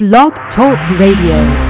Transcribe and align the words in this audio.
Blog 0.00 0.32
Talk 0.54 0.78
Radio. 0.98 1.69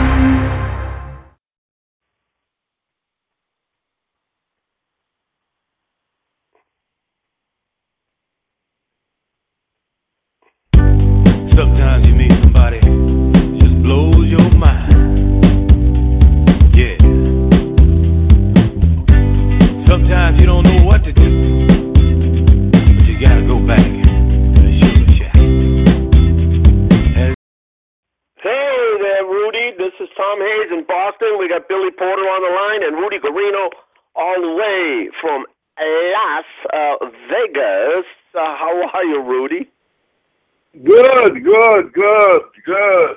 Good, 41.20 41.44
good, 41.44 41.92
good, 41.92 42.40
good. 42.64 43.16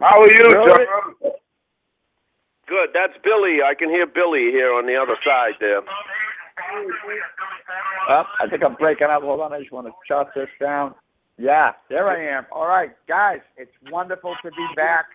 How 0.00 0.20
are 0.20 0.30
you, 0.30 0.44
Really? 0.44 0.84
John? 0.84 1.32
Good. 2.68 2.88
That's 2.92 3.12
Billy. 3.22 3.58
I 3.64 3.74
can 3.74 3.88
hear 3.88 4.06
Billy 4.06 4.50
here 4.50 4.74
on 4.74 4.86
the 4.86 4.96
other 4.96 5.16
side 5.24 5.54
there. 5.60 5.80
Well, 8.08 8.26
I 8.40 8.48
think 8.50 8.62
I'm 8.62 8.74
breaking 8.74 9.06
up. 9.10 9.22
Hold 9.22 9.40
on, 9.40 9.52
I 9.54 9.60
just 9.60 9.72
want 9.72 9.86
to 9.86 9.92
shut 10.06 10.28
this 10.34 10.48
down. 10.60 10.94
Yeah, 11.38 11.72
there 11.88 12.08
I 12.08 12.38
am. 12.38 12.46
All 12.52 12.66
right, 12.66 12.90
guys, 13.08 13.40
it's 13.56 13.72
wonderful 13.90 14.34
to 14.42 14.50
be 14.50 14.66
back. 14.76 15.06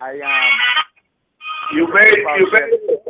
I 0.00 0.12
um, 0.12 0.52
You 1.74 1.86
made 1.92 2.16
you 2.16 2.48
made 2.52 2.72
it. 2.72 3.00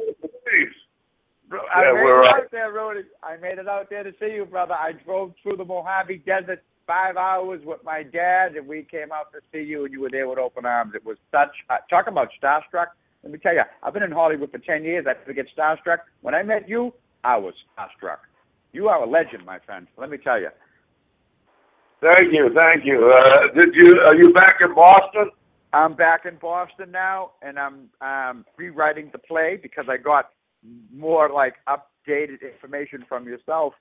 I 1.53 1.83
Yeah, 1.83 1.93
made 1.93 2.05
we're 2.05 2.23
it 2.23 2.29
up. 2.29 2.35
out 2.37 2.51
there, 2.51 2.73
Rudy. 2.73 3.07
I 3.23 3.37
made 3.37 3.59
it 3.59 3.69
out 3.69 3.89
there 3.91 4.03
to 4.03 4.13
see 4.19 4.33
you, 4.35 4.47
brother. 4.47 4.75
I 4.75 4.93
drove 5.05 5.33
through 5.43 5.57
the 5.57 5.65
Mojave 5.65 6.23
Desert 6.27 6.63
five 6.91 7.17
hours 7.17 7.61
with 7.65 7.79
my 7.85 8.03
dad, 8.03 8.57
and 8.57 8.67
we 8.67 8.83
came 8.83 9.13
out 9.13 9.31
to 9.33 9.39
see 9.53 9.63
you, 9.65 9.85
and 9.85 9.93
you 9.93 10.01
were 10.01 10.11
there 10.11 10.27
with 10.29 10.39
open 10.39 10.67
arms. 10.67 10.93
It 10.97 11.07
was 11.07 11.17
such 11.31 11.55
uh, 11.69 11.77
talk 11.89 12.09
about 12.09 12.31
starstruck. 12.43 12.89
Let 13.23 13.33
me 13.33 13.39
tell 13.39 13.55
you, 13.55 13.63
I've 13.85 13.95
been 13.95 14.03
in 14.03 14.11
Hollywood 14.11 14.51
for 14.51 14.59
ten 14.59 14.83
years. 14.83 15.07
I 15.09 15.13
never 15.13 15.33
get 15.33 15.47
starstruck. 15.57 15.99
When 16.23 16.35
I 16.35 16.43
met 16.43 16.69
you, 16.69 16.93
I 17.23 17.37
was 17.37 17.55
starstruck. 17.79 18.19
You 18.73 18.89
are 18.89 19.01
a 19.05 19.09
legend, 19.09 19.47
my 19.47 19.61
friend. 19.61 19.87
Let 19.97 20.11
me 20.11 20.19
tell 20.19 20.41
you. 20.41 20.49
Thank 22.01 22.33
you, 22.33 22.51
thank 22.61 22.85
you. 22.85 23.09
Uh, 23.09 23.55
did 23.55 23.73
you 23.75 24.01
are 24.07 24.17
you 24.17 24.33
back 24.33 24.57
in 24.61 24.75
Boston? 24.75 25.31
I'm 25.73 25.95
back 25.95 26.27
in 26.27 26.39
Boston 26.43 26.91
now, 26.91 27.31
and 27.41 27.57
I'm 27.57 27.89
um, 28.01 28.45
rewriting 28.57 29.11
the 29.13 29.19
play 29.19 29.61
because 29.63 29.85
I 29.89 29.97
got 29.97 30.31
more 30.93 31.31
like 31.31 31.55
updated 31.69 32.43
information 32.43 33.05
from 33.09 33.27
yourself. 33.27 33.75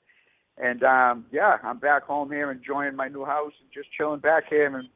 And 0.61 0.83
um, 0.83 1.25
yeah, 1.31 1.57
I'm 1.63 1.77
back 1.79 2.03
home 2.03 2.29
here, 2.31 2.51
enjoying 2.51 2.95
my 2.95 3.07
new 3.07 3.25
house, 3.25 3.53
and 3.61 3.69
just 3.73 3.87
chilling 3.97 4.19
back 4.19 4.43
here, 4.49 4.65
and 4.75 4.89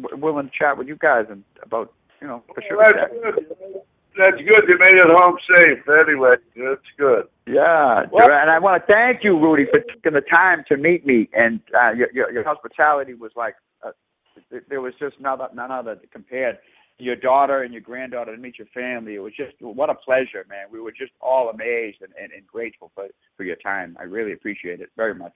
w- 0.00 0.16
willing 0.24 0.46
to 0.46 0.52
chat 0.58 0.76
with 0.76 0.88
you 0.88 0.96
guys 0.96 1.26
and 1.30 1.44
about 1.62 1.92
you 2.20 2.26
know 2.26 2.42
for 2.54 2.62
sure. 2.68 2.82
That's 2.82 3.12
good. 3.12 3.46
That's 4.16 4.36
good. 4.36 4.64
You 4.68 4.78
made 4.78 4.94
it 4.94 5.02
home 5.06 5.36
safe. 5.56 5.78
Anyway, 5.88 6.34
that's 6.56 6.80
good. 6.98 7.24
Yeah, 7.46 8.06
Well- 8.10 8.30
and 8.30 8.50
I 8.50 8.58
want 8.58 8.82
to 8.86 8.92
thank 8.92 9.22
you, 9.24 9.38
Rudy, 9.38 9.66
for 9.70 9.80
taking 9.80 10.12
the 10.14 10.20
time 10.20 10.64
to 10.68 10.76
meet 10.76 11.06
me. 11.06 11.28
And 11.32 11.60
uh, 11.78 11.90
your, 11.92 12.08
your 12.12 12.32
your 12.32 12.44
hospitality 12.44 13.14
was 13.14 13.32
like 13.36 13.54
uh, 13.86 13.90
there 14.68 14.80
was 14.80 14.94
just 14.98 15.20
none, 15.20 15.38
none 15.54 15.70
other 15.70 16.00
compared 16.12 16.58
your 16.98 17.16
daughter 17.16 17.62
and 17.62 17.72
your 17.72 17.82
granddaughter 17.82 18.34
to 18.34 18.40
meet 18.40 18.58
your 18.58 18.68
family. 18.68 19.14
It 19.16 19.18
was 19.18 19.32
just 19.36 19.54
what 19.60 19.90
a 19.90 19.94
pleasure, 19.94 20.44
man. 20.48 20.66
We 20.70 20.80
were 20.80 20.92
just 20.92 21.12
all 21.20 21.50
amazed 21.50 21.98
and, 22.02 22.12
and, 22.20 22.32
and 22.32 22.46
grateful 22.46 22.92
for 22.94 23.06
for 23.36 23.44
your 23.44 23.56
time. 23.56 23.96
I 23.98 24.04
really 24.04 24.32
appreciate 24.32 24.80
it 24.80 24.90
very 24.96 25.14
much. 25.14 25.34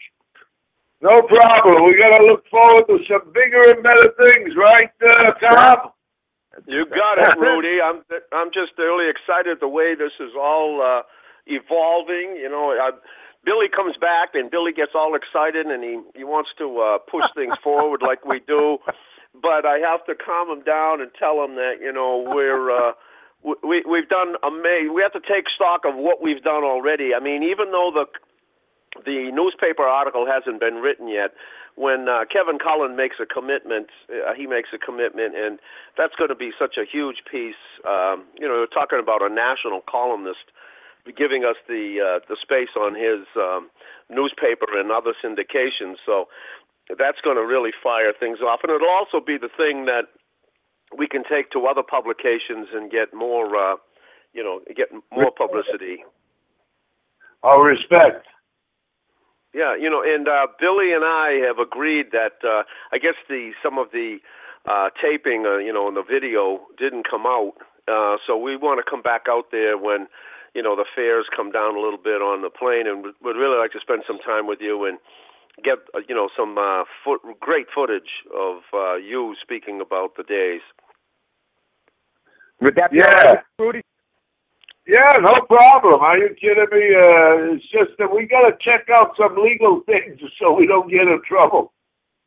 No 1.00 1.22
problem. 1.22 1.84
We 1.84 1.96
got 1.96 2.18
to 2.18 2.24
look 2.24 2.44
forward 2.50 2.86
to 2.88 2.98
some 3.08 3.32
bigger 3.32 3.70
and 3.70 3.82
better 3.82 4.10
things, 4.18 4.54
right, 4.56 4.90
uh, 5.00 5.30
Tom? 5.38 5.92
You 6.66 6.86
got 6.86 7.18
it, 7.18 7.38
Rudy. 7.38 7.78
I'm 7.80 8.02
I'm 8.32 8.50
just 8.52 8.72
really 8.78 9.08
excited 9.08 9.58
the 9.60 9.68
way 9.68 9.94
this 9.94 10.12
is 10.18 10.32
all 10.38 10.82
uh, 10.82 11.02
evolving. 11.46 12.36
You 12.40 12.48
know, 12.48 12.70
I, 12.70 12.90
Billy 13.44 13.66
comes 13.68 13.96
back 14.00 14.30
and 14.34 14.50
Billy 14.50 14.72
gets 14.72 14.92
all 14.94 15.14
excited 15.14 15.66
and 15.66 15.82
he 15.84 16.00
he 16.18 16.24
wants 16.24 16.50
to 16.58 16.80
uh, 16.80 16.98
push 16.98 17.24
things 17.36 17.54
forward 17.62 18.02
like 18.02 18.24
we 18.24 18.40
do, 18.40 18.78
but 19.34 19.66
I 19.66 19.78
have 19.78 20.04
to 20.06 20.14
calm 20.14 20.50
him 20.50 20.64
down 20.64 21.00
and 21.00 21.10
tell 21.18 21.42
him 21.44 21.54
that 21.56 21.74
you 21.80 21.92
know 21.92 22.24
we're. 22.26 22.70
Uh, 22.70 22.92
we- 23.44 23.54
we 23.62 23.84
we've 23.88 24.08
done 24.08 24.34
amazing. 24.42 24.94
We 24.94 25.02
have 25.02 25.12
to 25.14 25.20
take 25.22 25.46
stock 25.54 25.82
of 25.86 25.94
what 25.94 26.20
we've 26.20 26.42
done 26.42 26.64
already. 26.64 27.14
I 27.14 27.20
mean, 27.20 27.42
even 27.44 27.70
though 27.70 27.90
the 27.94 28.06
the 29.04 29.30
newspaper 29.32 29.84
article 29.84 30.26
hasn't 30.26 30.60
been 30.60 30.76
written 30.76 31.08
yet. 31.08 31.32
When 31.76 32.08
uh, 32.08 32.24
Kevin 32.26 32.58
Cullen 32.58 32.96
makes 32.96 33.16
a 33.22 33.26
commitment, 33.26 33.86
uh, 34.10 34.34
he 34.34 34.46
makes 34.46 34.70
a 34.74 34.78
commitment, 34.78 35.36
and 35.36 35.60
that's 35.96 36.14
going 36.16 36.30
to 36.30 36.34
be 36.34 36.50
such 36.58 36.76
a 36.76 36.84
huge 36.84 37.22
piece. 37.30 37.60
Um, 37.86 38.24
you 38.38 38.48
know, 38.48 38.66
we're 38.66 38.74
talking 38.74 38.98
about 38.98 39.22
a 39.22 39.28
national 39.32 39.82
columnist 39.88 40.50
giving 41.16 41.44
us 41.44 41.56
the 41.68 42.00
uh, 42.02 42.18
the 42.28 42.36
space 42.42 42.74
on 42.76 42.94
his 42.94 43.24
um, 43.36 43.70
newspaper 44.10 44.66
and 44.74 44.90
other 44.90 45.14
syndications. 45.22 45.96
So 46.04 46.26
that's 46.96 47.20
going 47.20 47.36
to 47.36 47.44
really 47.44 47.70
fire 47.82 48.12
things 48.18 48.38
off, 48.40 48.60
and 48.62 48.72
it'll 48.72 48.88
also 48.88 49.20
be 49.24 49.36
the 49.36 49.50
thing 49.56 49.84
that 49.84 50.08
we 50.96 51.06
can 51.06 51.22
take 51.28 51.50
to 51.50 51.66
other 51.66 51.82
publications 51.82 52.68
and 52.72 52.90
get 52.90 53.12
more, 53.12 53.56
uh, 53.56 53.76
you 54.32 54.42
know, 54.42 54.60
get 54.74 54.88
more 55.12 55.30
publicity. 55.30 56.04
Our 57.42 57.62
respect. 57.62 58.26
Yeah, 59.54 59.76
you 59.76 59.88
know, 59.88 60.02
and 60.02 60.28
uh, 60.28 60.46
Billy 60.60 60.92
and 60.92 61.04
I 61.04 61.40
have 61.46 61.58
agreed 61.58 62.12
that 62.12 62.40
uh, 62.44 62.62
I 62.92 62.98
guess 62.98 63.14
the 63.28 63.52
some 63.62 63.78
of 63.78 63.88
the 63.92 64.18
uh, 64.68 64.88
taping, 65.00 65.46
uh, 65.46 65.56
you 65.58 65.72
know, 65.72 65.88
and 65.88 65.96
the 65.96 66.02
video 66.02 66.60
didn't 66.78 67.08
come 67.08 67.24
out, 67.26 67.54
uh, 67.88 68.16
so 68.26 68.36
we 68.36 68.56
want 68.56 68.84
to 68.84 68.88
come 68.88 69.00
back 69.00 69.24
out 69.28 69.46
there 69.50 69.78
when, 69.78 70.06
you 70.54 70.62
know, 70.62 70.76
the 70.76 70.84
fares 70.94 71.24
come 71.34 71.50
down 71.50 71.76
a 71.76 71.80
little 71.80 71.98
bit 71.98 72.20
on 72.20 72.42
the 72.42 72.50
plane, 72.50 72.86
and 72.86 73.02
would 73.02 73.14
would 73.22 73.36
really 73.36 73.58
like 73.58 73.72
to 73.72 73.80
spend 73.80 74.02
some 74.06 74.18
time 74.18 74.46
with 74.46 74.60
you 74.60 74.84
and 74.84 74.98
get, 75.64 75.78
uh, 75.94 76.00
you 76.08 76.14
know, 76.14 76.28
some 76.36 76.56
uh, 76.58 76.84
foot, 77.04 77.20
great 77.40 77.66
footage 77.74 78.10
of 78.34 78.58
uh, 78.74 78.94
you 78.96 79.34
speaking 79.42 79.80
about 79.80 80.16
the 80.16 80.22
days. 80.22 80.60
Would 82.60 82.74
that 82.76 82.90
be 82.90 82.98
Yeah. 82.98 83.06
all 83.06 83.34
right, 83.34 83.44
Rudy? 83.58 83.82
Yeah, 84.86 85.12
no 85.20 85.34
problem. 85.46 86.00
Are 86.00 86.16
you 86.16 86.30
kidding 86.40 86.66
me? 86.72 86.94
Uh, 86.96 87.54
it's 87.54 87.64
just 87.70 87.90
that 87.98 88.10
we 88.14 88.26
got 88.26 88.48
to 88.48 88.56
check 88.60 88.88
out 88.88 89.12
some 89.18 89.36
legal 89.36 89.82
things 89.84 90.18
so 90.40 90.52
we 90.54 90.66
don't 90.66 90.90
get 90.90 91.02
in 91.02 91.20
trouble. 91.28 91.72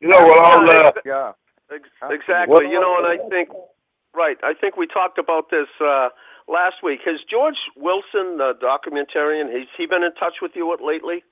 You 0.00 0.08
know, 0.08 0.24
with 0.24 0.38
all 0.38 0.66
the 0.66 0.92
Yeah. 1.04 1.32
Ex- 1.72 1.88
Absolutely. 2.02 2.16
Exactly. 2.16 2.64
You 2.70 2.80
know, 2.80 2.98
and 2.98 3.06
I 3.06 3.28
think, 3.28 3.48
right, 4.14 4.36
I 4.44 4.52
think 4.54 4.76
we 4.76 4.86
talked 4.86 5.18
about 5.18 5.50
this 5.50 5.68
uh, 5.80 6.10
last 6.46 6.82
week. 6.82 7.00
Has 7.04 7.20
George 7.28 7.56
Wilson, 7.76 8.36
the 8.38 8.52
documentarian, 8.62 9.50
has 9.52 9.66
he 9.76 9.86
been 9.86 10.02
in 10.04 10.12
touch 10.14 10.34
with 10.42 10.52
you 10.54 10.68
lately? 10.84 11.24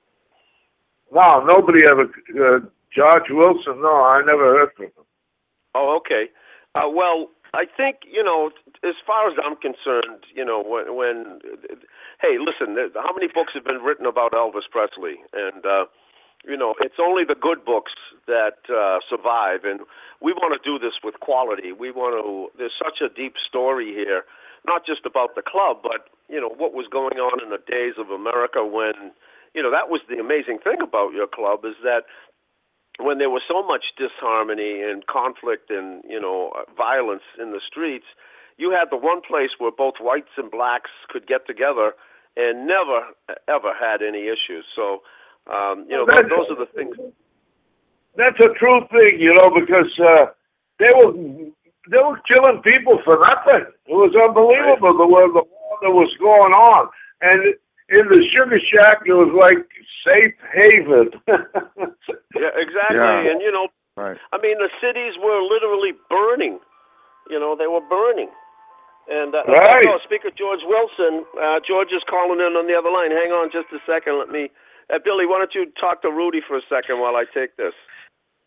No, 1.11 1.43
nobody 1.45 1.85
ever. 1.85 2.03
Uh, 2.03 2.59
George 2.95 3.29
Wilson, 3.29 3.81
no, 3.81 4.03
I 4.03 4.21
never 4.25 4.57
heard 4.57 4.69
from 4.75 4.85
him. 4.85 5.05
Oh, 5.75 5.99
okay. 5.99 6.29
Uh, 6.75 6.89
well, 6.89 7.29
I 7.53 7.65
think 7.65 7.97
you 8.09 8.23
know, 8.23 8.51
as 8.83 8.95
far 9.05 9.29
as 9.29 9.37
I'm 9.43 9.55
concerned, 9.55 10.23
you 10.33 10.45
know, 10.45 10.63
when, 10.63 10.95
when 10.95 11.39
hey, 12.21 12.37
listen, 12.39 12.75
how 12.95 13.13
many 13.13 13.27
books 13.27 13.53
have 13.53 13.63
been 13.63 13.81
written 13.83 14.05
about 14.05 14.31
Elvis 14.31 14.69
Presley? 14.69 15.19
And 15.33 15.65
uh, 15.65 15.85
you 16.45 16.57
know, 16.57 16.75
it's 16.79 16.99
only 16.99 17.23
the 17.23 17.35
good 17.35 17.65
books 17.65 17.91
that 18.27 18.63
uh, 18.71 18.99
survive, 19.09 19.63
and 19.63 19.81
we 20.21 20.33
want 20.33 20.55
to 20.55 20.61
do 20.63 20.79
this 20.79 20.95
with 21.03 21.19
quality. 21.19 21.71
We 21.71 21.91
want 21.91 22.15
to. 22.15 22.57
There's 22.57 22.75
such 22.79 23.01
a 23.01 23.13
deep 23.13 23.35
story 23.47 23.93
here, 23.93 24.23
not 24.65 24.85
just 24.85 25.05
about 25.05 25.35
the 25.35 25.43
club, 25.43 25.83
but 25.83 26.07
you 26.29 26.39
know 26.39 26.49
what 26.49 26.73
was 26.73 26.87
going 26.89 27.19
on 27.19 27.43
in 27.43 27.49
the 27.49 27.59
days 27.59 27.95
of 27.99 28.09
America 28.09 28.65
when, 28.65 29.11
you 29.53 29.61
know, 29.61 29.71
that 29.71 29.89
was 29.89 30.01
the 30.09 30.19
amazing 30.19 30.59
thing 30.63 30.81
about 30.81 31.13
your 31.13 31.27
club 31.27 31.65
is 31.65 31.75
that 31.83 32.03
when 32.99 33.17
there 33.17 33.29
was 33.29 33.41
so 33.47 33.65
much 33.65 33.85
disharmony 33.97 34.81
and 34.81 35.07
conflict 35.07 35.69
and 35.69 36.03
you 36.07 36.19
know 36.19 36.51
violence 36.77 37.23
in 37.39 37.51
the 37.51 37.61
streets, 37.65 38.05
you 38.57 38.71
had 38.71 38.89
the 38.91 38.97
one 38.97 39.21
place 39.21 39.49
where 39.57 39.71
both 39.71 39.95
whites 39.99 40.31
and 40.37 40.51
blacks 40.51 40.91
could 41.09 41.27
get 41.27 41.47
together 41.47 41.93
and 42.37 42.67
never 42.67 43.11
ever 43.47 43.71
had 43.77 44.01
any 44.01 44.27
issues. 44.27 44.65
So, 44.75 45.01
um, 45.51 45.85
you 45.89 45.97
know, 45.97 46.05
Well, 46.07 46.29
those 46.29 46.51
are 46.51 46.59
the 46.59 46.71
things. 46.75 46.95
That's 48.15 48.39
a 48.39 48.53
true 48.59 48.81
thing, 48.91 49.19
you 49.19 49.33
know, 49.33 49.49
because 49.49 49.91
uh, 49.99 50.25
they 50.79 50.91
were 50.93 51.13
they 51.89 51.97
were 51.97 52.21
killing 52.27 52.61
people 52.61 52.99
for 53.03 53.17
nothing. 53.19 53.65
It 53.87 53.95
was 53.95 54.13
unbelievable 54.15 54.97
the 54.97 55.07
way 55.07 55.23
the 55.27 55.43
war 55.43 55.77
that 55.81 55.91
was 55.91 56.11
going 56.19 56.53
on, 56.53 56.89
and 57.21 57.55
in 57.91 58.07
the 58.07 58.23
sugar 58.31 58.59
shack, 58.59 59.03
it 59.05 59.13
was 59.13 59.31
like 59.35 59.67
safe 60.07 60.35
haven. 60.53 61.11
Yeah, 62.33 62.55
exactly. 62.55 62.97
Yeah. 62.97 63.29
And 63.31 63.41
you 63.41 63.51
know, 63.51 63.67
Right. 63.97 64.17
I 64.31 64.39
mean, 64.39 64.57
the 64.57 64.71
cities 64.79 65.19
were 65.21 65.43
literally 65.43 65.91
burning. 66.09 66.59
You 67.29 67.39
know, 67.39 67.55
they 67.59 67.67
were 67.67 67.83
burning. 67.87 68.29
And 69.11 69.35
uh, 69.35 69.43
Right. 69.45 69.85
oh, 69.87 69.99
speak 70.05 70.23
of 70.25 70.33
George 70.35 70.61
Wilson, 70.63 71.25
uh, 71.35 71.59
George 71.67 71.91
is 71.91 72.01
calling 72.09 72.39
in 72.39 72.55
on 72.55 72.67
the 72.67 72.73
other 72.73 72.89
line. 72.89 73.11
Hang 73.11 73.31
on 73.35 73.51
just 73.51 73.67
a 73.75 73.79
second. 73.85 74.17
Let 74.17 74.29
me. 74.29 74.49
Uh, 74.89 74.99
Billy, 75.03 75.25
why 75.27 75.39
don't 75.39 75.53
you 75.53 75.67
talk 75.79 76.01
to 76.03 76.09
Rudy 76.09 76.39
for 76.47 76.55
a 76.57 76.61
second 76.69 76.99
while 76.99 77.15
I 77.15 77.25
take 77.33 77.57
this? 77.57 77.73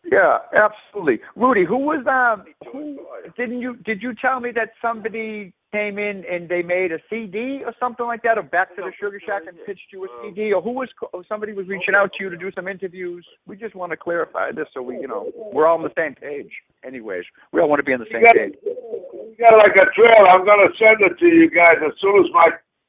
Yeah, 0.03 0.39
absolutely. 0.53 1.19
Rudy, 1.35 1.65
who 1.65 1.77
was 1.77 2.05
um 2.05 2.45
who 2.71 2.99
didn't 3.37 3.61
you 3.61 3.75
did 3.85 4.01
you 4.01 4.13
tell 4.13 4.39
me 4.39 4.51
that 4.53 4.69
somebody 4.81 5.53
came 5.75 5.99
in 5.99 6.23
and 6.31 6.47
they 6.47 6.61
made 6.61 6.93
a 6.93 6.99
CD 7.09 7.61
or 7.65 7.73
something 7.79 8.05
like 8.05 8.23
that 8.23 8.37
or 8.37 8.43
back 8.43 8.73
to 8.77 8.81
the 8.81 8.93
Sugar 8.97 9.19
Shack 9.19 9.43
and 9.45 9.57
pitched 9.65 9.91
you 9.91 10.05
a 10.05 10.07
CD 10.23 10.53
or 10.53 10.61
who 10.61 10.71
was 10.71 10.87
or 11.11 11.23
somebody 11.27 11.51
was 11.51 11.67
reaching 11.67 11.93
out 11.93 12.13
to 12.13 12.23
you 12.23 12.29
to 12.29 12.37
do 12.37 12.49
some 12.55 12.69
interviews? 12.69 13.25
We 13.45 13.57
just 13.57 13.75
want 13.75 13.91
to 13.91 13.97
clarify 13.97 14.53
this 14.53 14.67
so 14.73 14.81
we, 14.81 14.95
you 14.95 15.07
know, 15.07 15.31
we're 15.51 15.67
all 15.67 15.77
on 15.77 15.83
the 15.83 15.91
same 15.97 16.15
page. 16.15 16.49
Anyways, 16.85 17.25
we 17.51 17.59
all 17.59 17.67
want 17.67 17.79
to 17.79 17.83
be 17.83 17.91
on 17.91 17.99
the 17.99 18.05
You 18.05 18.15
same 18.15 18.23
got, 18.23 18.35
page. 18.35 18.55
you 18.63 19.35
got 19.37 19.57
like 19.57 19.75
a 19.75 19.85
trail. 19.91 20.23
I'm 20.29 20.45
gonna 20.45 20.71
send 20.79 21.01
it 21.01 21.19
to 21.19 21.27
you 21.27 21.49
guys 21.49 21.75
as 21.85 21.91
soon 21.99 22.23
as 22.23 22.31
my 22.31 22.47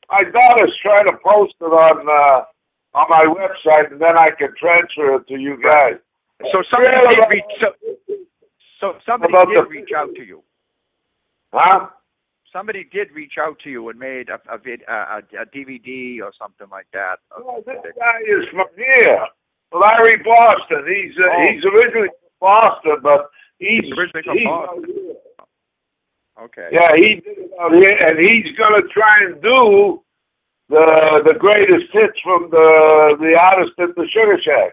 my 0.09 0.23
daughter's 0.31 0.75
trying 0.81 1.07
to 1.07 1.17
post 1.27 1.55
it 1.61 1.65
on 1.65 2.07
uh, 2.07 2.45
on 2.95 3.07
my 3.11 3.27
website, 3.27 3.91
and 3.91 4.01
then 4.01 4.17
I 4.17 4.31
can 4.31 4.55
transfer 4.55 5.17
it 5.17 5.27
to 5.27 5.37
you 5.37 5.59
guys. 5.61 5.99
So 6.53 6.63
somebody 6.71 6.95
did 7.09 7.25
reach 7.35 7.45
so, 7.61 7.69
so 8.79 8.95
somebody 9.05 9.33
did 9.55 9.69
reach 9.69 9.91
out 9.97 10.15
to 10.15 10.23
you. 10.23 10.43
Huh? 11.53 11.89
Somebody 12.57 12.85
did 12.91 13.13
reach 13.13 13.35
out 13.39 13.59
to 13.65 13.71
you 13.71 13.91
and 13.91 13.99
made 13.99 14.31
a 14.31 14.41
a, 14.51 14.57
vid, 14.57 14.81
a, 14.89 15.21
a, 15.43 15.45
DVD 15.55 16.23
or 16.23 16.33
something 16.41 16.69
like 16.71 16.87
that. 16.95 17.17
Well, 17.37 17.63
this 17.67 17.77
guy 17.99 18.19
is 18.25 18.49
from 18.51 18.69
here, 18.77 19.21
Larry 19.79 20.17
Boston. 20.25 20.83
He's 20.89 21.13
uh, 21.19 21.29
Oh. 21.29 21.43
he's 21.53 21.65
originally 21.67 22.09
from 22.09 22.33
Boston, 22.41 22.97
but 23.03 23.29
he's 23.59 23.85
He's 23.85 23.93
originally 23.93 24.25
from 24.25 24.39
he's 24.39 24.47
Boston. 24.49 24.85
out 24.85 24.89
here. 24.89 25.15
Okay. 26.47 26.69
Yeah, 26.73 26.91
he 26.97 27.07
did 27.21 27.39
it 27.45 27.51
out 27.61 27.75
here, 27.75 27.99
and 28.07 28.17
he's 28.25 28.49
gonna 28.57 28.83
try 28.89 29.15
and 29.27 29.35
do 29.43 30.03
the 30.71 30.87
the 31.29 31.35
greatest 31.39 31.93
hits 31.93 32.19
from 32.25 32.49
the 32.51 33.17
the 33.21 33.39
artist 33.39 33.73
at 33.81 33.95
the 33.97 34.07
Sugar 34.15 34.41
Shack. 34.43 34.73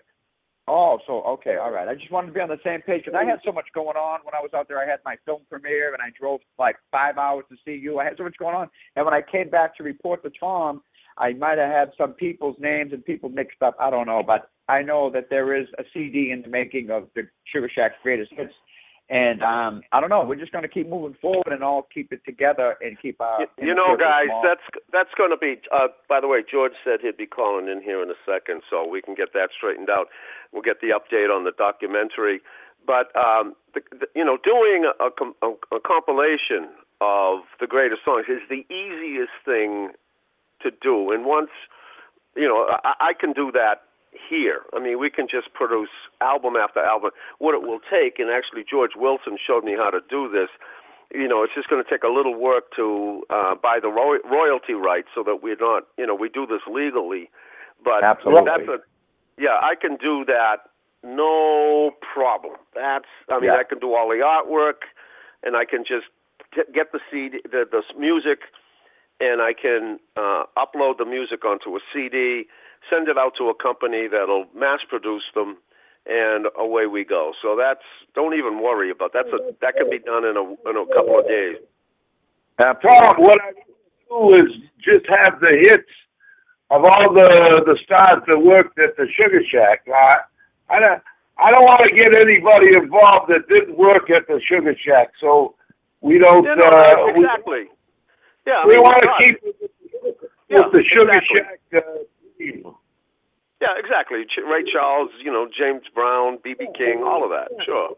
Oh, 0.68 0.98
so 1.06 1.24
okay, 1.24 1.58
all 1.58 1.72
right. 1.72 1.90
I 1.90 1.94
just 1.94 2.10
wanted 2.10 2.28
to 2.28 2.34
be 2.34 2.40
on 2.40 2.48
the 2.48 2.60
same 2.64 2.82
page 2.82 3.04
because 3.04 3.20
I 3.20 3.26
had 3.26 3.40
so 3.44 3.52
much 3.52 3.66
going 3.76 3.98
on 3.98 4.22
when 4.24 4.34
I 4.34 4.40
was 4.40 4.52
out 4.56 4.70
there. 4.70 4.80
I 4.80 4.90
had 4.90 5.00
my 5.04 5.18
film 5.26 5.42
premiere 5.50 5.94
and 5.94 6.02
I 6.02 6.10
drove 6.18 6.40
like 6.58 6.78
five 6.90 7.18
hours 7.18 7.44
to 7.50 7.58
see 7.66 7.76
you. 7.76 8.00
I 8.00 8.06
had 8.06 8.14
so 8.18 8.24
much 8.24 8.38
going 8.40 8.56
on, 8.56 8.70
and 8.96 9.04
when 9.04 9.14
I 9.14 9.22
came 9.22 9.50
back 9.50 9.76
to 9.78 9.84
report 9.84 10.24
to 10.24 10.32
Tom, 10.40 10.82
I 11.18 11.34
might 11.34 11.58
have 11.58 11.70
had 11.70 11.92
some 11.98 12.14
people's 12.14 12.56
names 12.60 12.94
and 12.94 13.04
people 13.04 13.30
mixed 13.30 13.62
up. 13.62 13.76
I 13.80 13.90
don't 13.90 14.08
know, 14.08 14.24
but 14.26 14.50
I 14.70 14.82
know 14.82 15.10
that 15.12 15.30
there 15.30 15.56
is 15.56 15.68
a 15.78 15.84
CD 15.94 16.32
in 16.32 16.42
the 16.42 16.48
making 16.48 16.90
of 16.90 17.10
the 17.16 17.24
Sugar 17.52 17.70
Shack's 17.74 17.96
greatest 18.02 18.32
hits. 18.34 18.54
And 19.10 19.44
um, 19.44 19.82
I 19.92 20.00
don't 20.00 20.10
know. 20.10 20.24
We're 20.24 20.40
just 20.40 20.54
going 20.54 20.64
to 20.64 20.70
keep 20.70 20.88
moving 20.88 21.16
forward 21.22 21.52
and 21.52 21.62
all 21.62 21.88
keep 21.94 22.14
it 22.14 22.22
together 22.26 22.78
and 22.82 22.98
keep 23.00 23.20
our. 23.20 23.42
You, 23.42 23.48
you 23.68 23.76
know, 23.76 23.98
guys, 24.00 24.28
small. 24.28 24.44
that's 24.44 24.84
that's 24.92 25.14
going 25.18 25.30
to 25.32 25.38
be. 25.38 25.60
Uh, 25.76 25.88
by 26.08 26.22
the 26.22 26.28
way, 26.28 26.40
George 26.50 26.72
said 26.84 27.00
he'd 27.02 27.18
be 27.18 27.26
calling 27.26 27.68
in 27.68 27.82
here 27.82 28.02
in 28.02 28.10
a 28.10 28.18
second, 28.26 28.62
so 28.70 28.88
we 28.88 29.02
can 29.02 29.14
get 29.14 29.34
that 29.34 29.50
straightened 29.56 29.90
out. 29.90 30.08
We'll 30.54 30.64
get 30.64 30.80
the 30.80 30.96
update 30.96 31.30
on 31.30 31.44
the 31.44 31.52
documentary. 31.52 32.40
But 32.86 33.16
um, 33.16 33.56
the, 33.74 33.82
the, 33.92 34.08
you 34.16 34.24
know, 34.24 34.38
doing 34.44 34.90
a, 35.00 35.06
a, 35.06 35.76
a 35.76 35.80
compilation 35.80 36.70
of 37.02 37.40
the 37.60 37.68
greatest 37.68 38.02
songs 38.06 38.26
is 38.30 38.42
the 38.50 38.66
easiest 38.74 39.36
thing 39.44 39.92
to 40.62 40.72
do. 40.72 41.12
And 41.12 41.26
once, 41.26 41.52
you 42.36 42.48
know, 42.48 42.68
I, 42.84 43.12
I 43.12 43.14
can 43.14 43.34
do 43.34 43.52
that 43.52 43.84
here. 44.30 44.62
I 44.74 44.80
mean, 44.80 45.00
we 45.00 45.10
can 45.10 45.28
just 45.30 45.54
produce 45.54 45.90
album 46.22 46.56
after 46.56 46.80
album. 46.80 47.12
What 47.40 47.54
it 47.56 47.62
will 47.62 47.80
take, 47.90 48.20
and 48.20 48.30
actually 48.30 48.64
George 48.70 48.92
Wilson 48.96 49.38
showed 49.46 49.64
me 49.64 49.74
how 49.76 49.90
to 49.90 50.00
do 50.10 50.30
this. 50.30 50.50
You 51.14 51.28
know, 51.28 51.44
it's 51.44 51.54
just 51.54 51.70
going 51.70 51.84
to 51.84 51.90
take 51.90 52.04
a 52.04 52.08
little 52.10 52.36
work 52.36 52.74
to 52.76 53.24
uh, 53.30 53.56
buy 53.56 53.80
the 53.82 53.90
roy- 53.90 54.24
royalty 54.30 54.74
rights 54.74 55.10
so 55.14 55.24
that 55.24 55.44
we're 55.44 55.58
not, 55.60 55.84
you 55.98 56.08
know, 56.08 56.16
we 56.16 56.28
do 56.30 56.48
this 56.48 56.62
legally. 56.68 57.30
But 57.84 58.04
Absolutely. 58.04 58.50
that's 58.50 58.68
a, 58.70 58.78
yeah, 59.42 59.60
I 59.62 59.76
can 59.80 59.98
do 59.98 60.26
that 60.26 60.70
no 61.04 61.92
problem. 62.02 62.56
That's, 62.74 63.06
I 63.30 63.36
mean, 63.40 63.52
Yeah. 63.52 63.58
I 63.58 63.64
can 63.64 63.80
do 63.80 63.94
all 63.94 64.08
the 64.10 64.24
artwork, 64.24 64.88
and 65.44 65.56
I 65.56 65.66
can 65.66 65.84
just 65.84 66.06
t- 66.56 66.64
get 66.74 66.92
the 66.92 67.00
CD, 67.12 67.42
the 67.44 67.66
the 67.70 67.84
music, 67.98 68.40
and 69.20 69.42
I 69.42 69.54
can 69.54 70.00
uh, 70.16 70.44
upload 70.58 70.98
the 70.98 71.06
music 71.06 71.46
onto 71.46 71.76
a 71.76 71.80
CD, 71.94 72.48
send 72.90 73.08
it 73.08 73.18
out 73.18 73.34
to 73.38 73.50
a 73.50 73.56
company 73.56 74.08
that'll 74.08 74.46
mass 74.56 74.80
produce 74.90 75.24
them, 75.36 75.58
and 76.06 76.48
away 76.58 76.86
we 76.88 77.04
go. 77.04 77.34
So 77.42 77.56
that's 77.56 77.84
don't 78.16 78.34
even 78.34 78.62
worry 78.62 78.92
about 78.92 79.12
that's 79.14 79.30
a 79.30 79.54
that 79.62 79.76
can 79.76 79.90
be 79.90 80.00
done 80.00 80.26
in 80.26 80.38
a 80.38 80.44
in 80.70 80.78
a 80.78 80.86
couple 80.94 81.20
of 81.20 81.28
days. 81.28 81.58
Tom, 82.60 83.16
what 83.18 83.40
I 83.42 83.52
do 84.10 84.36
is 84.36 84.52
just 84.84 85.06
have 85.10 85.40
the 85.40 85.58
hits 85.62 85.90
of 86.70 86.84
all 86.84 87.14
the 87.14 87.64
the 87.66 87.78
stars 87.84 88.24
that 88.28 88.40
worked 88.40 88.78
at 88.80 88.96
the 88.98 89.08
Sugar 89.16 89.42
Shack. 89.52 89.84
I 89.88 90.18
I 90.70 90.80
don't 90.80 91.02
I 91.38 91.52
don't 91.52 91.64
want 91.64 91.82
to 91.82 91.92
get 91.96 92.16
anybody 92.16 92.76
involved 92.78 93.30
that 93.30 93.48
didn't 93.50 93.78
work 93.78 94.10
at 94.10 94.28
the 94.28 94.40
Sugar 94.48 94.76
Shack, 94.86 95.12
so 95.20 95.56
we 96.02 96.20
don't. 96.20 96.44
Yeah, 96.44 96.56
no, 96.56 96.68
uh, 96.68 97.06
we- 97.16 97.24
exactly. 97.26 97.64
Yeah, 98.46 98.60
I 98.62 98.68
we, 98.68 98.76
mean, 98.76 98.84
want 98.84 99.02
to 99.04 99.10
keep 99.24 99.36
it 99.42 99.56
with, 99.62 99.72
with 100.04 100.16
Yeah, 100.50 100.64
the 100.72 100.84
Sugar 100.84 101.10
exactly. 101.12 101.38
Shack 101.38 101.60
uh, 101.76 102.04
team. 102.52 102.64
Yeah, 103.62 103.76
exactly. 103.78 104.24
Ch- 104.26 104.44
Ray 104.46 104.64
Charles, 104.72 105.10
you 105.24 105.32
know, 105.32 105.48
James 105.48 105.84
Brown, 105.96 106.38
BB 106.46 106.76
King, 106.78 107.04
all 107.06 107.24
of 107.24 107.30
that. 107.30 107.48
Sure. 107.66 107.96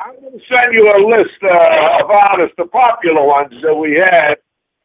I'm 0.00 0.14
going 0.20 0.38
to 0.38 0.44
send 0.54 0.72
you 0.72 0.84
a 0.84 1.00
list 1.08 1.42
uh, 1.42 2.04
of 2.04 2.10
artists, 2.10 2.54
the 2.56 2.66
popular 2.66 3.26
ones 3.26 3.52
that 3.62 3.74
we 3.74 3.94
had, 3.96 4.36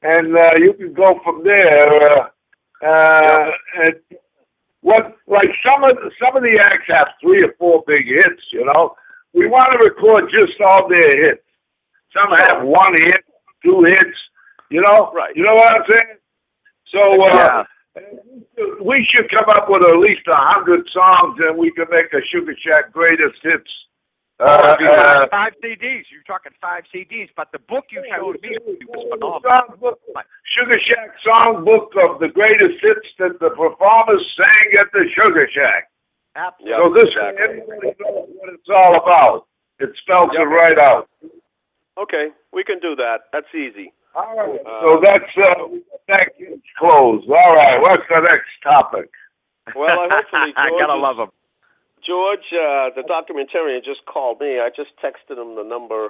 and 0.01 0.35
uh, 0.35 0.53
you 0.57 0.73
can 0.73 0.93
go 0.93 1.19
from 1.23 1.43
there. 1.43 2.11
Uh, 2.11 2.29
uh, 2.83 3.51
and 3.85 3.95
what, 4.81 5.15
like 5.27 5.49
some 5.65 5.83
of 5.83 5.91
the, 5.95 6.11
some 6.19 6.35
of 6.35 6.41
the 6.41 6.59
acts 6.59 6.87
have 6.87 7.09
three 7.21 7.43
or 7.43 7.53
four 7.59 7.83
big 7.85 8.07
hits. 8.07 8.41
You 8.51 8.65
know, 8.65 8.95
we 9.33 9.47
want 9.47 9.71
to 9.71 9.77
record 9.77 10.31
just 10.31 10.59
all 10.65 10.89
their 10.89 11.25
hits. 11.25 11.43
Some 12.11 12.31
have 12.37 12.63
one 12.63 12.93
hit, 12.95 13.23
two 13.63 13.83
hits. 13.83 14.17
You 14.71 14.81
know, 14.81 15.11
Right. 15.13 15.35
You 15.35 15.43
know 15.43 15.53
what 15.53 15.75
I'm 15.75 15.83
saying? 15.87 16.17
So 16.91 17.21
uh, 17.21 17.63
we 18.81 19.07
should 19.09 19.29
come 19.29 19.45
up 19.49 19.69
with 19.69 19.83
at 19.83 19.97
least 19.97 20.27
a 20.27 20.35
hundred 20.35 20.87
songs, 20.93 21.37
and 21.39 21.57
we 21.57 21.71
can 21.71 21.85
make 21.91 22.11
a 22.13 22.21
Sugar 22.31 22.55
Shack 22.65 22.91
greatest 22.91 23.39
hits. 23.41 23.69
Uh, 24.39 24.75
uh, 24.89 25.27
five 25.29 25.53
CDs. 25.63 26.03
You're 26.11 26.25
talking 26.25 26.51
five 26.59 26.83
CDs, 26.93 27.29
but 27.37 27.51
the 27.53 27.59
book 27.59 27.85
you 27.91 28.03
showed 28.17 28.41
me 28.41 28.57
was 28.89 29.05
phenomenal. 29.13 29.99
Sugar 30.57 30.79
Shack 30.87 31.15
songbook 31.25 31.93
of 32.09 32.19
the 32.19 32.29
greatest 32.33 32.81
hits 32.81 33.07
that 33.19 33.39
the 33.39 33.49
performers 33.51 34.25
sang 34.35 34.79
at 34.79 34.87
the 34.91 35.05
Sugar 35.21 35.47
Shack. 35.53 35.89
Yeah, 36.35 36.77
so 36.77 36.91
this 36.93 37.05
exactly. 37.05 37.43
everybody 37.43 37.93
knows 38.01 38.27
what 38.35 38.53
it's 38.53 38.69
all 38.73 38.95
about. 38.95 39.45
It 39.79 39.91
spells 40.01 40.29
Yep. 40.33 40.41
it 40.41 40.45
right 40.49 40.79
out. 40.79 41.09
Okay, 41.97 42.29
we 42.51 42.63
can 42.63 42.79
do 42.79 42.95
that. 42.95 43.25
That's 43.31 43.53
easy. 43.53 43.93
All 44.15 44.35
right. 44.35 44.59
so 44.85 44.99
that's 45.03 45.31
uh, 45.37 45.65
that 46.07 46.27
is 46.39 46.59
closed. 46.77 47.27
All 47.29 47.53
right. 47.55 47.79
What's 47.81 48.03
the 48.09 48.21
next 48.21 48.49
topic? 48.63 49.09
Well, 49.75 49.89
I 49.89 50.07
hopefully 50.11 50.53
I 50.57 50.69
gotta 50.81 50.97
is- 50.99 51.01
love 51.01 51.17
them. 51.17 51.29
George, 52.05 52.43
uh, 52.51 52.91
the 52.99 53.03
documentarian, 53.07 53.79
just 53.83 54.05
called 54.05 54.41
me. 54.41 54.59
I 54.59 54.69
just 54.75 54.91
texted 55.01 55.39
him 55.39 55.55
the 55.55 55.63
number 55.63 56.09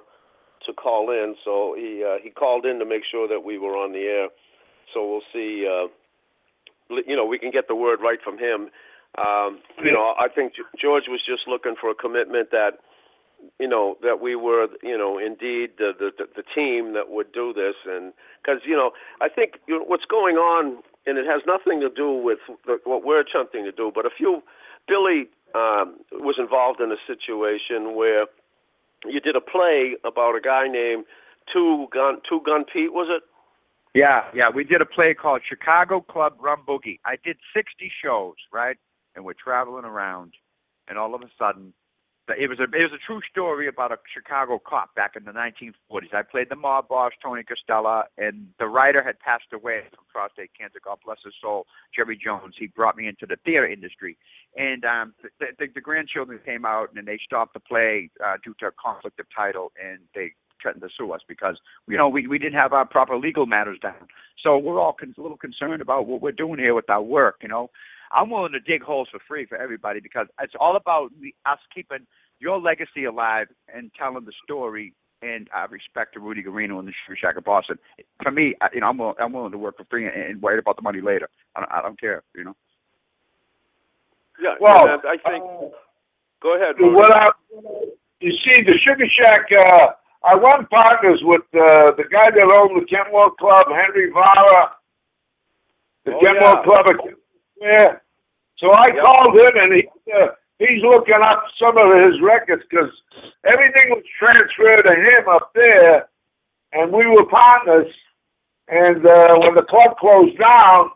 to 0.65 0.74
call 0.74 1.12
in, 1.12 1.36
so 1.45 1.75
he 1.77 2.03
uh, 2.03 2.17
he 2.24 2.31
called 2.31 2.65
in 2.65 2.79
to 2.79 2.86
make 2.86 3.03
sure 3.10 3.27
that 3.27 3.43
we 3.45 3.57
were 3.60 3.77
on 3.77 3.91
the 3.93 4.00
air. 4.00 4.27
So 4.93 5.07
we'll 5.07 5.27
see. 5.31 5.67
Uh, 5.69 5.88
you 7.05 7.15
know, 7.15 7.25
we 7.25 7.38
can 7.38 7.51
get 7.51 7.67
the 7.67 7.75
word 7.75 8.00
right 8.01 8.19
from 8.24 8.38
him. 8.39 8.69
Um, 9.17 9.60
you 9.83 9.91
know, 9.91 10.15
I 10.19 10.27
think 10.33 10.53
George 10.81 11.03
was 11.07 11.22
just 11.25 11.48
looking 11.48 11.75
for 11.79 11.91
a 11.91 11.95
commitment 11.95 12.50
that, 12.51 12.79
you 13.60 13.68
know, 13.68 13.98
that 14.02 14.22
we 14.22 14.36
were, 14.36 14.68
you 14.82 14.98
know, 14.98 15.18
indeed 15.18 15.72
the 15.78 15.92
the, 15.98 16.12
the, 16.36 16.44
team 16.56 16.94
that 16.94 17.10
would 17.10 17.32
do 17.32 17.54
this, 17.54 17.76
and 17.86 18.14
because 18.42 18.62
you 18.66 18.76
know, 18.76 18.92
I 19.22 19.30
think 19.30 19.60
you 19.68 19.80
know, 19.80 19.86
what's 19.86 20.06
going 20.06 20.36
on, 20.36 20.82
and 21.06 21.18
it 21.18 21.26
has 21.26 21.42
nothing 21.48 21.80
to 21.82 21.90
do 21.90 22.12
with 22.12 22.40
the, 22.66 22.78
what 22.84 23.04
we're 23.04 23.22
attempting 23.22 23.64
to 23.66 23.72
do, 23.72 23.92
but 23.94 24.06
a 24.06 24.10
few 24.16 24.42
Billy 24.88 25.30
um, 25.56 25.98
was 26.12 26.36
involved 26.38 26.82
in 26.82 26.92
a 26.92 27.02
situation 27.08 27.96
where 27.96 28.26
you 29.06 29.20
did 29.20 29.36
a 29.36 29.42
play 29.42 29.96
about 30.04 30.36
a 30.36 30.42
guy 30.42 30.68
named 30.68 31.06
Two 31.52 31.88
Gun 31.92 32.20
Two 32.28 32.42
Gun 32.46 32.66
Pete, 32.66 32.94
was 32.94 33.08
it? 33.10 33.24
Yeah, 33.94 34.24
yeah. 34.34 34.50
We 34.50 34.64
did 34.64 34.82
a 34.82 34.86
play 34.86 35.14
called 35.14 35.42
Chicago 35.48 36.02
Club 36.02 36.34
Rum 36.40 36.64
Boogie. 36.68 37.00
I 37.06 37.16
did 37.24 37.38
60 37.56 37.92
shows, 38.04 38.36
right? 38.52 38.78
And 39.16 39.24
we're 39.24 39.34
traveling 39.34 39.86
around, 39.86 40.34
and 40.88 40.98
all 40.98 41.14
of 41.14 41.22
a 41.22 41.30
sudden, 41.38 41.74
it 42.30 42.50
was 42.50 42.60
a 42.60 42.63
it 42.63 42.84
was 42.84 42.94
a 42.94 43.06
true 43.06 43.20
story 43.30 43.68
about 43.68 43.92
a 43.92 43.98
Chicago 44.13 44.60
cop 44.65 44.96
back 44.96 45.15
in 45.15 45.25
the 45.25 45.32
1940s. 45.32 46.13
I 46.13 46.24
played 46.24 46.48
the 46.50 46.56
mob 46.56 46.88
boss 46.88 47.12
Tony 47.22 47.44
Costello, 47.44 48.03
and 48.18 48.48
the 48.60 48.68
writer 48.68 49.03
had 49.03 49.20
passed 49.20 49.51
away 49.51 49.82
from 49.89 50.06
prostate 50.12 50.51
cancer. 50.58 50.80
God 50.84 51.00
bless 51.06 51.18
his 51.24 51.34
soul, 51.42 51.65
Jerry 51.94 52.18
Jones. 52.22 52.56
He 52.58 52.68
brought 52.68 52.96
me 52.96 53.08
into 53.08 53.25
the 53.25 53.36
theater 53.44 53.68
industry, 53.68 54.18
and 54.56 54.86
um, 54.86 55.13
the, 55.39 55.48
the, 55.60 55.68
the 55.75 55.82
grandchildren 55.82 56.39
came 56.46 56.65
out 56.65 56.89
and 56.96 57.06
they 57.06 57.20
stopped 57.25 57.53
the 57.53 57.60
play 57.60 58.10
uh, 58.24 58.38
due 58.44 58.56
to 58.60 58.68
a 58.68 58.72
conflict 58.72 59.20
of 59.20 59.25
title, 59.36 59.72
and 59.84 60.00
they 60.15 60.32
threatened 60.62 60.82
to 60.82 60.89
sue 60.98 61.12
us 61.12 61.22
because 61.27 61.58
you 61.88 61.98
know 61.98 62.08
we 62.08 62.25
we 62.25 62.39
didn't 62.39 62.53
have 62.53 62.74
our 62.74 62.86
proper 62.86 63.18
legal 63.18 63.46
matters 63.46 63.77
down. 63.82 64.08
So 64.42 64.58
we're 64.58 64.80
all 64.80 64.94
con- 64.98 65.13
a 65.18 65.22
little 65.22 65.38
concerned 65.38 65.82
about 65.82 66.08
what 66.08 66.22
we're 66.22 66.32
doing 66.32 66.60
here 66.60 66.74
with 66.74 66.89
our 66.89 67.01
work. 67.01 67.38
You 67.42 67.50
know, 67.50 67.70
I'm 68.13 68.29
willing 68.29 68.51
to 68.53 68.60
dig 68.60 68.84
holes 68.84 69.08
for 69.12 69.20
free 69.27 69.46
for 69.46 69.58
everybody 69.58 70.00
because 70.00 70.27
it's 70.41 70.53
all 70.60 70.75
about 70.75 71.12
me, 71.20 71.34
us 71.46 71.60
keeping 71.74 72.05
your 72.39 72.60
legacy 72.60 73.05
alive 73.05 73.48
and 73.74 73.91
telling 73.98 74.25
the 74.25 74.34
story 74.43 74.93
and 75.22 75.50
I 75.55 75.65
respect 75.65 76.13
to 76.15 76.20
Rudy 76.20 76.43
Guarino 76.43 76.79
and 76.79 76.88
the 76.88 76.91
Sugar 77.05 77.17
Shack 77.20 77.38
of 77.38 77.46
Boston. 77.46 77.79
For 78.22 78.29
me, 78.32 78.55
I, 78.62 78.67
you 78.74 78.82
know, 78.82 78.88
I'm 78.88 78.98
willing, 78.98 79.15
I'm 79.20 79.32
willing 79.32 79.53
to 79.53 79.58
work 79.58 79.77
for 79.77 79.86
free 79.86 80.05
and, 80.05 80.13
and 80.15 80.41
worry 80.41 80.60
about 80.60 80.75
the 80.75 80.82
money 80.82 81.00
later. 81.01 81.29
I 81.55 81.62
don't, 81.62 81.72
I 81.72 81.82
don't 81.82 82.00
care, 82.00 82.24
you 82.36 82.43
know. 82.43 82.55
Yeah, 84.41 84.55
Well, 84.60 84.86
I 85.08 85.17
think. 85.29 85.43
uh, 85.43 85.67
go 86.41 86.55
ahead. 86.55 86.75
Rudy. 86.77 86.93
what 86.96 87.15
I, 87.15 87.27
you 88.20 88.32
see, 88.32 88.63
the 88.63 88.74
Sugar 88.86 89.05
Shack, 89.17 89.46
uh, 89.58 89.88
I 90.25 90.38
run 90.39 90.65
partners 90.67 91.22
with 91.24 91.41
uh, 91.53 91.91
the 91.96 92.03
guy 92.12 92.29
that 92.29 92.51
owned 92.51 92.82
the 92.82 92.86
Kentwell 92.86 93.36
Club, 93.38 93.65
Henry 93.70 94.12
Vara, 94.12 94.72
the 96.05 96.12
Oh, 96.13 96.20
Kentwell 96.20 96.55
yeah. 96.55 96.63
Club. 96.63 96.86
Yeah. 97.62 97.98
So 98.57 98.72
I 98.72 98.88
Yep. 98.93 99.03
called 99.03 99.39
him, 99.39 99.51
and 99.55 99.74
he 99.74 99.89
uh, 100.13 100.27
he's 100.60 100.81
looking 100.83 101.15
up 101.22 101.43
some 101.60 101.77
of 101.77 101.86
his 102.05 102.22
records 102.22 102.63
because 102.69 102.89
everything 103.45 103.89
was 103.91 104.03
transferred 104.19 104.83
to 104.86 104.95
him 104.95 105.27
up 105.29 105.51
there, 105.53 106.07
and 106.74 106.91
we 106.91 107.05
were 107.07 107.25
partners. 107.25 107.91
And 108.69 109.05
uh, 109.05 109.36
when 109.41 109.55
the 109.55 109.63
club 109.63 109.98
closed 109.98 110.38
down, 110.39 110.91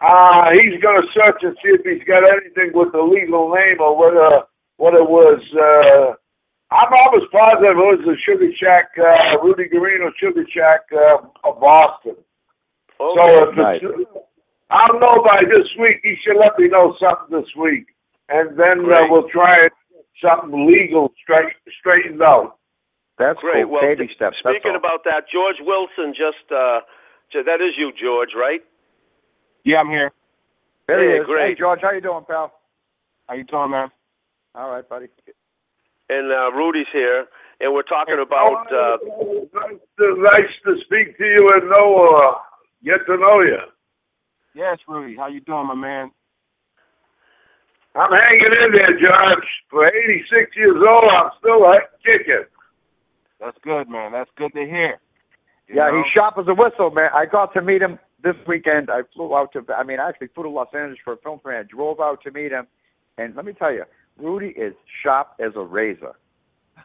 uh, 0.00 0.50
he's 0.52 0.80
going 0.82 1.00
to 1.00 1.08
search 1.14 1.42
and 1.42 1.56
see 1.62 1.70
if 1.70 1.82
he's 1.84 2.06
got 2.06 2.30
anything 2.30 2.72
with 2.74 2.92
the 2.92 3.00
legal 3.00 3.48
name 3.54 3.80
or 3.80 3.96
whether 3.96 4.42
what 4.76 4.94
it 4.94 5.08
was. 5.08 5.40
Uh, 5.54 6.14
I'm 6.70 6.92
almost 6.92 7.32
positive 7.32 7.70
it 7.70 7.76
was 7.76 8.00
the 8.04 8.16
Sugar 8.26 8.50
Shack, 8.60 8.90
uh, 8.98 9.38
Rudy 9.42 9.68
Guarino 9.68 10.10
Sugar 10.18 10.44
Shack 10.50 10.80
uh, 10.92 11.18
of 11.44 11.60
Boston. 11.60 12.16
Okay. 13.00 13.20
So 13.20 13.50
if 13.50 13.56
Right. 13.56 13.82
it's, 13.82 14.10
I'll 14.70 14.98
know 14.98 15.22
by 15.24 15.42
this 15.52 15.68
week. 15.78 16.00
He 16.02 16.16
should 16.24 16.38
let 16.38 16.58
me 16.58 16.68
know 16.68 16.96
something 17.00 17.40
this 17.40 17.48
week, 17.56 17.86
and 18.28 18.58
then 18.58 18.80
uh, 18.92 19.02
we'll 19.08 19.28
try 19.28 19.54
and 19.60 19.70
get 19.92 20.30
something 20.30 20.66
legal 20.66 21.12
straight 21.22 21.52
straightened 21.80 22.22
out. 22.22 22.58
That's 23.18 23.38
Great. 23.40 23.64
cool. 23.64 23.72
Well, 23.74 23.82
Baby 23.82 24.06
th- 24.08 24.16
steps. 24.16 24.36
That's 24.44 24.56
Speaking 24.56 24.72
all. 24.72 24.76
about 24.78 25.04
that, 25.04 25.24
George 25.32 25.56
Wilson 25.60 26.12
just 26.12 26.50
uh, 26.52 26.80
that 27.32 27.60
is 27.60 27.74
you, 27.78 27.92
George, 28.00 28.30
right? 28.36 28.60
Yeah, 29.64 29.78
I'm 29.78 29.88
here. 29.88 30.12
there 30.86 31.02
he 31.02 31.10
Hey, 31.16 31.20
is. 31.20 31.26
great. 31.26 31.48
Hey, 31.50 31.54
George, 31.58 31.80
how 31.82 31.92
you 31.92 32.00
doing, 32.00 32.24
pal? 32.28 32.52
How 33.28 33.34
you 33.34 33.44
doing, 33.44 33.70
man? 33.70 33.88
All 34.54 34.70
right, 34.70 34.88
buddy. 34.88 35.06
And 36.08 36.30
uh, 36.32 36.52
Rudy's 36.52 36.86
here, 36.92 37.26
and 37.60 37.72
we're 37.72 37.82
talking 37.82 38.18
about. 38.22 38.66
Uh, 38.72 38.96
nice, 39.54 39.80
to, 39.98 40.14
nice 40.18 40.52
to 40.66 40.76
speak 40.84 41.16
to 41.18 41.24
you 41.24 41.48
and 41.54 41.68
know, 41.70 42.06
uh, 42.16 42.34
get 42.84 43.04
to 43.06 43.16
know 43.16 43.40
you. 43.40 43.58
Yes, 44.56 44.78
Rudy. 44.88 45.14
How 45.16 45.26
you 45.28 45.40
doing, 45.40 45.66
my 45.66 45.74
man? 45.74 46.10
I'm 47.94 48.10
hanging 48.10 48.56
in 48.64 48.72
there, 48.72 48.98
George. 48.98 49.46
For 49.68 49.86
86 49.86 50.56
years 50.56 50.76
old, 50.88 51.04
I'm 51.10 51.30
still 51.38 51.66
uh, 51.66 51.76
kicking. 52.04 52.44
That's 53.38 53.56
good, 53.62 53.88
man. 53.88 54.12
That's 54.12 54.30
good 54.36 54.52
to 54.54 54.60
hear. 54.64 54.98
You 55.68 55.76
Yeah, 55.76 55.90
know? 55.90 56.02
he's 56.02 56.12
sharp 56.16 56.36
as 56.38 56.46
a 56.48 56.54
whistle, 56.54 56.90
man. 56.90 57.10
I 57.14 57.26
got 57.26 57.52
to 57.52 57.60
meet 57.62 57.82
him 57.82 57.98
this 58.22 58.34
weekend. 58.46 58.88
I 58.90 59.00
flew 59.14 59.36
out 59.36 59.52
to, 59.52 59.64
I 59.74 59.82
mean, 59.82 60.00
I 60.00 60.08
actually 60.08 60.28
flew 60.28 60.44
to 60.44 60.48
Los 60.48 60.68
Angeles 60.74 60.98
for 61.04 61.12
a 61.12 61.16
film 61.18 61.38
premiere. 61.38 61.60
I 61.60 61.64
drove 61.64 62.00
out 62.00 62.22
to 62.22 62.30
meet 62.30 62.50
him, 62.50 62.66
and 63.18 63.36
let 63.36 63.44
me 63.44 63.52
tell 63.52 63.72
you, 63.72 63.84
Rudy 64.18 64.48
is 64.56 64.72
sharp 65.02 65.28
as 65.38 65.52
a 65.54 65.60
razor. 65.60 66.14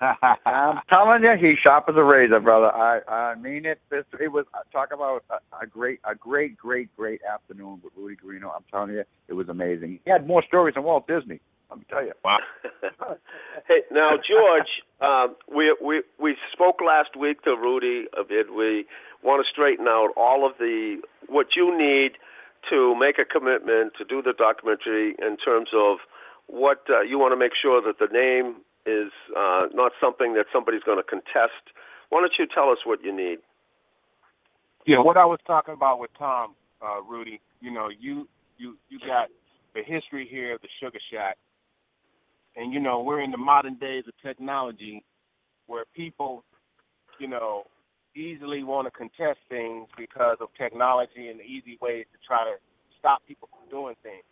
I'm 0.01 0.79
telling 0.89 1.23
you, 1.23 1.35
he's 1.39 1.57
sharp 1.65 1.85
as 1.89 1.95
a 1.95 2.03
razor, 2.03 2.39
brother. 2.39 2.73
I 2.73 3.01
I 3.07 3.35
mean 3.35 3.65
it. 3.65 3.79
This 3.89 4.05
it 4.19 4.31
was 4.31 4.45
talk 4.71 4.89
about 4.93 5.23
a, 5.29 5.35
a 5.63 5.67
great, 5.67 5.99
a 6.03 6.15
great, 6.15 6.57
great, 6.57 6.95
great 6.95 7.21
afternoon 7.23 7.81
with 7.83 7.93
Rudy 7.95 8.15
Guarino. 8.15 8.51
I'm 8.55 8.63
telling 8.71 8.91
you, 8.91 9.03
it 9.27 9.33
was 9.33 9.49
amazing. 9.49 9.99
He 10.03 10.11
had 10.11 10.27
more 10.27 10.43
stories 10.47 10.75
than 10.75 10.83
Walt 10.83 11.07
Disney. 11.07 11.39
Let 11.69 11.79
me 11.79 11.85
tell 11.89 12.03
you. 12.03 12.11
hey, 13.67 13.81
now 13.91 14.11
George, 14.27 14.67
um, 15.01 15.35
we 15.53 15.75
we 15.83 16.03
we 16.19 16.35
spoke 16.51 16.79
last 16.85 17.15
week 17.17 17.43
to 17.43 17.51
Rudy 17.51 18.05
a 18.17 18.23
bit. 18.23 18.53
We 18.53 18.85
want 19.23 19.45
to 19.45 19.49
straighten 19.49 19.87
out 19.87 20.09
all 20.17 20.45
of 20.45 20.57
the 20.57 21.01
what 21.27 21.47
you 21.55 21.77
need 21.77 22.13
to 22.69 22.95
make 22.99 23.17
a 23.19 23.25
commitment 23.25 23.93
to 23.97 24.05
do 24.05 24.21
the 24.21 24.33
documentary 24.37 25.15
in 25.19 25.37
terms 25.37 25.69
of 25.73 25.97
what 26.47 26.83
uh, 26.89 27.01
you 27.01 27.17
want 27.17 27.31
to 27.31 27.37
make 27.37 27.53
sure 27.59 27.81
that 27.81 27.97
the 27.99 28.11
name 28.11 28.61
is 28.85 29.11
uh, 29.37 29.67
not 29.73 29.91
something 30.01 30.33
that 30.33 30.45
somebody's 30.53 30.83
going 30.83 30.97
to 30.97 31.03
contest. 31.03 31.73
Why 32.09 32.21
don't 32.21 32.33
you 32.37 32.47
tell 32.53 32.69
us 32.69 32.79
what 32.85 33.03
you 33.03 33.15
need? 33.15 33.39
Yeah, 34.85 34.99
what 34.99 35.17
I 35.17 35.25
was 35.25 35.39
talking 35.45 35.73
about 35.73 35.99
with 35.99 36.11
Tom, 36.17 36.55
uh, 36.81 37.01
Rudy, 37.01 37.39
you 37.59 37.71
know, 37.71 37.89
you 37.89 38.27
you 38.57 38.77
you 38.89 38.99
got 38.99 39.29
the 39.75 39.83
history 39.83 40.27
here 40.29 40.55
of 40.55 40.61
the 40.61 40.67
Sugar 40.79 40.99
Shack, 41.11 41.37
and 42.55 42.73
you 42.73 42.79
know 42.79 43.01
we're 43.01 43.21
in 43.21 43.31
the 43.31 43.37
modern 43.37 43.75
days 43.75 44.05
of 44.07 44.13
technology, 44.25 45.03
where 45.67 45.85
people, 45.95 46.43
you 47.19 47.27
know, 47.27 47.65
easily 48.15 48.63
want 48.63 48.87
to 48.87 48.91
contest 48.91 49.39
things 49.49 49.87
because 49.97 50.37
of 50.41 50.49
technology 50.57 51.27
and 51.29 51.39
the 51.39 51.43
easy 51.43 51.77
ways 51.81 52.05
to 52.11 52.17
try 52.25 52.43
to 52.43 52.55
stop 52.99 53.21
people 53.27 53.49
from 53.51 53.69
doing 53.69 53.95
things. 54.03 54.23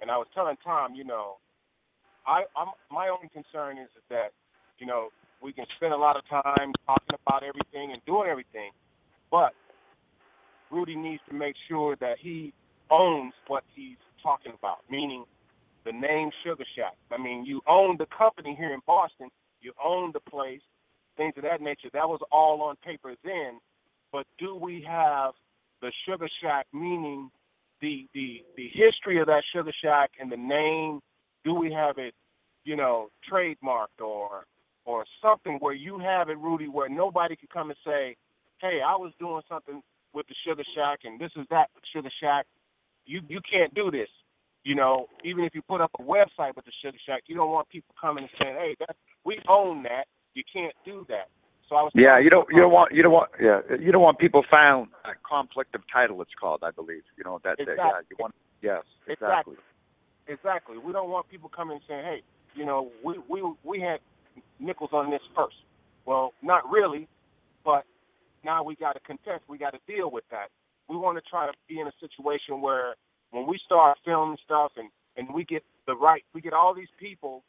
And 0.00 0.10
I 0.10 0.16
was 0.16 0.26
telling 0.34 0.56
Tom, 0.62 0.94
you 0.94 1.04
know, 1.04 1.36
I 2.26 2.44
I'm 2.56 2.68
my 2.90 3.08
only 3.08 3.28
concern 3.28 3.78
is 3.78 3.88
that, 4.10 4.32
you 4.78 4.86
know, 4.86 5.08
we 5.42 5.52
can 5.52 5.66
spend 5.76 5.92
a 5.92 5.96
lot 5.96 6.16
of 6.16 6.22
time 6.28 6.72
talking 6.86 7.16
about 7.26 7.42
everything 7.42 7.92
and 7.92 8.00
doing 8.06 8.28
everything, 8.30 8.70
but 9.30 9.52
Rudy 10.70 10.96
needs 10.96 11.22
to 11.28 11.34
make 11.34 11.54
sure 11.68 11.96
that 12.00 12.16
he 12.20 12.52
owns 12.90 13.32
what 13.46 13.64
he's 13.74 13.96
talking 14.22 14.52
about, 14.58 14.78
meaning 14.90 15.24
the 15.84 15.92
name 15.92 16.30
Sugar 16.42 16.64
Shack. 16.76 16.96
I 17.12 17.18
mean, 17.18 17.44
you 17.44 17.60
own 17.68 17.96
the 17.98 18.06
company 18.06 18.54
here 18.58 18.72
in 18.72 18.80
Boston, 18.86 19.28
you 19.60 19.72
own 19.82 20.12
the 20.12 20.20
place, 20.20 20.62
things 21.16 21.34
of 21.36 21.42
that 21.42 21.60
nature. 21.60 21.88
That 21.92 22.08
was 22.08 22.20
all 22.32 22.62
on 22.62 22.76
paper 22.76 23.14
then, 23.22 23.60
but 24.12 24.26
do 24.38 24.54
we 24.54 24.84
have 24.88 25.32
the 25.82 25.92
Sugar 26.08 26.28
Shack, 26.42 26.66
meaning 26.72 27.30
the 27.80 28.06
the 28.14 28.42
the 28.56 28.68
history 28.72 29.20
of 29.20 29.26
that 29.26 29.42
Sugar 29.52 29.72
Shack 29.82 30.12
and 30.18 30.32
the 30.32 30.36
name? 30.36 31.00
Do 31.44 31.54
we 31.54 31.72
have 31.72 31.98
it, 31.98 32.14
you 32.64 32.76
know, 32.76 33.08
trademarked 33.30 34.00
or 34.00 34.46
or 34.86 35.04
something 35.22 35.56
where 35.60 35.74
you 35.74 35.98
have 35.98 36.28
it, 36.28 36.38
Rudy, 36.38 36.68
where 36.68 36.88
nobody 36.88 37.36
can 37.36 37.48
come 37.52 37.70
and 37.70 37.78
say, 37.84 38.16
"Hey, 38.58 38.80
I 38.84 38.96
was 38.96 39.12
doing 39.18 39.42
something 39.48 39.82
with 40.12 40.26
the 40.28 40.34
Sugar 40.46 40.64
Shack, 40.74 41.00
and 41.04 41.18
this 41.18 41.32
is 41.36 41.46
that 41.50 41.70
Sugar 41.92 42.10
Shack. 42.20 42.46
You 43.06 43.20
you 43.28 43.40
can't 43.50 43.74
do 43.74 43.90
this. 43.90 44.08
You 44.64 44.74
know, 44.74 45.08
even 45.24 45.44
if 45.44 45.54
you 45.54 45.60
put 45.62 45.82
up 45.82 45.90
a 45.98 46.02
website 46.02 46.56
with 46.56 46.64
the 46.64 46.72
Sugar 46.82 46.98
Shack, 47.04 47.24
you 47.26 47.36
don't 47.36 47.50
want 47.50 47.68
people 47.68 47.94
coming 48.00 48.24
and 48.24 48.32
saying, 48.40 48.56
"Hey, 48.56 48.76
that 48.80 48.96
we 49.24 49.38
own 49.48 49.82
that. 49.82 50.06
You 50.34 50.42
can't 50.50 50.74
do 50.84 51.04
that." 51.08 51.28
So 51.68 51.76
I 51.76 51.82
was 51.82 51.92
Yeah, 51.94 52.18
you 52.18 52.30
don't 52.30 52.48
you 52.50 52.60
don't 52.60 52.72
want 52.72 52.92
you 52.92 53.02
don't 53.02 53.12
want 53.12 53.30
yeah 53.40 53.60
you 53.78 53.92
don't 53.92 54.02
want 54.02 54.18
people 54.18 54.44
found 54.50 54.88
a 55.04 55.12
conflict 55.26 55.74
of 55.74 55.82
title. 55.92 56.20
It's 56.22 56.34
called, 56.38 56.62
I 56.62 56.70
believe. 56.70 57.02
You 57.16 57.24
know 57.24 57.40
that's 57.42 57.60
it. 57.60 57.68
Yeah, 57.68 57.72
Exactly. 57.72 58.06
you 58.10 58.16
want 58.18 58.34
yes 58.62 58.82
Exactly. 59.08 59.54
Exactly. 59.54 59.73
We 60.84 60.92
don't 60.92 61.10
want 61.10 61.28
people 61.28 61.48
coming 61.48 61.76
and 61.76 61.84
saying, 61.88 62.04
"Hey, 62.04 62.22
you 62.54 62.64
know, 62.66 62.90
we 63.04 63.14
we 63.28 63.42
we 63.64 63.80
had 63.80 64.00
nickels 64.58 64.90
on 64.92 65.10
this 65.10 65.22
first. 65.36 65.56
Well, 66.06 66.32
not 66.42 66.68
really, 66.70 67.08
but 67.64 67.84
now 68.44 68.62
we 68.62 68.76
got 68.76 68.92
to 68.94 69.00
contest. 69.00 69.44
We 69.48 69.58
got 69.58 69.72
to 69.72 69.80
deal 69.86 70.10
with 70.10 70.24
that. 70.30 70.48
We 70.88 70.96
want 70.96 71.16
to 71.18 71.22
try 71.30 71.46
to 71.46 71.52
be 71.68 71.80
in 71.80 71.86
a 71.86 71.92
situation 72.00 72.60
where 72.60 72.94
when 73.30 73.46
we 73.46 73.58
start 73.64 73.98
filming 74.04 74.38
stuff 74.44 74.72
and 74.76 74.90
and 75.16 75.32
we 75.34 75.44
get 75.44 75.64
the 75.86 75.96
right, 75.96 76.24
we 76.34 76.40
get 76.40 76.52
all 76.52 76.74
these 76.74 76.92
people 76.98 77.42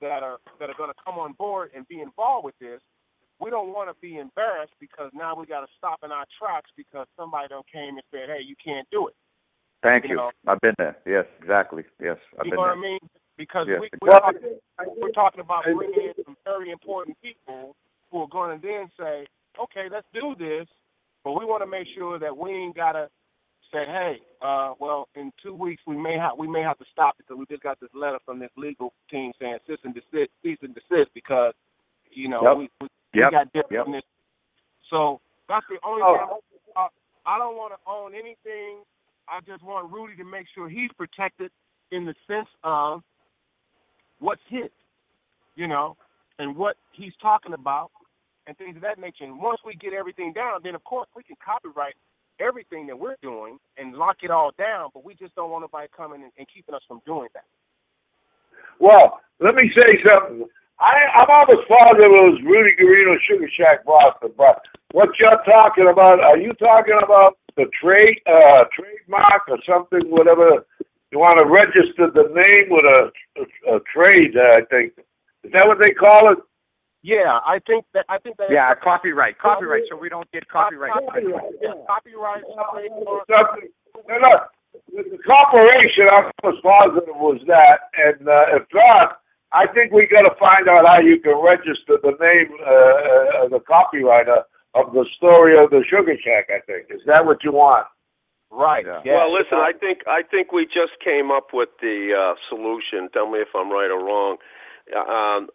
that 0.00 0.22
are 0.22 0.38
that 0.60 0.70
are 0.70 0.76
going 0.78 0.90
to 0.90 1.00
come 1.04 1.18
on 1.18 1.32
board 1.32 1.70
and 1.74 1.86
be 1.88 2.00
involved 2.00 2.44
with 2.44 2.58
this. 2.60 2.80
We 3.40 3.50
don't 3.50 3.68
want 3.72 3.90
to 3.90 3.96
be 4.00 4.18
embarrassed 4.18 4.74
because 4.80 5.10
now 5.14 5.36
we 5.36 5.46
got 5.46 5.60
to 5.60 5.68
stop 5.78 6.00
in 6.04 6.12
our 6.12 6.24
tracks 6.38 6.70
because 6.76 7.06
somebody 7.16 7.48
done 7.48 7.62
came 7.72 7.96
and 7.96 8.04
said, 8.10 8.28
"Hey, 8.28 8.42
you 8.46 8.56
can't 8.62 8.88
do 8.90 9.08
it." 9.08 9.14
Thank 9.82 10.04
You 10.04 10.10
you. 10.10 10.16
know. 10.16 10.30
I've 10.46 10.60
been 10.60 10.74
there. 10.78 10.96
Yes, 11.06 11.26
exactly. 11.40 11.84
Yes, 12.00 12.16
I've 12.38 12.46
You 12.46 12.52
been 12.52 12.56
know 12.58 12.66
there. 12.66 12.76
what 12.76 12.78
I 12.78 12.80
mean? 12.80 12.98
Because 13.36 13.66
Yeah. 13.68 13.78
we, 13.80 13.90
we're, 14.00 14.08
Well, 14.10 14.20
talking, 14.20 14.58
we're 14.96 15.10
talking 15.12 15.40
about 15.40 15.64
bringing 15.64 16.00
in 16.00 16.24
some 16.24 16.36
very 16.44 16.70
important 16.70 17.16
people 17.22 17.76
who 18.10 18.22
are 18.22 18.28
going 18.28 18.58
to 18.60 18.66
then 18.66 18.90
say, 18.98 19.26
okay, 19.60 19.88
let's 19.90 20.06
do 20.14 20.34
this, 20.38 20.66
but 21.24 21.32
we 21.32 21.44
want 21.44 21.62
to 21.62 21.66
make 21.66 21.86
sure 21.94 22.18
that 22.18 22.36
we 22.36 22.50
ain't 22.50 22.74
got 22.76 22.92
to 22.92 23.08
say, 23.72 23.84
hey, 23.84 24.16
uh, 24.42 24.74
well, 24.78 25.08
in 25.14 25.32
two 25.42 25.54
weeks 25.54 25.82
we 25.86 25.96
may 25.96 26.16
have 26.16 26.38
we 26.38 26.46
may 26.46 26.62
have 26.62 26.78
to 26.78 26.84
stop 26.92 27.16
because 27.18 27.36
we 27.36 27.44
just 27.50 27.62
got 27.62 27.78
this 27.80 27.90
letter 27.94 28.18
from 28.24 28.38
this 28.38 28.50
legal 28.56 28.92
team 29.10 29.32
saying 29.40 29.58
cease 29.66 29.78
and 29.84 29.94
desist, 29.94 30.30
cease 30.42 30.58
and 30.62 30.74
desist 30.74 31.10
because 31.14 31.52
you 32.10 32.28
know 32.28 32.42
Yep. 32.42 32.56
we, 32.56 32.70
we, 32.80 32.88
Yep. 33.14 33.26
we 33.26 33.30
got 33.30 33.46
different 33.52 33.72
Yep. 33.72 33.84
from 33.84 33.92
this. 33.92 34.02
So 34.90 35.20
that's 35.48 35.66
the 35.68 35.78
only 35.84 36.02
Oh. 36.02 36.14
thing. 36.16 36.72
I, 36.76 36.88
I 37.26 37.38
don't 37.38 37.56
want 37.56 37.74
to 37.74 37.80
own 37.90 38.14
anything. 38.14 38.84
I 39.28 39.40
just 39.46 39.62
want 39.62 39.92
Rudy 39.92 40.16
to 40.16 40.24
make 40.24 40.46
sure 40.54 40.68
he's 40.68 40.90
protected 40.96 41.50
in 41.90 42.04
the 42.04 42.14
sense 42.26 42.48
of 42.64 43.02
what's 44.18 44.40
his, 44.48 44.70
you 45.54 45.66
know, 45.66 45.96
and 46.38 46.56
what 46.56 46.76
he's 46.92 47.12
talking 47.20 47.52
about 47.52 47.90
and 48.46 48.56
things 48.56 48.76
of 48.76 48.82
that 48.82 48.98
nature. 48.98 49.24
And 49.24 49.40
once 49.40 49.60
we 49.64 49.74
get 49.74 49.92
everything 49.92 50.32
down, 50.32 50.60
then 50.62 50.74
of 50.74 50.84
course 50.84 51.08
we 51.16 51.22
can 51.22 51.36
copyright 51.44 51.94
everything 52.38 52.86
that 52.86 52.98
we're 52.98 53.16
doing 53.22 53.58
and 53.76 53.94
lock 53.94 54.18
it 54.22 54.30
all 54.30 54.52
down. 54.58 54.90
But 54.94 55.04
we 55.04 55.14
just 55.14 55.34
don't 55.34 55.50
want 55.50 55.62
nobody 55.62 55.88
coming 55.96 56.22
and, 56.22 56.32
and 56.38 56.46
keeping 56.52 56.74
us 56.74 56.82
from 56.86 57.00
doing 57.06 57.28
that. 57.34 57.44
Well, 58.78 59.20
let 59.40 59.54
me 59.54 59.70
say 59.78 59.98
something. 60.06 60.44
I, 60.78 60.94
I'm 61.14 61.30
almost 61.30 61.68
positive 61.68 62.12
it 62.12 62.22
was 62.22 62.40
Rudy 62.44 62.76
Guarino 62.76 63.16
Sugar 63.26 63.48
Shack 63.56 63.84
Boston, 63.84 64.30
but 64.36 64.60
what 64.92 65.08
you're 65.18 65.42
talking 65.44 65.88
about, 65.88 66.20
are 66.20 66.38
you 66.38 66.52
talking 66.54 66.98
about 67.02 67.38
the 67.56 67.66
trade 67.80 68.20
uh, 68.26 68.64
trademark 68.72 69.48
or 69.48 69.58
something, 69.66 70.10
whatever 70.10 70.66
you 71.10 71.18
want 71.18 71.38
to 71.38 71.46
register 71.46 72.10
the 72.12 72.28
name 72.34 72.68
with 72.68 72.84
a, 72.84 73.10
a, 73.40 73.76
a 73.76 73.80
trade, 73.92 74.36
uh, 74.36 74.58
I 74.58 74.62
think. 74.70 74.92
Is 75.44 75.52
that 75.52 75.66
what 75.66 75.78
they 75.80 75.94
call 75.94 76.32
it? 76.32 76.38
Yeah, 77.02 77.38
I 77.46 77.60
think 77.66 77.84
that 77.94 78.04
I 78.08 78.18
think 78.18 78.36
that 78.38 78.50
Yeah, 78.50 78.74
copyright, 78.74 79.38
copyright, 79.38 79.84
so 79.88 79.96
we 79.96 80.08
don't 80.08 80.30
get 80.32 80.48
copyright. 80.48 80.92
Copyright, 80.92 81.44
Yeah, 81.62 81.72
copyright. 81.86 82.42
Something. 82.56 83.70
No, 84.08 84.18
no. 84.18 84.34
The 84.92 85.18
corporation, 85.24 86.06
I 86.10 86.30
was 86.42 86.58
positive 86.62 87.14
was 87.16 87.40
that, 87.46 87.80
and 87.96 88.28
uh, 88.28 88.56
if 88.56 88.64
not, 88.74 89.20
I 89.52 89.66
think 89.68 89.92
we 89.92 90.06
got 90.06 90.22
to 90.24 90.34
find 90.38 90.68
out 90.68 90.86
how 90.88 91.00
you 91.00 91.20
can 91.20 91.40
register 91.42 91.98
the 92.02 92.14
name, 92.20 92.50
uh, 92.60 93.44
uh, 93.44 93.48
the 93.48 93.60
copywriter 93.60 94.42
of 94.74 94.92
the 94.92 95.06
story 95.16 95.56
of 95.56 95.70
the 95.70 95.82
Sugar 95.88 96.16
Shack. 96.22 96.50
I 96.50 96.60
think 96.66 96.86
is 96.90 97.00
that 97.06 97.24
what 97.24 97.42
you 97.44 97.52
want? 97.52 97.86
Right. 98.50 98.84
Yeah. 98.86 99.00
Yeah. 99.04 99.14
Well, 99.14 99.32
listen, 99.32 99.58
I 99.58 99.72
think 99.78 100.00
I 100.06 100.22
think 100.22 100.52
we 100.52 100.64
just 100.66 100.98
came 101.02 101.30
up 101.30 101.48
with 101.52 101.70
the 101.80 102.12
uh, 102.14 102.34
solution. 102.48 103.08
Tell 103.12 103.30
me 103.30 103.38
if 103.40 103.48
I'm 103.54 103.70
right 103.70 103.90
or 103.90 104.04
wrong. 104.04 104.36
Uh, 104.94 105.00
Um, 105.00 105.48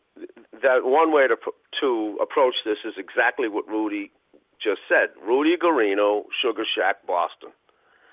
that 0.62 0.84
one 0.84 1.14
way 1.14 1.28
to 1.28 1.38
to 1.80 2.18
approach 2.22 2.56
this 2.66 2.80
is 2.84 2.94
exactly 2.98 3.48
what 3.48 3.68
Rudy 3.68 4.12
just 4.62 4.82
said. 4.90 5.10
Rudy 5.26 5.56
Guarino, 5.58 6.26
Sugar 6.42 6.66
Shack, 6.66 7.08
Boston. 7.08 7.50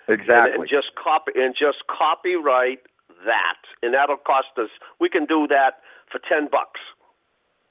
And, 0.07 0.21
Exactly. 0.21 0.55
and 0.55 0.69
just 0.69 0.95
copy 0.95 1.33
and 1.35 1.55
just 1.59 1.79
copyright 1.91 2.81
that, 3.25 3.59
and 3.83 3.95
that'll 3.95 4.17
cost 4.17 4.49
us. 4.59 4.71
We 5.01 5.09
can 5.09 5.25
do 5.27 5.47
that 5.49 5.81
for 6.11 6.21
ten 6.29 6.49
bucks. 6.51 6.81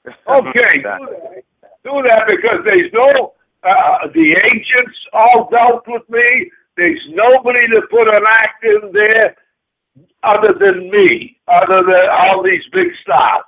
Okay, 0.28 0.78
do 0.78 0.82
that. 0.82 1.00
Do 1.84 2.02
that 2.06 2.24
because 2.28 2.60
there's 2.66 2.92
no 2.92 3.34
uh, 3.62 4.06
the 4.14 4.36
agents 4.46 4.98
all 5.12 5.48
dealt 5.50 5.86
with 5.86 6.08
me. 6.08 6.50
There's 6.76 7.00
nobody 7.10 7.66
to 7.66 7.82
put 7.90 8.08
an 8.08 8.22
act 8.26 8.64
in 8.64 8.92
there 8.92 9.36
other 10.22 10.54
than 10.60 10.90
me, 10.90 11.38
other 11.48 11.82
than 11.82 12.04
all 12.20 12.42
these 12.42 12.62
big 12.72 12.88
stars. 13.02 13.44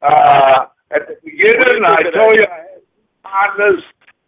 Uh, 0.00 0.66
at 0.90 1.08
the 1.08 1.16
beginning, 1.24 1.84
I 1.84 2.02
told 2.10 2.32
you 2.34 2.44
I 2.50 2.56
had 2.56 2.82
partners. 3.22 3.82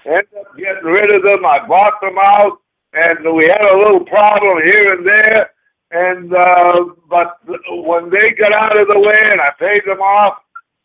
Ended 0.04 0.28
up 0.38 0.56
getting 0.56 0.84
rid 0.84 1.14
of 1.14 1.22
them. 1.22 1.44
I 1.44 1.66
bought 1.66 2.00
them 2.00 2.16
out, 2.22 2.60
and 2.92 3.34
we 3.34 3.44
had 3.44 3.64
a 3.64 3.78
little 3.78 4.04
problem 4.04 4.62
here 4.64 4.94
and 4.94 5.06
there. 5.06 5.50
And 5.90 6.34
uh, 6.34 6.84
but 7.08 7.38
when 7.68 8.10
they 8.10 8.30
got 8.30 8.52
out 8.52 8.78
of 8.78 8.88
the 8.88 8.98
way 8.98 9.20
and 9.30 9.40
I 9.40 9.50
paid 9.58 9.82
them 9.86 10.00
off, 10.00 10.38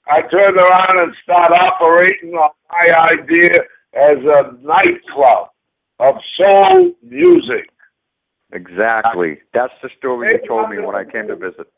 I 0.08 0.22
turned 0.22 0.58
around 0.58 1.00
and 1.00 1.15
started 1.24 1.55
operating 1.55 2.34
on 2.34 2.51
my 2.72 3.10
idea 3.12 3.51
as 3.93 4.17
a 4.17 4.58
nightclub 4.62 5.50
of 6.00 6.15
soul 6.38 6.91
music. 7.01 7.70
Exactly. 8.53 9.39
That's 9.53 9.74
the 9.81 9.89
story 9.98 10.34
you 10.34 10.48
told 10.48 10.70
me 10.70 10.79
when 10.79 10.96
I 10.96 11.03
came 11.03 11.27
to 11.27 11.36
visit. 11.36 11.72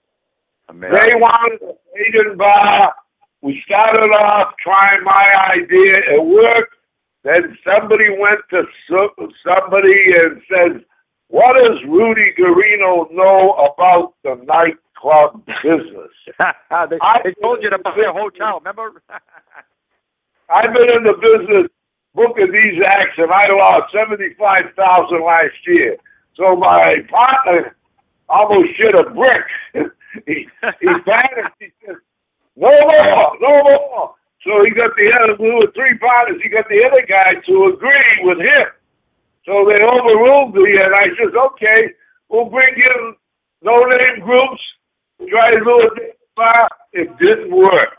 Amazing. 0.69 0.93
They 0.93 1.15
wanted 1.15 1.61
a 1.61 1.73
Asian 1.99 2.37
bar. 2.37 2.95
We 3.41 3.61
started 3.65 4.09
off 4.23 4.53
trying 4.61 5.03
my 5.03 5.51
idea. 5.51 5.97
It 6.15 6.25
worked. 6.25 6.75
Then 7.23 7.57
somebody 7.63 8.09
went 8.17 8.39
to 8.49 8.63
somebody 9.45 10.13
and 10.15 10.41
said, 10.49 10.85
"What 11.33 11.55
does 11.55 11.79
Rudy 11.89 12.31
Guarino 12.37 13.09
know 13.09 13.57
about 13.73 14.13
the 14.23 14.35
nightclub 14.45 15.43
business?" 15.63 16.13
they, 16.37 16.99
they 17.23 17.33
told 17.41 17.63
you 17.63 17.71
to 17.71 17.79
buy 17.79 17.97
a 18.07 18.13
hotel, 18.13 18.59
remember? 18.59 19.01
I've 20.49 20.71
been 20.71 20.95
in 20.95 21.03
the 21.03 21.17
business 21.19 21.71
booking 22.13 22.51
these 22.51 22.83
acts, 22.85 23.17
and 23.17 23.31
I 23.31 23.47
lost 23.49 23.91
seventy-five 23.91 24.75
thousand 24.77 25.25
last 25.25 25.57
year. 25.65 25.97
So 26.37 26.55
my 26.55 26.97
partner 27.09 27.77
almost 28.29 28.69
shit 28.77 28.93
a 28.93 29.09
brick. 29.09 29.45
he 30.27 30.47
he 30.79 30.87
panicked. 31.01 31.57
He 31.59 31.69
said, 31.83 31.95
"No 32.55 32.69
more, 32.69 33.37
no 33.41 33.63
more." 33.63 34.15
So 34.45 34.51
he 34.63 34.69
got 34.69 34.91
the 34.95 35.17
other. 35.19 35.35
We 35.41 35.49
were 35.49 35.71
three 35.73 35.97
partners. 35.97 36.39
He 36.43 36.49
got 36.49 36.69
the 36.69 36.85
other 36.85 37.01
guy 37.09 37.41
to 37.47 37.73
agree 37.73 38.21
with 38.21 38.37
him. 38.37 38.67
So 39.45 39.65
they 39.69 39.83
overruled 39.83 40.55
me, 40.55 40.77
and 40.77 40.93
I 40.95 41.03
said, 41.17 41.35
"Okay, 41.35 41.93
we'll 42.29 42.45
bring 42.45 42.75
in 42.75 43.15
no-name 43.61 44.19
groups. 44.21 44.61
Try 45.29 45.47
to 45.51 45.59
do 45.59 45.79
it." 45.79 46.17
It 46.93 47.17
didn't 47.17 47.51
work. 47.51 47.95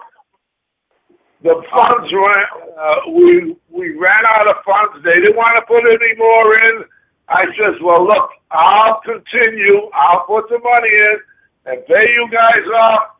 The 1.43 1.63
funds 1.75 2.13
ran. 2.13 2.47
Uh, 2.79 3.11
we 3.11 3.57
we 3.71 3.97
ran 3.97 4.25
out 4.27 4.49
of 4.51 4.65
funds. 4.65 5.05
They 5.05 5.21
didn't 5.21 5.37
want 5.37 5.57
to 5.57 5.63
put 5.67 5.85
any 5.89 6.15
more 6.17 6.55
in. 6.65 6.85
I 7.29 7.45
says, 7.59 7.81
"Well, 7.83 8.07
look, 8.07 8.31
I'll 8.51 9.01
continue. 9.01 9.91
I'll 9.93 10.25
put 10.27 10.49
the 10.49 10.59
money 10.59 10.89
in 10.89 11.17
and 11.67 11.87
pay 11.87 12.13
you 12.13 12.29
guys 12.31 12.67
off 12.75 13.17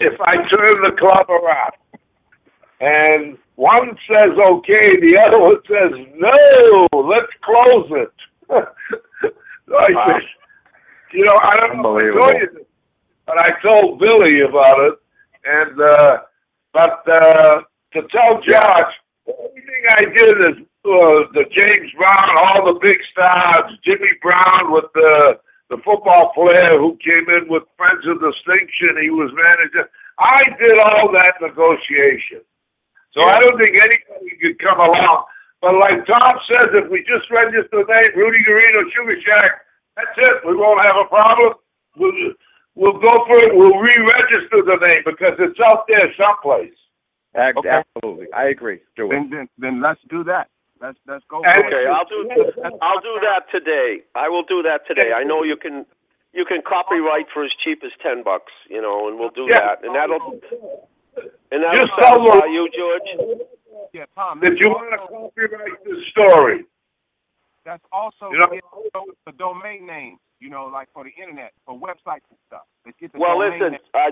if 0.00 0.18
I 0.20 0.34
turn 0.36 0.82
the 0.82 0.92
club 0.98 1.28
around." 1.28 1.72
And 2.80 3.38
one 3.58 3.90
says 4.08 4.30
okay, 4.50 4.86
the 5.02 5.18
other 5.26 5.40
one 5.40 5.58
says 5.66 5.90
no. 6.14 6.86
Let's 7.02 7.32
close 7.42 7.90
it. 7.90 8.12
so 8.48 9.74
I 9.74 9.92
Wow. 9.92 10.06
said, 10.06 10.22
"You 11.12 11.24
know, 11.24 11.36
I 11.42 11.56
don't 11.60 11.82
know 11.82 11.96
if 11.98 12.04
I 12.04 12.20
told 12.20 12.34
you 12.34 12.48
this, 12.54 12.66
but 13.26 13.36
I 13.46 13.50
told 13.60 13.98
Billy 13.98 14.40
about 14.42 14.78
it, 14.88 14.94
and 15.44 15.80
uh, 15.80 16.18
but 16.72 17.02
uh, 17.10 17.62
to 17.94 18.02
tell 18.14 18.40
Josh, 18.48 18.92
everything 19.26 19.82
I 19.90 20.02
did 20.16 20.34
is 20.50 20.56
uh, 20.86 21.26
the 21.34 21.44
James 21.58 21.90
Brown, 21.98 22.30
all 22.38 22.66
the 22.72 22.78
big 22.80 22.98
stars, 23.10 23.72
Jimmy 23.84 24.12
Brown 24.22 24.70
with 24.70 24.84
the 24.94 25.40
the 25.70 25.78
football 25.84 26.30
player 26.32 26.78
who 26.78 26.96
came 27.02 27.28
in 27.28 27.48
with 27.48 27.64
Friends 27.76 28.06
of 28.06 28.20
Distinction. 28.22 29.02
He 29.02 29.10
was 29.10 29.30
manager. 29.34 29.90
I 30.20 30.42
did 30.62 30.78
all 30.78 31.10
that 31.12 31.34
negotiation. 31.42 32.40
So 33.18 33.26
I 33.26 33.40
don't 33.40 33.58
think 33.58 33.74
anybody 33.74 34.36
could 34.40 34.58
come 34.62 34.78
along. 34.78 35.24
But 35.60 35.74
like 35.74 36.06
Tom 36.06 36.38
says, 36.46 36.70
if 36.70 36.86
we 36.88 37.02
just 37.02 37.26
register 37.30 37.82
the 37.82 37.90
name 37.90 38.14
Rudy 38.14 38.38
Guarino 38.46 38.86
Sugar 38.94 39.18
Shack, 39.26 39.50
that's 39.96 40.14
it. 40.16 40.46
We 40.46 40.54
won't 40.54 40.86
have 40.86 40.94
a 40.94 41.08
problem. 41.10 41.54
We'll, 41.96 42.12
we'll 42.76 43.00
go 43.02 43.26
for 43.26 43.36
it. 43.42 43.50
We'll 43.56 43.74
re-register 43.76 44.62
the 44.62 44.78
name 44.86 45.02
because 45.04 45.34
it's 45.40 45.58
out 45.66 45.86
there 45.88 46.14
someplace. 46.14 46.78
Okay. 47.34 47.68
Absolutely. 47.68 48.26
I 48.32 48.44
agree. 48.54 48.78
Do 48.96 49.06
it. 49.06 49.10
Then, 49.10 49.30
then 49.30 49.48
then 49.58 49.82
let's 49.82 50.00
do 50.08 50.22
that. 50.24 50.48
Let's 50.80 50.98
let's 51.06 51.24
go. 51.28 51.38
Okay. 51.40 51.86
I'll 51.90 52.06
do 52.06 52.30
I'll 52.80 53.00
do 53.00 53.18
that 53.26 53.50
today. 53.50 54.02
I 54.14 54.28
will 54.28 54.44
do 54.44 54.62
that 54.62 54.86
today. 54.86 55.12
I 55.14 55.24
know 55.24 55.42
you 55.42 55.56
can 55.56 55.84
you 56.32 56.44
can 56.44 56.62
copyright 56.66 57.26
for 57.34 57.44
as 57.44 57.50
cheap 57.62 57.82
as 57.84 57.90
ten 58.02 58.22
bucks, 58.22 58.52
you 58.70 58.80
know, 58.80 59.08
and 59.08 59.18
we'll 59.18 59.30
do 59.30 59.46
Yeah. 59.50 59.58
that, 59.60 59.84
and 59.84 59.94
that'll 59.94 60.40
and 61.52 61.62
that'll 61.62 61.86
Just 61.86 61.92
tell 61.98 62.16
satisfy 62.18 62.40
them- 62.46 62.52
you, 62.52 62.68
George. 62.76 63.08
Yeah, 63.92 64.04
Tom. 64.14 64.40
That 64.40 64.50
that's 64.50 64.60
you 64.60 64.68
want 64.70 64.90
to 64.92 64.98
also- 65.00 65.32
copyright 65.34 65.84
the 65.84 65.96
story. 66.10 66.64
That's 67.64 67.84
also 67.92 68.30
You 68.32 68.38
know- 68.38 68.46
get 68.46 69.14
the 69.26 69.32
domain 69.32 69.86
names. 69.86 70.18
You 70.40 70.50
know, 70.50 70.66
like 70.66 70.88
for 70.92 71.02
the 71.04 71.10
internet, 71.20 71.52
for 71.66 71.74
websites 71.74 72.22
and 72.30 72.38
stuff. 72.46 72.62
Let's 72.86 72.96
get 72.98 73.12
the 73.12 73.18
Well, 73.18 73.40
domain 73.40 73.58
listen, 73.58 73.72
names. 73.72 73.84
I 73.94 74.10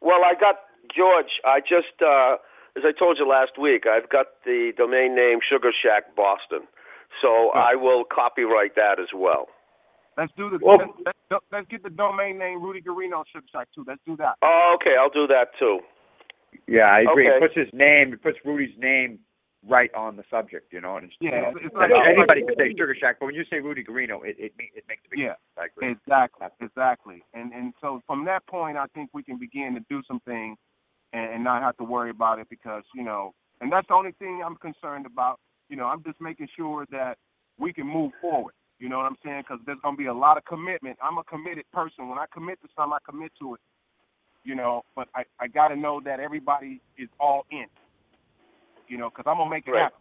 well, 0.00 0.24
I 0.24 0.34
got 0.34 0.60
George. 0.94 1.40
I 1.44 1.60
just 1.60 2.00
uh, 2.00 2.38
as 2.76 2.84
I 2.84 2.92
told 2.92 3.18
you 3.18 3.28
last 3.28 3.58
week, 3.58 3.86
I've 3.86 4.08
got 4.08 4.26
the 4.44 4.72
domain 4.76 5.14
name 5.14 5.40
Sugar 5.46 5.70
Shack 5.72 6.16
Boston, 6.16 6.66
so 7.20 7.50
I 7.50 7.74
will 7.74 8.04
copyright 8.04 8.74
that 8.76 8.98
as 8.98 9.12
well. 9.14 9.48
Let's 10.16 10.32
do 10.36 10.48
the. 10.50 10.58
Well- 10.62 10.78
let's, 11.04 11.18
let's, 11.30 11.44
let's 11.52 11.68
get 11.68 11.82
the 11.82 11.90
domain 11.90 12.38
name 12.38 12.62
Rudy 12.62 12.80
Guarino 12.80 13.22
Sugar 13.30 13.46
Shack 13.52 13.68
too. 13.74 13.84
Let's 13.86 14.00
do 14.06 14.16
that. 14.16 14.36
Oh, 14.42 14.76
okay, 14.80 14.96
I'll 14.98 15.10
do 15.10 15.26
that 15.26 15.48
too. 15.58 15.80
Yeah, 16.66 16.82
I 16.84 17.00
agree. 17.00 17.28
Okay. 17.28 17.36
It 17.36 17.40
puts 17.40 17.54
his 17.54 17.68
name, 17.72 18.12
it 18.12 18.22
puts 18.22 18.38
Rudy's 18.44 18.76
name 18.78 19.18
right 19.68 19.92
on 19.94 20.16
the 20.16 20.24
subject, 20.30 20.72
you 20.72 20.80
know. 20.80 20.96
And 20.96 21.06
it's, 21.06 21.14
Yeah, 21.20 21.36
you 21.36 21.42
know, 21.42 21.48
it's- 21.50 21.66
it's 21.66 21.74
like- 21.74 21.90
anybody 21.92 22.42
can 22.44 22.56
say 22.56 22.70
Sugar 22.70 22.94
Shack, 22.94 23.18
but 23.20 23.26
when 23.26 23.34
you 23.34 23.44
say 23.44 23.60
Rudy 23.60 23.84
Guarino, 23.84 24.24
it 24.24 24.36
it, 24.38 24.56
me- 24.58 24.70
it 24.74 24.84
makes 24.88 25.04
a 25.06 25.08
big 25.10 25.18
Yeah. 25.20 25.34
difference. 25.56 25.78
I. 25.80 25.86
Exactly, 25.86 26.46
exactly. 26.60 27.22
And 27.34 27.52
and 27.52 27.72
so 27.80 28.00
from 28.06 28.24
that 28.24 28.44
point, 28.46 28.76
I 28.76 28.86
think 28.94 29.10
we 29.12 29.22
can 29.22 29.36
begin 29.38 29.74
to 29.74 29.80
do 29.88 30.02
some 30.02 30.20
things 30.20 30.58
and, 31.12 31.30
and 31.34 31.44
not 31.44 31.62
have 31.62 31.76
to 31.76 31.84
worry 31.84 32.10
about 32.10 32.38
it 32.40 32.48
because 32.48 32.84
you 32.94 33.02
know, 33.04 33.34
and 33.60 33.70
that's 33.70 33.86
the 33.88 33.94
only 33.94 34.12
thing 34.12 34.42
I'm 34.42 34.56
concerned 34.56 35.06
about. 35.06 35.38
You 35.68 35.76
know, 35.76 35.86
I'm 35.86 36.02
just 36.02 36.20
making 36.20 36.48
sure 36.56 36.84
that 36.90 37.18
we 37.58 37.72
can 37.72 37.86
move 37.86 38.12
forward. 38.20 38.54
You 38.80 38.88
know 38.88 38.96
what 38.98 39.06
I'm 39.06 39.16
saying? 39.24 39.42
Because 39.42 39.60
there's 39.64 39.78
gonna 39.80 39.96
be 39.96 40.06
a 40.06 40.12
lot 40.14 40.36
of 40.38 40.44
commitment. 40.44 40.98
I'm 41.00 41.18
a 41.18 41.24
committed 41.24 41.70
person. 41.72 42.08
When 42.08 42.18
I 42.18 42.26
commit 42.32 42.60
to 42.62 42.68
something, 42.74 42.94
I 42.94 42.98
commit 43.08 43.32
to 43.38 43.54
it. 43.54 43.60
You 44.44 44.54
know, 44.56 44.84
but 44.96 45.08
I 45.14 45.24
I 45.40 45.46
got 45.46 45.68
to 45.68 45.76
know 45.76 46.00
that 46.04 46.20
everybody 46.20 46.80
is 46.98 47.08
all 47.20 47.46
in. 47.50 47.66
You 48.88 48.98
know, 48.98 49.08
because 49.08 49.24
I'm 49.26 49.38
gonna 49.38 49.50
make 49.50 49.66
it 49.66 49.72
Right. 49.72 49.82
happen. 49.84 49.98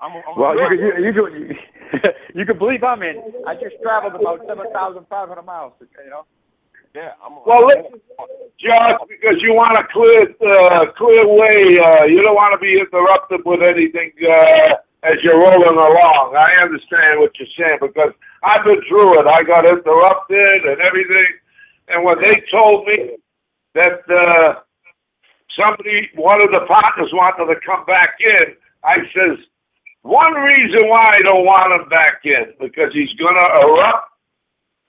I'm, 0.00 0.12
I'm 0.26 0.36
Well, 0.36 0.54
you 0.58 0.68
could, 0.68 0.80
you, 0.80 0.90
you 1.06 1.12
could, 1.12 2.14
you, 2.34 2.44
could 2.46 2.58
believe 2.58 2.82
I'm 2.82 3.02
in. 3.02 3.22
I 3.46 3.54
just 3.54 3.76
traveled 3.82 4.14
about 4.20 4.40
7,500 4.46 5.42
miles, 5.42 5.72
you 5.80 6.10
know. 6.10 6.24
yeah. 6.94 7.12
I'm, 7.24 7.38
Well, 7.46 7.66
listen, 7.66 8.00
Josh, 8.58 8.98
because 9.08 9.38
you 9.40 9.54
want 9.54 9.78
a 9.78 9.84
clear, 9.92 10.24
uh, 10.50 10.90
clear 10.96 11.26
way. 11.26 11.78
Uh, 11.78 12.04
you 12.06 12.22
don't 12.22 12.34
want 12.34 12.52
to 12.54 12.60
be 12.60 12.78
interrupted 12.78 13.40
with 13.44 13.62
anything 13.68 14.12
uh, 14.26 14.74
as 15.04 15.14
you're 15.22 15.38
rolling 15.38 15.78
along. 15.78 16.34
I 16.36 16.62
understand 16.62 17.20
what 17.20 17.32
you're 17.38 17.54
saying 17.56 17.78
because 17.80 18.12
I've 18.42 18.64
been 18.64 18.80
through 18.88 19.20
it. 19.20 19.26
I 19.26 19.42
got 19.44 19.66
interrupted 19.68 20.64
and 20.64 20.80
everything, 20.80 21.30
and 21.88 22.04
when 22.04 22.18
they 22.22 22.42
told 22.50 22.86
me 22.86 23.16
that 23.74 24.00
uh, 24.08 24.60
somebody, 25.58 26.10
one 26.14 26.40
of 26.42 26.48
the 26.52 26.64
partners, 26.66 27.10
wanted 27.12 27.52
to 27.52 27.60
come 27.66 27.84
back 27.86 28.16
in, 28.20 28.54
I 28.84 28.98
says, 29.14 29.38
one 30.02 30.34
reason 30.34 30.88
why 30.88 31.00
I 31.00 31.22
don't 31.22 31.44
want 31.44 31.80
him 31.80 31.88
back 31.88 32.20
in 32.24 32.52
because 32.60 32.92
he's 32.92 33.12
gonna 33.18 33.46
erupt 33.62 34.12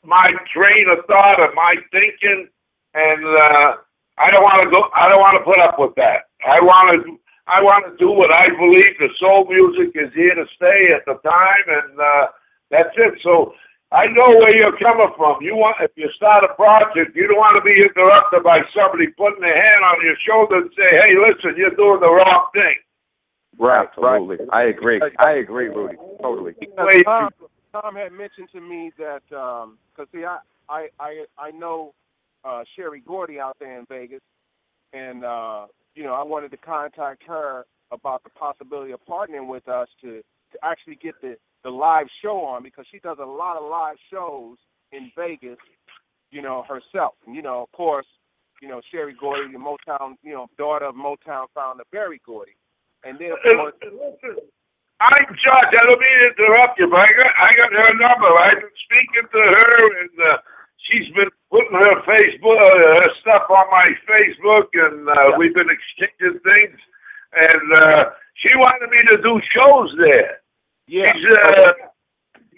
my 0.04 0.26
train 0.54 0.86
of 0.92 1.06
thought 1.08 1.40
and 1.40 1.56
my 1.56 1.76
thinking, 1.92 2.48
and 2.94 3.26
uh, 3.26 3.74
I 4.18 4.32
don't 4.32 4.44
want 4.44 4.62
to 4.64 4.70
go. 4.70 4.90
I 4.94 5.08
don't 5.10 5.20
want 5.20 5.38
to 5.38 5.44
put 5.44 5.60
up 5.60 5.80
with 5.80 5.96
that. 5.96 6.28
I 6.46 6.60
want 6.62 6.92
to. 6.94 7.20
I 7.48 7.62
want 7.62 7.86
to 7.86 7.96
do 7.98 8.12
what 8.12 8.34
I 8.34 8.46
believe. 8.58 8.98
The 8.98 9.10
soul 9.20 9.46
music 9.48 9.94
is 9.96 10.12
here 10.16 10.34
to 10.34 10.46
stay 10.56 10.94
at 10.94 11.06
the 11.06 11.14
time, 11.24 11.66
and 11.68 12.00
uh, 12.00 12.28
that's 12.72 12.96
it. 12.98 13.20
So 13.24 13.54
I 13.92 14.08
know 14.08 14.28
where 14.28 14.56
you're 14.58 14.78
coming 14.78 15.14
from. 15.16 15.42
You 15.42 15.56
want 15.56 15.78
if 15.80 15.92
you 15.96 16.10
start 16.16 16.44
a 16.44 16.54
project, 16.56 17.16
you 17.16 17.28
don't 17.28 17.38
want 17.38 17.56
to 17.56 17.62
be 17.62 17.78
interrupted 17.78 18.44
by 18.44 18.62
somebody 18.76 19.08
putting 19.14 19.42
their 19.42 19.54
hand 19.54 19.82
on 19.86 20.04
your 20.04 20.18
shoulder 20.26 20.58
and 20.58 20.72
say, 20.76 20.90
"Hey, 20.90 21.16
listen, 21.16 21.56
you're 21.56 21.76
doing 21.76 22.00
the 22.02 22.10
wrong 22.10 22.48
thing." 22.54 22.76
Right, 23.58 23.88
absolutely. 23.88 24.46
I 24.52 24.64
agree. 24.64 25.00
I 25.20 25.34
agree, 25.34 25.70
Rudy. 25.70 25.96
Totally. 26.22 26.56
Tom, 27.06 27.30
Tom 27.72 27.96
had 27.96 28.12
mentioned 28.12 28.50
to 28.54 28.60
me 28.60 28.92
that 28.98 29.22
because 29.30 30.08
see, 30.12 30.26
I 30.26 30.40
I 30.68 30.90
I 31.00 31.26
I 31.38 31.52
know 31.52 31.94
uh, 32.44 32.64
Sherry 32.76 33.02
Gordy 33.06 33.40
out 33.40 33.58
there 33.60 33.80
in 33.80 33.86
Vegas, 33.86 34.22
and 34.94 35.24
uh, 35.24 35.68
you 35.94 36.04
know 36.04 36.14
I 36.14 36.24
wanted 36.24 36.52
to 36.52 36.58
contact 36.58 37.24
her 37.28 37.66
about 37.92 38.24
the 38.24 38.30
possibility 38.32 38.92
of 38.92 39.00
partnering 39.06 39.48
with 39.48 39.68
us 39.68 39.88
to 40.02 40.22
to 40.52 40.58
actually 40.64 40.96
get 40.96 41.16
the 41.22 41.38
the 41.66 41.72
live 41.72 42.06
show 42.22 42.46
on 42.46 42.62
because 42.62 42.86
she 42.92 43.00
does 43.00 43.18
a 43.20 43.26
lot 43.26 43.58
of 43.58 43.68
live 43.68 43.98
shows 44.14 44.56
in 44.94 45.12
Vegas, 45.18 45.58
you 46.30 46.42
know 46.42 46.64
herself, 46.70 47.16
and 47.26 47.36
you 47.36 47.42
know 47.42 47.64
of 47.64 47.72
course, 47.74 48.06
you 48.62 48.70
know 48.70 48.80
Sherry 48.94 49.16
Gordy, 49.20 49.52
the 49.52 49.58
Motown, 49.58 50.14
you 50.22 50.32
know 50.32 50.46
daughter 50.58 50.86
of 50.86 50.96
Motown 50.96 51.48
founder 51.56 51.84
Berry 51.92 52.22
Gordy, 52.24 52.54
and 53.04 53.18
then 53.18 53.34
of 53.34 53.42
course. 53.42 53.74
Listen, 53.82 54.46
I, 55.02 55.18
Judge, 55.28 55.74
I 55.76 55.84
don't 55.90 56.00
mean 56.00 56.20
to 56.22 56.30
interrupt 56.38 56.80
you, 56.80 56.88
but 56.88 57.02
I 57.02 57.12
got, 57.18 57.32
I 57.36 57.50
got 57.58 57.72
her 57.74 57.94
number. 57.98 58.32
I've 58.40 58.62
been 58.62 58.80
speaking 58.86 59.28
to 59.28 59.42
her, 59.44 59.76
and 60.06 60.16
uh, 60.22 60.38
she's 60.88 61.12
been 61.18 61.28
putting 61.52 61.76
her 61.76 62.00
Facebook, 62.08 62.62
uh, 62.62 62.96
her 62.96 63.12
stuff 63.20 63.44
on 63.50 63.68
my 63.74 63.90
Facebook, 64.08 64.70
and 64.72 65.10
uh, 65.10 65.36
we've 65.38 65.54
been 65.54 65.68
exchanging 65.68 66.40
things. 66.46 66.80
And 67.36 67.74
uh, 67.74 68.04
she 68.36 68.56
wanted 68.56 68.88
me 68.88 69.02
to 69.10 69.18
do 69.20 69.42
shows 69.52 69.92
there. 70.08 70.45
Yeah. 70.88 71.12
She's 71.14 71.38
uh, 71.38 71.72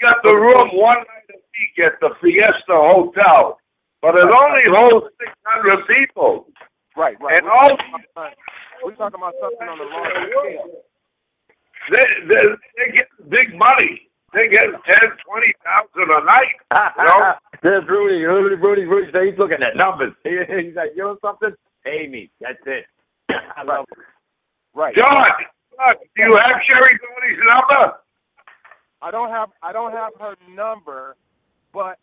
got 0.02 0.18
the 0.24 0.36
room 0.36 0.70
one 0.74 0.98
night 0.98 1.30
a 1.32 1.38
week 1.38 1.86
at 1.86 2.00
the 2.02 2.12
Fiesta 2.22 2.76
Hotel, 2.76 3.58
but 4.02 4.16
it 4.16 4.28
only 4.30 4.66
holds 4.70 5.08
600 5.20 5.88
people. 5.88 6.48
Right, 6.96 7.16
right. 7.22 7.38
And 7.38 7.46
We're 7.46 7.52
all 7.52 7.70
talking 7.70 8.06
about- 8.16 8.34
we're 8.84 8.96
talking 8.96 9.18
about 9.20 9.34
something 9.42 9.68
on 9.68 9.78
the 9.80 9.86
larger 9.86 10.30
scale. 10.38 10.70
they, 11.92 12.06
they, 12.30 12.44
they 12.78 12.92
get 12.94 13.08
big 13.30 13.58
money. 13.58 14.04
They 14.34 14.50
get 14.50 14.66
ten, 14.86 15.08
twenty 15.26 15.54
thousand 15.66 16.12
a 16.14 16.22
night. 16.26 16.58
No. 17.08 17.34
There's 17.64 17.88
Rudy. 17.90 18.22
Rudy, 18.24 18.56
Rudy, 18.56 18.84
Rudy. 18.86 19.12
So 19.12 19.24
he's 19.24 19.38
looking 19.40 19.64
at 19.64 19.76
numbers. 19.76 20.14
He's 20.24 20.76
like, 20.76 20.92
you 20.96 21.02
know 21.04 21.18
something? 21.26 21.52
Pay 21.84 22.08
me. 22.08 22.30
That's 22.40 22.60
it. 22.68 22.86
I 23.58 23.64
love 23.64 23.86
it. 23.92 23.98
Right. 24.76 24.94
John, 24.96 25.10
John, 25.16 25.94
do 25.98 26.22
you 26.30 26.34
have 26.36 26.62
Sherry 26.68 27.00
Gordy's 27.02 27.40
number? 27.50 27.98
I 29.02 29.12
don't 29.12 29.30
have 29.30 29.50
I 29.62 29.72
don't 29.72 29.92
have 29.94 30.14
her 30.20 30.36
number, 30.50 31.16
but 31.74 32.00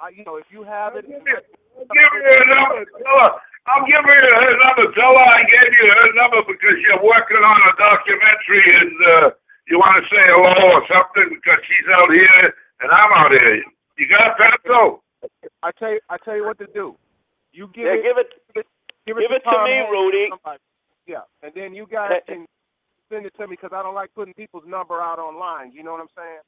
I 0.00 0.10
you 0.10 0.24
know 0.24 0.36
if 0.36 0.46
you 0.50 0.62
have 0.64 0.96
it, 0.96 1.06
Give 1.08 1.22
me, 1.22 1.32
her 1.32 2.46
number. 2.54 2.84
Tell 3.02 3.20
her. 3.20 3.30
I'm 3.68 3.82
giving 3.84 4.06
you 4.10 4.30
her 4.34 4.54
number. 4.64 4.92
Tell 4.94 5.10
her 5.14 5.26
I 5.26 5.42
gave 5.44 5.70
you 5.74 5.86
her 5.98 6.08
number 6.14 6.40
because 6.46 6.76
you're 6.86 7.02
working 7.02 7.38
on 7.42 7.58
a 7.68 7.72
documentary 7.78 8.62
and 8.80 8.92
uh, 9.10 9.30
you 9.68 9.78
want 9.78 9.96
to 9.98 10.02
say 10.10 10.22
hello 10.30 10.74
or 10.74 10.82
something 10.88 11.28
because 11.34 11.60
she's 11.66 11.88
out 11.94 12.10
here 12.14 12.54
and 12.80 12.90
I'm 12.90 13.12
out 13.12 13.32
here. 13.32 13.62
You 13.98 14.08
got 14.08 14.28
a 14.28 14.34
pencil? 14.38 15.02
I 15.62 15.70
tell 15.78 15.90
you 15.90 16.00
I 16.10 16.16
tell 16.24 16.36
you 16.36 16.44
what 16.46 16.58
to 16.58 16.66
do. 16.74 16.96
You 17.52 17.68
give 17.74 17.86
Yeah, 17.86 17.94
it 17.94 18.02
give 18.02 18.18
it. 18.18 18.30
give 18.54 19.16
give 19.16 19.30
it 19.30 19.42
to 19.44 19.50
Tom 19.50 19.64
me, 19.64 19.78
Rudy. 19.90 20.26
somebody. 20.30 20.60
Yeah, 21.06 21.22
and 21.42 21.52
then 21.54 21.74
you 21.74 21.86
guys 21.90 22.10
can 22.26 22.46
send 23.10 23.26
it 23.26 23.34
to 23.36 23.46
me 23.46 23.56
because 23.56 23.70
I 23.74 23.82
don't 23.82 23.94
like 23.94 24.14
putting 24.14 24.34
people's 24.34 24.64
number 24.66 25.00
out 25.00 25.18
online. 25.18 25.72
You 25.72 25.82
know 25.82 25.92
what 25.92 26.00
I'm 26.00 26.14
saying? 26.16 26.42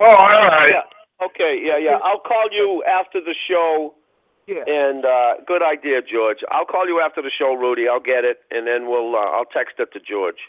Oh, 0.00 0.14
all 0.14 0.46
right. 0.48 0.70
Yeah. 0.70 1.26
Okay. 1.26 1.60
Yeah. 1.62 1.78
Yeah. 1.78 1.98
I'll 2.02 2.20
call 2.20 2.48
you 2.50 2.82
after 2.88 3.20
the 3.20 3.34
show. 3.48 3.94
Yeah. 4.46 4.64
And 4.66 5.04
uh, 5.04 5.44
good 5.46 5.62
idea, 5.62 6.02
George. 6.02 6.38
I'll 6.50 6.64
call 6.64 6.88
you 6.88 7.00
after 7.00 7.22
the 7.22 7.30
show, 7.30 7.54
Rudy. 7.54 7.86
I'll 7.86 8.02
get 8.02 8.24
it, 8.24 8.42
and 8.50 8.66
then 8.66 8.88
we'll. 8.88 9.14
Uh, 9.14 9.38
I'll 9.38 9.50
text 9.52 9.78
it 9.78 9.92
to 9.92 10.00
George. 10.00 10.40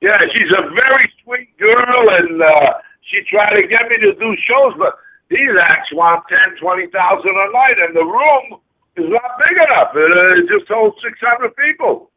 Yeah, 0.00 0.18
she's 0.34 0.50
a 0.56 0.62
very 0.62 1.06
sweet 1.22 1.56
girl, 1.58 2.02
and 2.18 2.42
uh, 2.42 2.72
she 3.02 3.22
tried 3.30 3.54
to 3.54 3.66
get 3.66 3.82
me 3.90 3.98
to 4.02 4.14
do 4.14 4.34
shows, 4.46 4.74
but 4.78 4.94
these 5.28 5.54
acts 5.62 5.92
want 5.92 6.24
ten, 6.28 6.56
twenty 6.60 6.86
thousand 6.88 7.30
a 7.30 7.52
night, 7.52 7.78
and 7.78 7.94
the 7.94 8.04
room 8.04 8.58
is 8.96 9.06
not 9.10 9.38
big 9.46 9.58
enough. 9.58 9.90
It, 9.94 10.18
uh, 10.18 10.42
it 10.42 10.48
just 10.48 10.66
holds 10.70 10.96
six 11.02 11.18
hundred 11.20 11.54
people. 11.54 12.10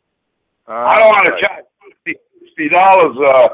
I 0.67 0.97
don't 0.97 1.09
want 1.09 1.25
to 1.25 1.31
right. 1.33 1.41
charge 1.41 1.65
fifty, 2.05 2.69
dollars 2.69 3.17
uh, 3.25 3.49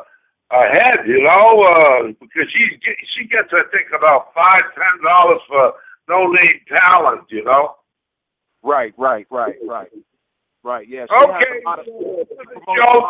a 0.51 0.63
head, 0.69 0.99
you 1.05 1.21
know, 1.23 1.61
uh, 1.61 2.07
because 2.19 2.47
she 2.51 2.79
she 3.15 3.27
gets, 3.27 3.49
I 3.51 3.63
think, 3.71 3.87
about 3.97 4.33
five, 4.33 4.63
ten 4.75 5.03
dollars 5.03 5.41
for 5.47 5.73
no 6.09 6.27
name 6.27 6.61
talent, 6.67 7.23
you 7.29 7.43
know. 7.43 7.75
Right, 8.63 8.93
right, 8.97 9.27
right, 9.29 9.55
right, 9.65 9.91
right. 10.63 10.87
Yeah. 10.87 11.05
Okay, 11.11 11.61
of- 11.65 11.85
Joe 11.85 13.09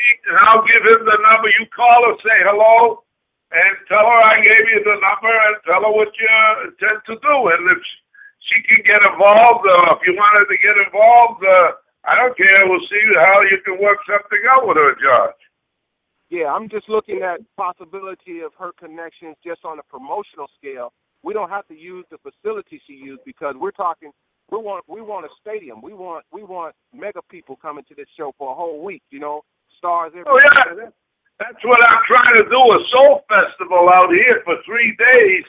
me, 0.00 0.08
and 0.28 0.38
I'll 0.48 0.64
give 0.64 0.82
him 0.84 1.04
the 1.04 1.18
number. 1.28 1.48
You 1.48 1.66
call 1.74 2.00
her, 2.08 2.16
say 2.24 2.38
hello, 2.44 3.04
and 3.52 3.76
tell 3.88 4.04
her 4.04 4.20
I 4.24 4.36
gave 4.40 4.64
you 4.72 4.80
the 4.84 4.96
number, 5.00 5.32
and 5.32 5.56
tell 5.64 5.82
her 5.84 5.92
what 5.92 6.08
you 6.16 6.28
intend 6.64 7.04
to 7.06 7.14
do. 7.20 7.36
And 7.52 7.70
if 7.70 7.80
she 8.48 8.56
can 8.64 8.80
get 8.84 9.00
involved, 9.12 9.66
uh, 9.68 9.96
if 9.96 10.06
you 10.06 10.16
wanted 10.16 10.48
to 10.48 10.56
get 10.58 10.76
involved, 10.88 11.44
uh, 11.44 11.72
I 12.04 12.16
don't 12.16 12.36
care. 12.36 12.62
We'll 12.64 12.80
see 12.88 13.02
how 13.18 13.42
you 13.42 13.58
can 13.64 13.80
work 13.80 13.98
something 14.08 14.40
out 14.50 14.66
with 14.66 14.76
her, 14.76 14.94
Josh. 14.94 15.34
Yeah, 16.30 16.46
I'm 16.52 16.68
just 16.68 16.88
looking 16.88 17.22
at 17.22 17.40
possibility 17.56 18.40
of 18.40 18.52
her 18.58 18.70
connections 18.78 19.36
just 19.44 19.64
on 19.64 19.78
a 19.78 19.82
promotional 19.82 20.46
scale. 20.56 20.92
We 21.22 21.34
don't 21.34 21.50
have 21.50 21.66
to 21.68 21.74
use 21.74 22.06
the 22.10 22.18
facility 22.18 22.80
she 22.86 22.94
used 22.94 23.22
because 23.26 23.54
we're 23.58 23.72
talking. 23.72 24.10
We 24.50 24.58
want 24.58 24.84
we 24.88 25.00
want 25.00 25.26
a 25.26 25.28
stadium. 25.40 25.82
We 25.82 25.92
want 25.92 26.24
we 26.32 26.42
want 26.42 26.74
mega 26.94 27.20
people 27.30 27.56
coming 27.56 27.84
to 27.88 27.94
this 27.94 28.06
show 28.16 28.32
for 28.38 28.52
a 28.52 28.54
whole 28.54 28.82
week. 28.82 29.02
You 29.10 29.20
know, 29.20 29.42
stars 29.76 30.12
every. 30.14 30.24
Oh 30.26 30.38
yeah, 30.38 30.88
that's 31.38 31.62
what 31.64 31.78
I'm 31.90 32.02
trying 32.06 32.34
to 32.42 32.48
do. 32.48 32.58
A 32.58 32.78
soul 32.90 33.22
festival 33.28 33.88
out 33.92 34.10
here 34.10 34.40
for 34.44 34.56
three 34.64 34.96
days, 35.12 35.44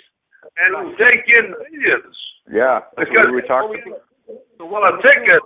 and 0.57 0.97
take 0.97 1.23
in 1.37 1.51
millions. 1.51 2.15
Yeah. 2.51 2.81
That's 2.97 3.09
Because- 3.09 3.25
what 3.27 3.35
we 3.35 3.41
were 3.41 3.47
What 3.47 3.69
we 3.69 3.77
talking. 3.77 3.93
can- 3.93 4.39
so 4.57 4.65
Well, 4.65 4.83
a 4.83 4.95
we 4.97 5.01
can 5.03 5.13
do- 5.23 5.25
ticket. 5.29 5.41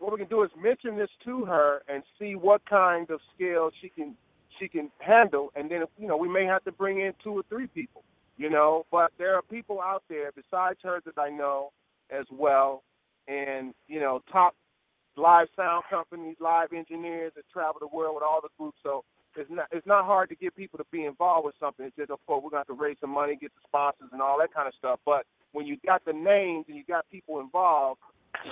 What 0.00 0.12
we 0.12 0.18
can 0.18 0.28
do 0.28 0.42
is 0.42 0.50
mention 0.60 0.96
this 0.96 1.10
to 1.24 1.44
her 1.44 1.82
and 1.88 2.02
see 2.18 2.34
what 2.34 2.62
kind 2.68 3.10
of 3.10 3.20
scale 3.34 3.70
she 3.80 3.90
can 3.90 4.16
she 4.58 4.68
can 4.68 4.90
handle, 4.98 5.52
and 5.54 5.70
then 5.70 5.84
you 5.98 6.08
know 6.08 6.16
we 6.16 6.28
may 6.28 6.44
have 6.44 6.64
to 6.64 6.72
bring 6.72 7.00
in 7.00 7.12
two 7.22 7.32
or 7.32 7.42
three 7.48 7.68
people, 7.68 8.02
you 8.36 8.50
know. 8.50 8.84
But 8.90 9.12
there 9.18 9.36
are 9.36 9.42
people 9.42 9.80
out 9.80 10.02
there 10.08 10.32
besides 10.32 10.78
her 10.82 11.00
that 11.04 11.18
I 11.18 11.30
know 11.30 11.70
as 12.10 12.26
well, 12.32 12.82
and 13.28 13.74
you 13.88 14.00
know 14.00 14.22
top 14.32 14.54
live 15.16 15.48
sound 15.56 15.84
companies, 15.90 16.36
live 16.40 16.72
engineers 16.72 17.32
that 17.36 17.44
travel 17.52 17.76
the 17.80 17.94
world 17.94 18.16
with 18.16 18.24
all 18.24 18.40
the 18.42 18.48
groups. 18.58 18.78
So 18.82 19.04
it's 19.36 19.50
not 19.50 19.66
it's 19.70 19.86
not 19.86 20.04
hard 20.04 20.28
to 20.30 20.34
get 20.34 20.56
people 20.56 20.78
to 20.78 20.84
be 20.90 21.04
involved 21.04 21.46
with 21.46 21.54
something. 21.60 21.86
It's 21.86 21.96
just 21.96 22.10
of 22.10 22.18
course 22.26 22.42
we're 22.42 22.50
going 22.50 22.64
to 22.64 22.70
have 22.70 22.76
to 22.76 22.82
raise 22.82 22.96
some 23.00 23.10
money, 23.10 23.36
get 23.36 23.52
the 23.54 23.62
sponsors, 23.66 24.08
and 24.12 24.20
all 24.20 24.38
that 24.40 24.52
kind 24.52 24.68
of 24.68 24.74
stuff. 24.78 25.00
But 25.04 25.26
when 25.52 25.66
you 25.66 25.76
got 25.86 26.04
the 26.04 26.12
names 26.12 26.66
and 26.68 26.76
you 26.76 26.84
got 26.86 27.08
people 27.10 27.40
involved, 27.40 28.00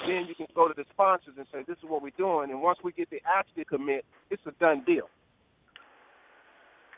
then 0.06 0.26
you 0.28 0.34
can 0.34 0.46
go 0.54 0.68
to 0.68 0.74
the 0.74 0.84
sponsors 0.90 1.34
and 1.36 1.46
say, 1.52 1.64
"This 1.66 1.78
is 1.78 1.84
what 1.88 2.02
we're 2.02 2.16
doing." 2.16 2.50
And 2.50 2.62
once 2.62 2.78
we 2.82 2.92
get 2.92 3.10
the 3.10 3.20
act 3.26 3.54
to 3.56 3.64
commit, 3.64 4.04
it's 4.30 4.42
a 4.46 4.52
done 4.60 4.82
deal. 4.86 5.08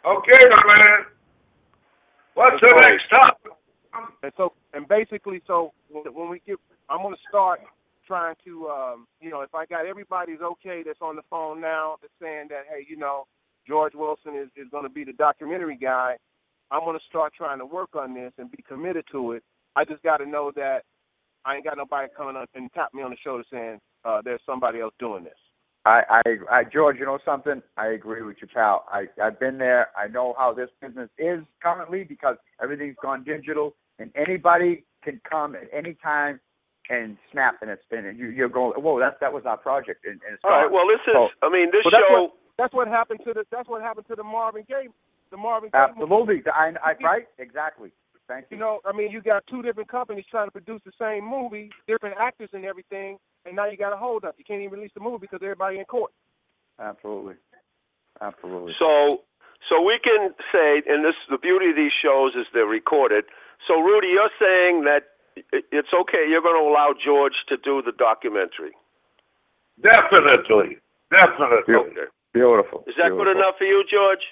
Okay, 0.04 0.46
my 0.48 0.76
man. 0.78 1.04
What's 2.34 2.60
the 2.60 2.72
next 2.76 3.08
topic? 3.10 3.52
And 4.22 4.32
so, 4.36 4.52
and 4.72 4.86
basically, 4.88 5.42
so 5.46 5.72
when 5.90 6.04
when 6.14 6.28
we 6.28 6.40
get, 6.46 6.56
I'm 6.88 7.02
going 7.02 7.14
to 7.14 7.20
start 7.28 7.60
trying 8.06 8.34
to, 8.44 8.68
um, 8.68 9.06
you 9.20 9.30
know, 9.30 9.42
if 9.42 9.54
I 9.54 9.66
got 9.66 9.86
everybody's 9.86 10.40
okay 10.40 10.82
that's 10.84 10.98
on 11.00 11.16
the 11.16 11.22
phone 11.30 11.60
now 11.60 11.96
that's 12.02 12.12
saying 12.20 12.48
that, 12.50 12.64
hey, 12.68 12.84
you 12.88 12.96
know, 12.96 13.26
George 13.66 13.94
Wilson 13.94 14.34
is, 14.36 14.48
is 14.56 14.68
going 14.70 14.84
to 14.84 14.90
be 14.90 15.04
the 15.04 15.12
documentary 15.12 15.76
guy, 15.76 16.16
I'm 16.70 16.80
going 16.80 16.98
to 16.98 17.04
start 17.08 17.32
trying 17.36 17.58
to 17.58 17.66
work 17.66 17.94
on 17.94 18.14
this 18.14 18.32
and 18.38 18.50
be 18.50 18.62
committed 18.66 19.04
to 19.12 19.32
it. 19.32 19.42
I 19.76 19.84
just 19.84 20.02
got 20.02 20.18
to 20.18 20.26
know 20.26 20.52
that 20.56 20.80
I 21.44 21.56
ain't 21.56 21.64
got 21.64 21.76
nobody 21.76 22.08
coming 22.16 22.36
up 22.36 22.50
and 22.54 22.70
tap 22.72 22.92
me 22.94 23.02
on 23.02 23.10
the 23.10 23.16
shoulder 23.22 23.44
saying 23.52 23.80
uh, 24.04 24.20
there's 24.24 24.40
somebody 24.46 24.80
else 24.80 24.94
doing 24.98 25.24
this. 25.24 25.34
I, 25.86 26.02
I, 26.10 26.22
I, 26.50 26.64
George, 26.64 26.98
you 26.98 27.06
know 27.06 27.18
something? 27.24 27.62
I 27.78 27.88
agree 27.88 28.22
with 28.22 28.36
you, 28.42 28.48
pal. 28.52 28.84
I, 28.92 29.06
I've 29.22 29.40
been 29.40 29.56
there. 29.56 29.88
I 29.96 30.08
know 30.08 30.34
how 30.36 30.52
this 30.52 30.68
business 30.80 31.08
is 31.18 31.40
currently 31.62 32.04
because 32.04 32.36
everything's 32.62 32.96
gone 33.02 33.24
digital, 33.24 33.74
and 33.98 34.10
anybody 34.14 34.84
can 35.02 35.20
come 35.28 35.54
at 35.56 35.68
any 35.72 35.96
time 36.02 36.38
and 36.90 37.16
snap, 37.32 37.62
and 37.62 37.70
it's 37.70 37.84
been. 37.90 38.04
And 38.04 38.18
you, 38.18 38.28
you're 38.28 38.50
going, 38.50 38.72
whoa, 38.76 38.98
that 39.00 39.20
that 39.20 39.32
was 39.32 39.44
our 39.46 39.56
project, 39.56 40.04
and, 40.04 40.20
and 40.26 40.34
it's 40.34 40.44
All 40.44 40.50
right. 40.50 40.70
Well, 40.70 40.84
this 40.86 41.00
is. 41.06 41.14
So- 41.14 41.46
I 41.46 41.50
mean, 41.50 41.70
this 41.72 41.80
Well, 41.84 41.92
that's 41.96 42.12
show. 42.12 42.32
What, 42.60 42.64
that's 42.64 42.74
what 42.74 42.88
happened 42.88 43.20
to 43.24 43.32
the 43.32 43.44
that's 43.50 43.68
what 43.68 43.82
happened 43.82 44.06
to 44.08 44.16
the 44.16 44.22
Marvin 44.24 44.64
Gaye 44.68 44.88
the 45.30 45.36
Marvin 45.36 45.70
Gaye 45.72 45.86
movie. 45.96 46.02
Absolutely, 46.02 46.42
I, 46.52 46.72
I, 46.84 46.92
right? 47.02 47.26
Exactly. 47.38 47.92
Thank 48.28 48.46
you. 48.50 48.56
You 48.56 48.60
know, 48.60 48.78
I 48.86 48.92
mean, 48.92 49.10
you 49.10 49.20
got 49.20 49.42
two 49.48 49.62
different 49.62 49.90
companies 49.90 50.24
trying 50.30 50.46
to 50.46 50.52
produce 50.52 50.80
the 50.84 50.92
same 51.00 51.28
movie, 51.28 51.70
different 51.88 52.16
actors 52.18 52.50
and 52.52 52.64
everything, 52.64 53.18
and 53.44 53.56
now 53.56 53.68
you 53.68 53.76
got 53.76 53.92
a 53.92 53.96
hold 53.96 54.24
up. 54.24 54.36
You 54.38 54.44
can't 54.44 54.62
even 54.62 54.78
release 54.78 54.92
the 54.94 55.00
movie 55.00 55.26
because 55.26 55.40
everybody 55.42 55.78
in 55.78 55.84
court. 55.84 56.12
Absolutely. 56.78 57.34
Absolutely. 58.20 58.72
So, 58.78 59.22
so 59.68 59.82
we 59.82 59.98
can 60.02 60.30
say, 60.52 60.82
and 60.86 61.04
this 61.04 61.14
the 61.28 61.38
beauty 61.38 61.70
of 61.70 61.76
these 61.76 61.92
shows 61.92 62.32
is 62.34 62.46
they're 62.54 62.66
recorded. 62.66 63.24
So, 63.66 63.80
Rudy, 63.80 64.08
you're 64.08 64.30
saying 64.38 64.84
that 64.84 65.10
it's 65.52 65.92
okay. 65.92 66.24
You're 66.28 66.42
going 66.42 66.62
to 66.62 66.68
allow 66.68 66.94
George 66.94 67.34
to 67.48 67.56
do 67.56 67.82
the 67.82 67.92
documentary. 67.92 68.72
Definitely. 69.82 70.78
Definitely. 71.10 71.74
Okay. 71.74 72.08
Beautiful. 72.32 72.84
Is 72.86 72.94
that 72.98 73.10
good 73.10 73.28
enough 73.28 73.54
for 73.58 73.64
you, 73.64 73.82
George? 73.90 74.22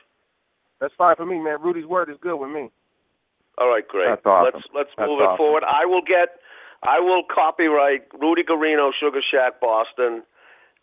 That's 0.81 0.95
fine 0.97 1.17
for 1.17 1.27
me, 1.27 1.39
man. 1.41 1.59
Rudy's 1.61 1.87
word 1.87 2.09
is 2.11 2.17
good 2.21 2.37
with 2.37 2.51
me. 2.51 2.71
All 3.59 3.69
right, 3.69 3.87
great. 3.87 4.09
That's 4.09 4.25
awesome. 4.25 4.55
Let's 4.55 4.67
let's 4.75 4.91
That's 4.97 5.09
move 5.09 5.21
it 5.21 5.37
forward. 5.37 5.65
I 5.67 5.85
will 5.85 6.03
get, 6.03 6.39
I 6.85 7.01
will 7.01 7.25
copyright 7.27 8.03
Rudy 8.21 8.45
Guarino 8.45 8.93
Sugar 9.01 9.19
Shack 9.33 9.61
Boston, 9.61 10.23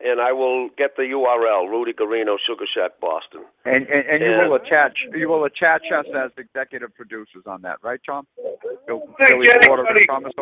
and 0.03 0.19
I 0.19 0.33
will 0.33 0.67
get 0.77 0.97
the 0.97 1.03
URL 1.03 1.69
Rudy 1.69 1.93
Guarino 1.93 2.35
Sugar 2.45 2.65
Shack 2.67 2.99
Boston. 2.99 3.45
And 3.63 3.87
and, 3.87 4.05
and 4.11 4.21
you 4.21 4.29
Yeah. 4.31 4.47
will 4.47 4.55
attach 4.55 4.97
you 5.15 5.29
will 5.29 5.45
attach 5.45 5.83
us 5.95 6.05
as 6.13 6.31
executive 6.37 6.93
producers 6.93 7.43
on 7.47 7.61
that, 7.61 7.77
right, 7.81 8.01
Tom? 8.05 8.27
Bill, 8.87 9.07
Billy 9.17 9.47
anybody- 9.49 10.05
Thomas 10.07 10.33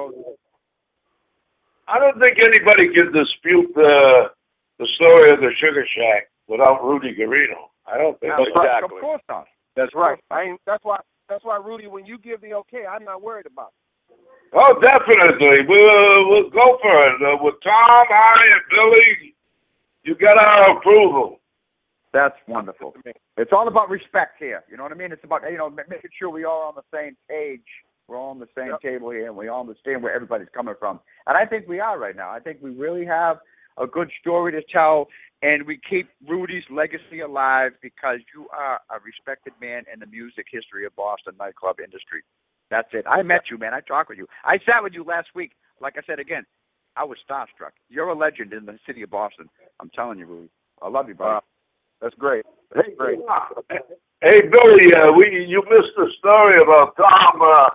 I 1.87 1.99
don't 1.99 2.19
think 2.19 2.39
anybody 2.41 2.89
can 2.95 3.11
dispute 3.11 3.69
the 3.75 4.31
the 4.79 4.87
story 4.95 5.29
of 5.29 5.39
the 5.39 5.51
Sugar 5.61 5.85
Shack 5.85 6.29
without 6.47 6.83
Rudy 6.83 7.15
Guarino. 7.15 7.69
I 7.85 7.97
don't 7.97 8.19
think 8.19 8.33
That's 8.37 8.49
so. 8.53 8.59
right. 8.59 8.65
Exactly. 8.65 8.97
Of 8.97 9.01
course 9.01 9.21
not. 9.29 9.45
That's 9.75 9.93
right. 9.95 10.19
I 10.31 10.41
ain't. 10.43 10.61
That's 10.65 10.83
why. 10.83 10.99
That's 11.29 11.43
why 11.43 11.57
Rudy, 11.57 11.87
when 11.87 12.05
you 12.05 12.17
give 12.17 12.41
the 12.41 12.53
okay, 12.53 12.85
I'm 12.85 13.03
not 13.03 13.21
worried 13.21 13.45
about. 13.45 13.71
It. 14.09 14.17
Oh, 14.53 14.79
definitely. 14.81 15.65
We'll 15.67 16.29
we'll 16.29 16.49
go 16.49 16.77
for 16.81 16.97
it 16.99 17.21
uh, 17.21 17.37
with 17.41 17.55
Tom, 17.63 18.05
I, 18.09 18.43
and 18.43 18.61
Billy. 18.69 19.35
You 20.03 20.15
got 20.15 20.37
our 20.37 20.77
approval. 20.77 21.39
That's 22.13 22.35
wonderful. 22.47 22.93
It's 23.37 23.51
all 23.51 23.67
about 23.67 23.89
respect 23.89 24.35
here. 24.37 24.63
You 24.69 24.77
know 24.77 24.83
what 24.83 24.91
I 24.91 24.95
mean? 24.95 25.11
It's 25.11 25.23
about 25.23 25.41
you 25.51 25.57
know 25.57 25.69
making 25.69 26.11
sure 26.19 26.29
we 26.29 26.43
are 26.43 26.67
on 26.67 26.75
the 26.75 26.83
same 26.93 27.17
page. 27.27 27.65
We're 28.07 28.17
all 28.17 28.29
on 28.29 28.39
the 28.39 28.49
same 28.55 28.67
Yep. 28.67 28.81
table 28.81 29.09
here, 29.09 29.27
and 29.27 29.35
we 29.35 29.47
all 29.47 29.61
understand 29.61 30.03
where 30.03 30.13
everybody's 30.13 30.49
coming 30.53 30.75
from. 30.77 30.99
And 31.25 31.37
I 31.37 31.45
think 31.45 31.67
we 31.67 31.79
are 31.79 31.97
right 31.97 32.15
now. 32.15 32.29
I 32.29 32.39
think 32.39 32.59
we 32.61 32.69
really 32.71 33.05
have 33.05 33.39
a 33.77 33.87
good 33.87 34.11
story 34.19 34.51
to 34.51 34.61
tell, 34.71 35.07
and 35.41 35.65
we 35.65 35.79
keep 35.89 36.09
Rudy's 36.27 36.63
legacy 36.69 37.21
alive 37.21 37.71
because 37.81 38.19
you 38.33 38.47
are 38.49 38.79
a 38.89 38.99
respected 39.03 39.53
man 39.61 39.83
in 39.91 39.99
the 39.99 40.05
music 40.05 40.45
history 40.51 40.85
of 40.85 40.95
Boston 40.95 41.33
nightclub 41.39 41.79
industry. 41.79 42.23
That's 42.69 42.87
it. 42.93 43.05
I 43.07 43.21
met 43.23 43.43
you, 43.51 43.57
man. 43.57 43.73
I 43.73 43.81
talked 43.81 44.09
with 44.09 44.17
you. 44.17 44.27
I 44.43 44.57
sat 44.65 44.81
with 44.81 44.93
you 44.93 45.03
last 45.03 45.27
week. 45.35 45.51
Like 45.81 45.95
I 45.97 46.01
said 46.07 46.19
again, 46.19 46.45
I 46.95 47.03
was 47.03 47.17
starstruck. 47.29 47.73
You're 47.89 48.09
a 48.09 48.17
legend 48.17 48.53
in 48.53 48.65
the 48.65 48.77
city 48.85 49.01
of 49.01 49.09
Boston. 49.09 49.49
I'm 49.79 49.89
telling 49.89 50.19
you, 50.19 50.25
Rudy. 50.25 50.49
I 50.81 50.89
love 50.89 51.07
you, 51.07 51.15
brother. 51.15 51.41
That's 52.01 52.15
great. 52.15 52.45
That's 52.73 52.89
great. 52.97 53.19
Hey, 54.21 54.41
Billy, 54.41 54.93
uh, 54.95 55.11
we 55.15 55.45
you 55.47 55.63
missed 55.69 55.93
the 55.95 56.09
story 56.19 56.55
about 56.61 56.95
Tom. 56.97 57.41
Uh, 57.41 57.69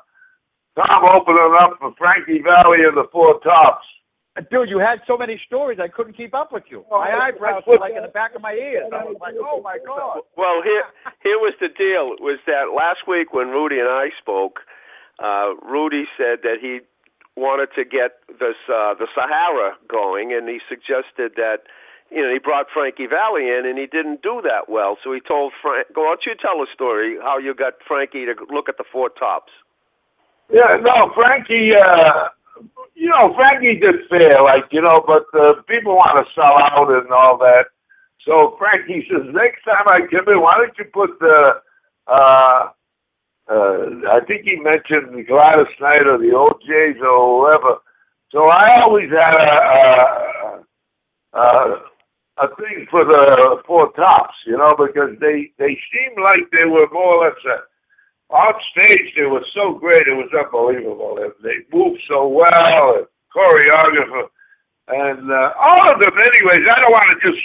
Tom 0.76 1.04
opening 1.12 1.54
up 1.58 1.78
for 1.78 1.94
Frankie 1.98 2.42
Valli 2.42 2.84
and 2.84 2.96
the 2.96 3.04
Four 3.10 3.40
Tops. 3.40 3.84
Dude, 4.50 4.68
you 4.70 4.78
had 4.78 5.00
so 5.06 5.16
many 5.16 5.40
stories, 5.46 5.78
I 5.80 5.88
couldn't 5.88 6.14
keep 6.16 6.34
up 6.34 6.52
with 6.52 6.64
you. 6.70 6.84
Oh, 6.90 6.98
My 7.00 7.10
I- 7.10 7.28
eyebrows 7.28 7.62
I 7.66 7.70
were 7.70 7.78
like 7.78 7.94
in 7.96 8.02
the 8.02 8.08
back 8.08 8.34
of 8.34 8.42
my 8.42 8.52
ears. 8.52 8.90
I 8.92 9.04
was 9.04 9.16
like, 9.20 9.34
oh 9.38 9.60
my 9.62 9.78
god. 9.84 10.20
Well, 10.36 10.62
here 10.62 10.84
here 11.22 11.38
was 11.38 11.54
the 11.60 11.68
deal. 11.68 12.14
Was 12.20 12.38
that 12.46 12.74
last 12.74 13.06
week 13.08 13.32
when 13.32 13.48
Rudy 13.48 13.78
and 13.78 13.88
I 13.88 14.10
spoke, 14.20 14.60
uh, 15.18 15.54
Rudy 15.62 16.04
said 16.16 16.40
that 16.42 16.58
he 16.60 16.80
wanted 17.36 17.68
to 17.76 17.84
get 17.84 18.18
this 18.28 18.56
uh, 18.68 18.94
the 18.94 19.06
Sahara 19.14 19.74
going, 19.88 20.32
and 20.32 20.48
he 20.48 20.58
suggested 20.68 21.32
that 21.36 21.64
you 22.10 22.22
know 22.22 22.32
he 22.32 22.38
brought 22.38 22.66
Frankie 22.72 23.06
Valli 23.06 23.48
in, 23.48 23.66
and 23.66 23.78
he 23.78 23.86
didn't 23.86 24.22
do 24.22 24.40
that 24.42 24.68
well. 24.68 24.98
So 25.02 25.12
he 25.12 25.20
told 25.20 25.52
Frank, 25.62 25.88
"Go, 25.94 26.02
why 26.02 26.16
don't 26.18 26.26
you 26.26 26.34
tell 26.40 26.62
a 26.62 26.66
story 26.72 27.16
how 27.22 27.38
you 27.38 27.54
got 27.54 27.74
Frankie 27.86 28.24
to 28.26 28.34
look 28.50 28.68
at 28.68 28.76
the 28.78 28.84
Four 28.90 29.10
Tops?" 29.10 29.52
Yeah, 30.50 30.78
no, 30.80 31.12
Frankie. 31.14 31.72
Uh, 31.76 32.28
you 32.98 33.08
know, 33.10 33.32
Frankie 33.34 33.78
did 33.78 33.94
fair, 34.10 34.42
like 34.42 34.64
you 34.72 34.82
know, 34.82 35.02
but 35.06 35.24
uh, 35.38 35.62
people 35.68 35.94
want 35.94 36.18
to 36.18 36.24
sell 36.34 36.52
out 36.72 36.90
and 36.90 37.10
all 37.12 37.38
that. 37.38 37.66
So 38.26 38.56
Frankie 38.58 39.06
says, 39.08 39.22
next 39.32 39.62
time 39.64 39.86
I 39.86 40.00
come 40.10 40.26
in, 40.28 40.40
why 40.40 40.56
don't 40.56 40.76
you 40.76 40.84
put 40.92 41.10
the? 41.20 41.62
Uh, 42.08 42.70
uh, 43.48 43.86
I 44.10 44.20
think 44.26 44.44
he 44.44 44.56
mentioned 44.56 45.26
Gladys 45.26 45.72
Knight 45.80 46.06
or 46.06 46.18
the 46.18 46.34
O'Jays 46.34 47.00
or 47.00 47.48
whoever. 47.48 47.78
So 48.30 48.50
I 48.50 48.82
always 48.82 49.08
had 49.10 49.34
a, 49.36 50.60
a, 51.34 51.40
a, 51.40 51.82
a 52.44 52.56
thing 52.56 52.86
for 52.90 53.04
the 53.04 53.62
four 53.66 53.92
tops, 53.92 54.34
you 54.44 54.58
know, 54.58 54.74
because 54.76 55.16
they 55.20 55.52
they 55.58 55.78
seemed 55.92 56.18
like 56.22 56.50
they 56.50 56.66
were 56.66 56.88
more 56.92 57.14
or 57.14 57.24
less 57.24 57.36
a 57.46 57.67
on 58.30 58.54
stage 58.72 59.12
they 59.16 59.24
were 59.24 59.44
so 59.54 59.74
great 59.74 60.06
it 60.06 60.14
was 60.14 60.30
unbelievable. 60.36 61.16
They, 61.16 61.48
they 61.48 61.56
moved 61.76 62.00
so 62.08 62.28
well 62.28 62.96
and 62.96 63.06
choreographer 63.34 64.28
and 64.88 65.30
uh, 65.30 65.52
all 65.58 65.82
of 65.92 66.00
them 66.00 66.12
anyways 66.16 66.64
i 66.70 66.80
don't 66.80 66.92
want 66.92 67.08
to 67.08 67.30
just 67.30 67.42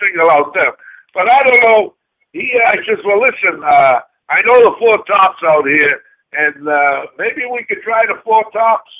single 0.00 0.30
out 0.30 0.54
them 0.54 0.72
but 1.14 1.28
i 1.30 1.38
don't 1.44 1.62
know 1.64 1.94
he 2.32 2.52
uh, 2.66 2.72
says 2.86 2.98
well 3.04 3.20
listen 3.20 3.62
uh 3.64 4.00
i 4.30 4.40
know 4.46 4.62
the 4.62 4.74
four 4.78 4.96
tops 5.06 5.42
out 5.50 5.66
here 5.66 6.02
and 6.32 6.68
uh 6.68 7.06
maybe 7.18 7.42
we 7.50 7.64
could 7.64 7.82
try 7.82 8.00
the 8.06 8.20
four 8.24 8.44
tops. 8.52 8.90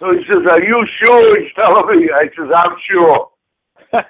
So 0.00 0.12
he 0.12 0.24
says 0.26 0.42
are 0.50 0.62
you 0.62 0.84
sure? 1.04 1.40
He's 1.40 1.52
telling 1.54 1.86
me. 2.00 2.08
I 2.12 2.24
says 2.36 2.50
i'm 2.54 2.76
sure. 2.90 3.30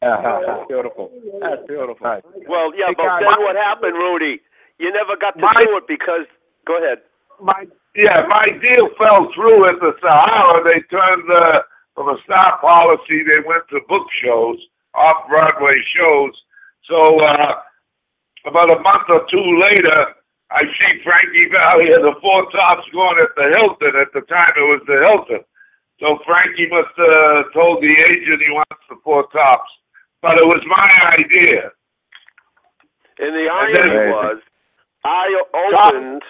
That's 0.00 0.68
beautiful. 0.68 1.10
That's 1.40 1.66
beautiful. 1.66 2.06
Well, 2.48 2.70
yeah, 2.76 2.88
Hey, 2.88 2.94
but 2.96 3.04
guys, 3.04 3.22
then 3.28 3.40
what 3.42 3.56
happened, 3.56 3.94
Rudy? 3.94 4.40
You 4.78 4.92
never 4.92 5.16
got 5.16 5.34
to 5.34 5.40
My- 5.40 5.54
do 5.60 5.76
it 5.76 5.86
because. 5.86 6.26
Go 6.66 6.76
ahead. 6.76 6.98
my 7.40 7.66
yeah, 7.96 8.22
my 8.28 8.46
deal 8.60 8.88
fell 9.00 9.26
through 9.34 9.66
at 9.66 9.80
the 9.80 9.96
Sahara. 10.02 10.62
They 10.68 10.80
turned 10.92 11.24
uh, 11.32 11.62
from 11.94 12.10
a 12.10 12.18
star 12.24 12.58
policy. 12.60 13.24
They 13.24 13.40
went 13.46 13.64
to 13.70 13.80
book 13.88 14.06
shows, 14.22 14.58
off 14.94 15.26
Broadway 15.28 15.74
shows. 15.96 16.34
So 16.86 17.18
uh, 17.20 17.54
about 18.46 18.70
a 18.70 18.80
month 18.80 19.08
or 19.10 19.26
two 19.30 19.46
later, 19.58 20.14
I 20.50 20.62
see 20.62 21.00
Frankie 21.02 21.48
Valli 21.50 21.90
and 21.92 22.04
the 22.04 22.14
Four 22.20 22.50
Tops 22.52 22.86
going 22.92 23.18
at 23.18 23.32
the 23.34 23.50
Hilton. 23.56 23.96
At 24.00 24.12
the 24.12 24.20
time, 24.28 24.52
it 24.56 24.68
was 24.68 24.82
the 24.86 25.02
Hilton. 25.08 25.44
So 26.00 26.18
Frankie 26.26 26.68
must 26.70 26.94
have 26.96 27.08
uh, 27.08 27.42
told 27.52 27.82
the 27.82 27.90
agent 28.12 28.42
he 28.46 28.52
wants 28.52 28.84
the 28.88 28.96
Four 29.02 29.26
Tops, 29.32 29.70
but 30.22 30.38
it 30.38 30.46
was 30.46 30.62
my 30.68 31.10
idea. 31.18 31.72
And 33.18 33.34
the 33.34 33.48
irony 33.50 34.12
was, 34.12 34.38
I 35.04 35.26
opened. 35.54 36.22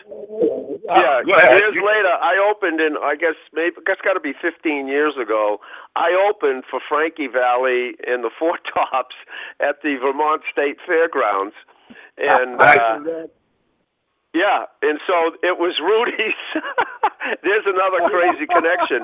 Yeah, 0.89 1.21
Uh, 1.21 1.23
ahead. 1.35 1.61
years 1.61 1.75
later, 1.75 2.13
I 2.21 2.37
opened 2.51 2.81
in 2.81 2.97
I 2.97 3.15
guess 3.17 3.35
maybe 3.53 3.77
that's 3.87 4.01
got 4.01 4.15
to 4.15 4.21
be 4.21 4.33
15 4.41 4.89
years 4.89 5.15
ago. 5.21 5.61
I 5.97 6.13
opened 6.29 6.65
for 6.71 6.81
Frankie 6.89 7.27
Valli 7.29 7.95
and 8.07 8.25
the 8.25 8.31
Four 8.39 8.59
Tops 8.73 9.17
at 9.61 9.83
the 9.83 9.97
Vermont 10.01 10.43
State 10.53 10.79
Fairgrounds, 10.87 11.55
and 12.19 12.61
uh, 12.61 13.27
yeah, 14.39 14.71
and 14.87 15.03
so 15.03 15.35
it 15.43 15.59
was 15.59 15.75
Rudy's. 15.83 16.39
There's 17.43 17.67
another 17.67 18.07
crazy 18.09 18.47
connection. 18.47 19.03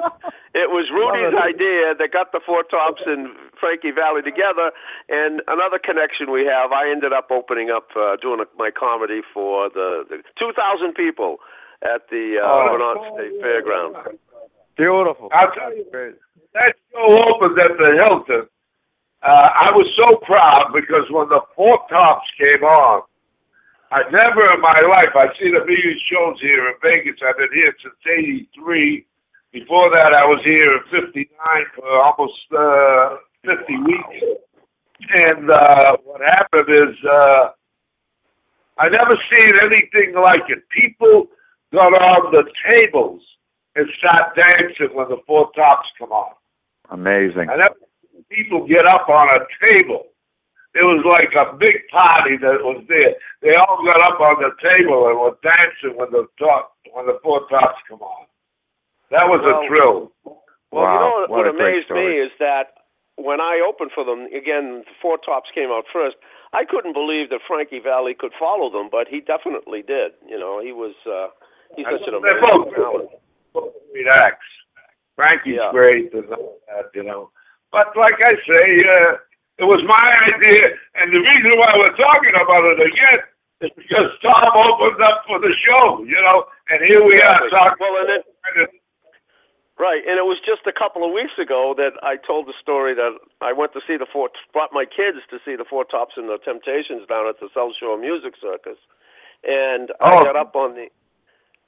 It 0.54 0.70
was 0.70 0.86
Rudy's 0.94 1.34
idea 1.34 1.98
that 1.98 2.08
got 2.14 2.30
the 2.30 2.40
Four 2.46 2.62
Tops 2.62 3.02
and 3.04 3.28
Frankie 3.58 3.90
Valli 3.90 4.22
together, 4.22 4.70
and 5.10 5.42
another 5.50 5.82
connection 5.82 6.30
we 6.30 6.46
have. 6.46 6.70
I 6.70 6.88
ended 6.88 7.12
up 7.12 7.28
opening 7.34 7.68
up, 7.74 7.90
uh, 7.98 8.14
doing 8.22 8.38
a, 8.40 8.46
my 8.56 8.70
comedy 8.70 9.20
for 9.34 9.68
the, 9.74 10.06
the 10.08 10.22
2,000 10.38 10.94
people 10.94 11.38
at 11.82 12.06
the 12.08 12.38
uh, 12.38 12.46
Oh. 12.46 12.70
Vermont 12.70 13.00
State 13.18 13.34
Fairgrounds. 13.42 13.98
Beautiful. 14.78 15.28
I'll 15.34 15.50
tell 15.52 15.74
you, 15.76 15.84
that 16.54 16.74
show 16.94 17.18
opened 17.34 17.58
at 17.58 17.74
the 17.76 17.90
Hilton. 18.06 18.46
Uh, 19.22 19.48
I 19.58 19.70
was 19.72 19.88
so 19.98 20.16
proud 20.22 20.70
because 20.72 21.10
when 21.10 21.28
the 21.28 21.40
Four 21.56 21.78
Tops 21.90 22.26
came 22.38 22.62
on, 22.62 23.02
I 23.94 24.02
never 24.10 24.42
in 24.52 24.60
my 24.60 24.80
life, 24.90 25.14
I've 25.14 25.36
seen 25.40 25.54
a 25.54 25.64
million 25.64 25.96
shows 26.10 26.40
here 26.40 26.66
in 26.66 26.74
Vegas. 26.82 27.14
I've 27.24 27.36
been 27.36 27.46
here 27.54 27.72
since 27.80 27.94
83. 28.04 29.06
Before 29.52 29.88
that, 29.94 30.12
I 30.12 30.26
was 30.26 30.42
here 30.44 30.78
in 30.78 30.82
59 30.90 31.30
for 31.76 32.02
almost 32.02 32.34
uh, 32.50 33.18
50 33.46 33.76
weeks. 33.86 34.40
And 35.14 35.48
uh, 35.48 35.96
what 36.02 36.22
happened 36.22 36.70
is, 36.70 36.96
uh, 37.08 37.50
I 38.78 38.88
never 38.88 39.14
seen 39.32 39.52
anything 39.62 40.20
like 40.20 40.42
it. 40.48 40.68
People 40.70 41.28
got 41.72 41.94
on 41.94 42.32
the 42.32 42.50
tables 42.72 43.22
and 43.76 43.86
start 43.98 44.34
dancing 44.34 44.88
when 44.96 45.08
the 45.08 45.18
Four 45.24 45.52
Tops 45.54 45.86
come 46.00 46.10
on. 46.10 46.32
Amazing. 46.90 47.48
I 47.48 47.58
never 47.58 47.76
seen 48.12 48.24
people 48.28 48.66
get 48.66 48.88
up 48.88 49.08
on 49.08 49.28
a 49.30 49.68
table. 49.68 50.06
It 50.74 50.82
was 50.82 51.04
like 51.06 51.30
a 51.38 51.54
big 51.56 51.86
party 51.90 52.36
that 52.38 52.58
was 52.62 52.82
there. 52.88 53.14
They 53.42 53.54
all 53.54 53.78
got 53.86 54.02
up 54.10 54.18
on 54.20 54.42
the 54.42 54.50
table 54.74 55.06
and 55.06 55.18
were 55.18 55.38
dancing 55.42 55.96
when 55.96 56.10
the 56.10 56.26
top 56.38 56.74
when 56.92 57.06
the 57.06 57.18
Four 57.22 57.46
Tops 57.48 57.78
come 57.88 58.02
on. 58.02 58.26
That 59.10 59.28
was 59.28 59.40
Well, 59.46 59.62
a 59.62 59.66
thrill. 59.68 60.12
Well, 60.24 60.82
Wow, 60.82 60.92
you 60.94 60.98
know 60.98 61.14
what, 61.20 61.30
what 61.30 61.46
a 61.46 61.50
amazed 61.50 61.90
me 61.90 62.18
is 62.18 62.32
that 62.40 62.74
when 63.16 63.40
I 63.40 63.62
opened 63.62 63.92
for 63.94 64.04
them, 64.04 64.26
again, 64.34 64.82
the 64.82 64.94
Four 65.00 65.18
Tops 65.18 65.48
came 65.54 65.70
out 65.70 65.84
first. 65.92 66.16
I 66.52 66.64
couldn't 66.64 66.92
believe 66.94 67.30
that 67.30 67.40
Frankie 67.46 67.78
Valli 67.78 68.14
could 68.14 68.32
follow 68.38 68.70
them, 68.70 68.88
but 68.90 69.06
he 69.06 69.20
definitely 69.20 69.82
did. 69.82 70.12
You 70.26 70.38
know, 70.38 70.60
he 70.60 70.72
was 70.72 70.94
uh, 71.06 71.28
he's 71.76 71.86
such 71.86 72.02
an 72.10 72.18
They're 72.22 72.38
amazing 72.38 72.64
both 72.66 72.74
talent. 72.74 73.10
both 73.52 73.72
great 73.92 74.06
acts. 74.10 74.46
Frankie's 75.14 75.54
Yeah. 75.62 75.70
great 75.70 76.12
and 76.14 76.26
all 76.34 76.58
that, 76.66 76.90
you 76.94 77.04
know. 77.04 77.30
But 77.70 77.96
like 77.96 78.18
I 78.24 78.34
say, 78.42 78.78
uh, 78.82 79.14
it 79.58 79.64
was 79.64 79.82
my 79.86 80.04
idea, 80.34 80.66
and 80.96 81.12
the 81.14 81.20
reason 81.20 81.52
why 81.58 81.72
we're 81.78 81.96
talking 81.96 82.34
about 82.34 82.64
it 82.74 82.80
again 82.80 83.18
is 83.62 83.70
because 83.76 84.10
Tom 84.22 84.50
opened 84.54 85.00
up 85.02 85.22
for 85.26 85.38
the 85.38 85.52
show, 85.62 86.02
you 86.04 86.18
know, 86.28 86.44
and 86.70 86.82
here 86.90 87.02
we 87.04 87.14
are 87.20 87.48
talking. 87.50 87.76
Well, 87.80 87.96
and 88.02 88.10
it- 88.10 88.80
Right, 89.76 90.06
and 90.06 90.18
it 90.18 90.24
was 90.24 90.38
just 90.46 90.62
a 90.68 90.72
couple 90.72 91.02
of 91.04 91.10
weeks 91.10 91.34
ago 91.36 91.74
that 91.76 91.98
I 92.00 92.14
told 92.16 92.46
the 92.46 92.54
story 92.62 92.94
that 92.94 93.10
I 93.40 93.52
went 93.52 93.72
to 93.72 93.80
see 93.88 93.96
the 93.96 94.06
four, 94.06 94.30
brought 94.52 94.72
my 94.72 94.84
kids 94.86 95.18
to 95.30 95.40
see 95.44 95.56
the 95.56 95.64
Four 95.64 95.84
Tops 95.84 96.14
and 96.16 96.28
the 96.28 96.38
Temptations 96.38 97.02
down 97.08 97.26
at 97.26 97.40
the 97.40 97.48
South 97.52 97.74
Shore 97.74 97.98
Music 97.98 98.34
Circus, 98.40 98.78
and 99.42 99.90
I 100.00 100.14
Oh. 100.14 100.22
got 100.22 100.36
up 100.36 100.54
on 100.54 100.74
the, 100.76 100.90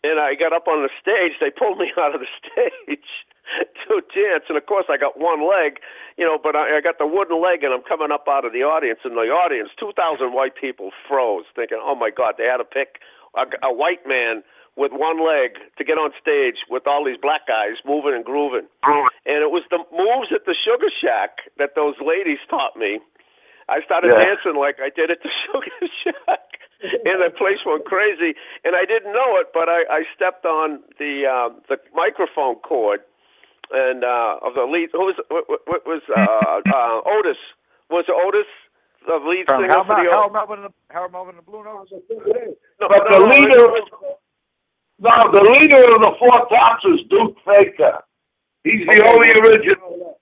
and 0.06 0.20
I 0.20 0.34
got 0.34 0.52
up 0.52 0.68
on 0.68 0.82
the 0.82 0.90
stage. 1.00 1.38
They 1.40 1.50
pulled 1.50 1.78
me 1.78 1.92
out 2.00 2.14
of 2.14 2.20
the 2.22 2.30
stage 2.38 3.10
to 3.88 4.00
dance, 4.14 4.44
and 4.48 4.56
of 4.58 4.66
course 4.66 4.86
I 4.88 4.96
got 4.96 5.18
one 5.18 5.42
leg, 5.48 5.78
you 6.16 6.24
know, 6.24 6.38
but 6.42 6.56
I, 6.56 6.78
I 6.78 6.80
got 6.80 6.98
the 6.98 7.06
wooden 7.06 7.42
leg, 7.42 7.62
and 7.64 7.74
I'm 7.74 7.82
coming 7.82 8.10
up 8.12 8.26
out 8.28 8.44
of 8.44 8.52
the 8.52 8.62
audience, 8.62 9.00
and 9.04 9.14
the 9.16 9.30
audience, 9.30 9.70
two 9.78 9.92
thousand 9.96 10.32
white 10.34 10.54
people, 10.54 10.90
froze, 11.08 11.44
thinking, 11.54 11.78
"Oh 11.82 11.94
my 11.94 12.10
God!" 12.10 12.34
They 12.38 12.44
had 12.46 12.58
to 12.58 12.64
pick 12.68 13.00
a, 13.36 13.44
a 13.66 13.72
white 13.72 14.06
man 14.06 14.42
with 14.76 14.92
one 14.92 15.24
leg 15.24 15.56
to 15.78 15.84
get 15.84 15.96
on 15.96 16.12
stage 16.20 16.60
with 16.68 16.86
all 16.86 17.02
these 17.04 17.16
black 17.16 17.46
guys 17.48 17.80
moving 17.86 18.12
and 18.14 18.24
grooving. 18.24 18.68
And 19.24 19.40
it 19.42 19.50
was 19.50 19.64
the 19.70 19.78
moves 19.90 20.28
at 20.34 20.44
the 20.44 20.54
Sugar 20.54 20.92
Shack 21.00 21.48
that 21.56 21.72
those 21.74 21.94
ladies 22.04 22.38
taught 22.50 22.76
me. 22.76 23.00
I 23.68 23.80
started 23.82 24.12
Yeah. 24.14 24.36
dancing 24.36 24.54
like 24.60 24.76
I 24.78 24.90
did 24.90 25.10
at 25.10 25.22
the 25.24 25.30
Sugar 25.46 25.88
Shack, 26.04 26.45
and 27.04 27.18
the 27.22 27.30
place 27.36 27.58
went 27.66 27.84
crazy. 27.84 28.34
And 28.64 28.76
I 28.76 28.84
didn't 28.84 29.12
know 29.12 29.36
it, 29.40 29.48
but 29.54 29.68
I, 29.68 29.84
I 29.90 30.02
stepped 30.14 30.44
on 30.44 30.80
the 30.98 31.24
uh, 31.26 31.48
the 31.68 31.76
microphone 31.94 32.56
cord, 32.56 33.00
and 33.72 34.04
uh, 34.04 34.38
of 34.42 34.54
the 34.54 34.64
lead. 34.64 34.90
Who 34.92 35.06
was 35.12 35.16
what, 35.30 35.86
was 35.86 36.02
uh, 36.10 36.60
uh, 36.68 37.00
Otis? 37.08 37.38
Was 37.90 38.04
Otis 38.10 38.48
the 39.06 39.16
lead 39.22 39.46
From 39.46 39.62
singer 39.62 39.70
Harold, 39.70 39.86
for 39.86 39.94
the? 39.96 40.10
Harold 40.10 40.32
Melvin 40.32 40.58
and 40.64 40.66
the 40.70 40.74
Harold 40.90 41.12
Melvin 41.12 41.36
and 41.36 41.46
the 41.46 41.50
Blue 41.50 41.62
Notes. 41.64 41.90
no, 41.90 42.88
But 42.88 43.02
no, 43.10 43.18
the 43.18 43.24
no, 43.24 43.32
leader, 43.32 43.64
no, 44.98 45.16
the 45.32 45.44
leader 45.60 45.82
of 45.94 46.00
the 46.02 46.12
Four 46.18 46.48
Tops 46.48 46.84
is 46.86 47.00
Duke 47.08 47.36
Fakir. 47.44 48.00
He's 48.64 48.86
the 48.88 48.98
Okay. 48.98 49.08
only 49.08 49.28
original. 49.40 50.18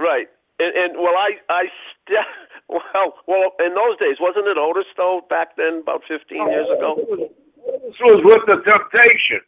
Right. 0.00 0.26
And, 0.58 0.74
and 0.76 0.98
well, 0.98 1.14
I 1.16 1.38
I 1.48 1.64
st- 2.06 2.26
well 2.68 3.14
well 3.26 3.52
in 3.60 3.74
those 3.74 3.98
days 3.98 4.16
wasn't 4.20 4.46
it 4.48 4.56
Otis 4.56 4.88
though 4.96 5.22
back 5.28 5.56
then 5.56 5.80
about 5.82 6.02
15 6.08 6.38
years 6.48 6.68
ago? 6.70 6.96
This 7.84 7.98
was 8.00 8.20
with 8.24 8.44
the 8.46 8.60
Temptation. 8.64 9.40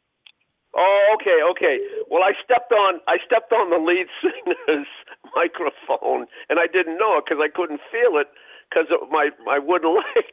Oh, 0.76 1.16
okay, 1.16 1.40
okay. 1.57 1.81
Well, 2.12 2.22
I 2.22 2.37
stepped 2.44 2.70
on 2.70 3.00
I 3.09 3.16
stepped 3.24 3.52
on 3.52 3.72
the 3.72 3.81
lead 3.81 4.12
singer's 4.20 4.87
microphone, 5.37 6.29
and 6.52 6.61
I 6.61 6.68
didn't 6.68 7.00
know 7.00 7.16
it 7.16 7.24
because 7.24 7.40
I 7.40 7.48
couldn't 7.48 7.81
feel 7.88 8.20
it 8.20 8.29
because 8.68 8.92
of 8.92 9.09
my 9.09 9.31
my 9.44 9.59
wooden 9.59 9.96
leg. 10.00 10.33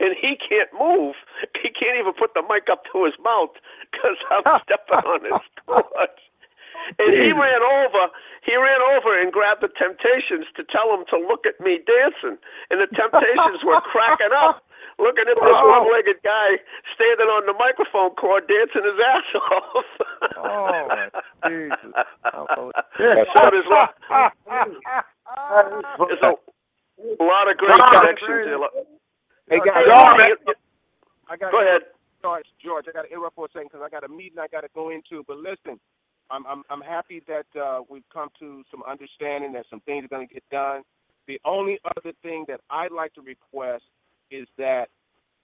And 0.00 0.16
he 0.16 0.36
can't 0.40 0.72
move. 0.72 1.16
He 1.60 1.68
can't 1.68 2.00
even 2.00 2.16
put 2.16 2.32
the 2.32 2.40
mic 2.40 2.68
up 2.72 2.84
to 2.92 3.04
his 3.04 3.12
mouth 3.20 3.52
because 3.92 4.16
I'm 4.32 4.60
stepping 4.64 5.04
on 5.04 5.20
his 5.24 5.44
cord. 5.64 6.16
And 6.98 7.10
he 7.12 7.32
ran 7.34 7.62
over. 7.82 8.08
He 8.46 8.54
ran 8.54 8.80
over 8.94 9.18
and 9.20 9.32
grabbed 9.32 9.62
the 9.62 9.68
Temptations 9.74 10.46
to 10.56 10.62
tell 10.70 10.90
them 10.94 11.04
to 11.10 11.18
look 11.18 11.46
at 11.46 11.58
me 11.58 11.80
dancing. 11.82 12.38
And 12.70 12.78
the 12.78 12.86
Temptations 12.94 13.64
were 13.66 13.80
cracking 13.90 14.30
up, 14.30 14.62
looking 14.98 15.26
at 15.26 15.34
this 15.34 15.60
one-legged 15.66 16.22
guy 16.22 16.62
standing 16.94 17.26
on 17.26 17.46
the 17.46 17.54
microphone 17.58 18.14
cord 18.14 18.46
dancing 18.46 18.86
his 18.86 18.98
ass 19.02 19.26
off. 19.50 19.86
Oh, 20.38 20.86
my 20.88 21.10
Jesus. 21.50 21.92
Oh, 22.34 22.70
so 22.70 23.50
there's 23.50 23.66
a 23.66 23.70
lot, 23.70 23.94
there's 26.06 26.22
a, 26.22 26.32
lot 27.22 27.50
of 27.50 27.56
great 27.58 27.78
Tom, 27.78 27.90
connections 27.90 28.46
here. 28.46 28.58
Hey 29.50 29.58
guys, 29.64 29.84
John, 29.86 30.18
you- 30.28 30.54
I 31.28 31.36
got 31.36 31.50
Go 31.52 31.60
ahead. 31.62 31.82
George, 32.62 32.86
I 32.88 32.92
got 32.92 33.02
to 33.02 33.10
interrupt 33.10 33.34
for 33.36 33.46
a 33.46 33.48
second 33.52 33.68
because 33.70 33.82
I 33.84 33.88
got 33.90 34.02
a 34.04 34.08
meeting 34.08 34.38
I 34.38 34.48
got 34.48 34.62
to 34.62 34.68
go 34.74 34.90
into. 34.90 35.22
But 35.26 35.38
listen, 35.38 35.78
I'm 36.30 36.46
I'm 36.46 36.62
I'm 36.70 36.80
happy 36.80 37.22
that 37.28 37.46
uh, 37.60 37.80
we've 37.88 38.08
come 38.12 38.28
to 38.40 38.62
some 38.70 38.82
understanding 38.88 39.52
that 39.52 39.66
some 39.70 39.80
things 39.80 40.04
are 40.04 40.08
going 40.08 40.26
to 40.26 40.34
get 40.34 40.44
done. 40.50 40.82
The 41.28 41.40
only 41.44 41.78
other 41.96 42.12
thing 42.22 42.44
that 42.48 42.60
I'd 42.70 42.92
like 42.92 43.14
to 43.14 43.22
request 43.22 43.84
is 44.30 44.46
that 44.58 44.86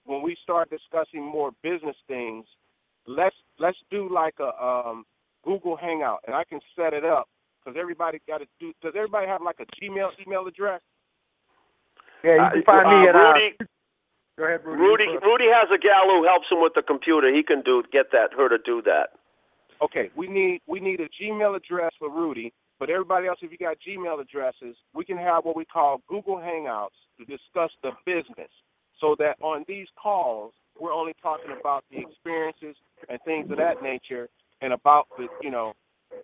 when 0.05 0.21
we 0.21 0.35
start 0.43 0.69
discussing 0.69 1.23
more 1.23 1.51
business 1.61 1.95
things, 2.07 2.45
let's 3.07 3.35
let's 3.59 3.77
do 3.89 4.13
like 4.13 4.35
a 4.39 4.51
um, 4.63 5.05
Google 5.43 5.77
Hangout, 5.77 6.19
and 6.27 6.35
I 6.35 6.43
can 6.43 6.59
set 6.75 6.93
it 6.93 7.05
up 7.05 7.27
because 7.63 7.77
everybody 7.79 8.19
got 8.27 8.39
to 8.39 8.47
do. 8.59 8.73
Does 8.81 8.93
everybody 8.95 9.27
have 9.27 9.41
like 9.41 9.59
a 9.59 9.65
Gmail 9.65 10.09
email 10.25 10.47
address? 10.47 10.81
Yeah, 12.23 12.49
you 12.55 12.63
can 12.63 12.63
find 12.63 12.87
me 12.87 13.07
uh, 13.07 13.09
at 13.09 13.15
uh, 13.15 13.19
Rudy. 13.19 13.49
Go 14.37 14.45
ahead, 14.45 14.61
Rudy. 14.65 14.81
Rudy, 14.81 15.07
Rudy 15.21 15.45
has 15.51 15.69
a 15.73 15.77
gal 15.77 16.07
who 16.07 16.23
helps 16.23 16.47
him 16.49 16.61
with 16.61 16.73
the 16.75 16.81
computer. 16.81 17.33
He 17.33 17.43
can 17.43 17.61
do 17.61 17.83
get 17.91 18.11
that 18.11 18.31
her 18.35 18.49
to 18.49 18.57
do 18.57 18.81
that. 18.83 19.19
Okay, 19.81 20.09
we 20.15 20.27
need 20.27 20.61
we 20.67 20.79
need 20.79 20.99
a 20.99 21.09
Gmail 21.21 21.55
address 21.55 21.91
for 21.99 22.09
Rudy, 22.09 22.53
but 22.79 22.89
everybody 22.89 23.27
else, 23.27 23.39
if 23.41 23.51
you 23.51 23.57
got 23.57 23.77
Gmail 23.85 24.21
addresses, 24.21 24.75
we 24.93 25.03
can 25.05 25.17
have 25.17 25.45
what 25.45 25.55
we 25.55 25.65
call 25.65 26.01
Google 26.07 26.37
Hangouts 26.37 26.89
to 27.17 27.25
discuss 27.25 27.71
the 27.81 27.91
business, 28.05 28.49
so 28.99 29.15
that 29.19 29.35
on 29.41 29.65
these 29.67 29.87
calls 30.01 30.53
we're 30.79 30.93
only 30.93 31.13
talking 31.21 31.55
about 31.59 31.83
the 31.91 31.99
experiences 31.99 32.75
and 33.09 33.19
things 33.25 33.51
of 33.51 33.57
that 33.57 33.83
nature, 33.83 34.29
and 34.61 34.73
about 34.73 35.07
the 35.17 35.27
you 35.41 35.51
know, 35.51 35.73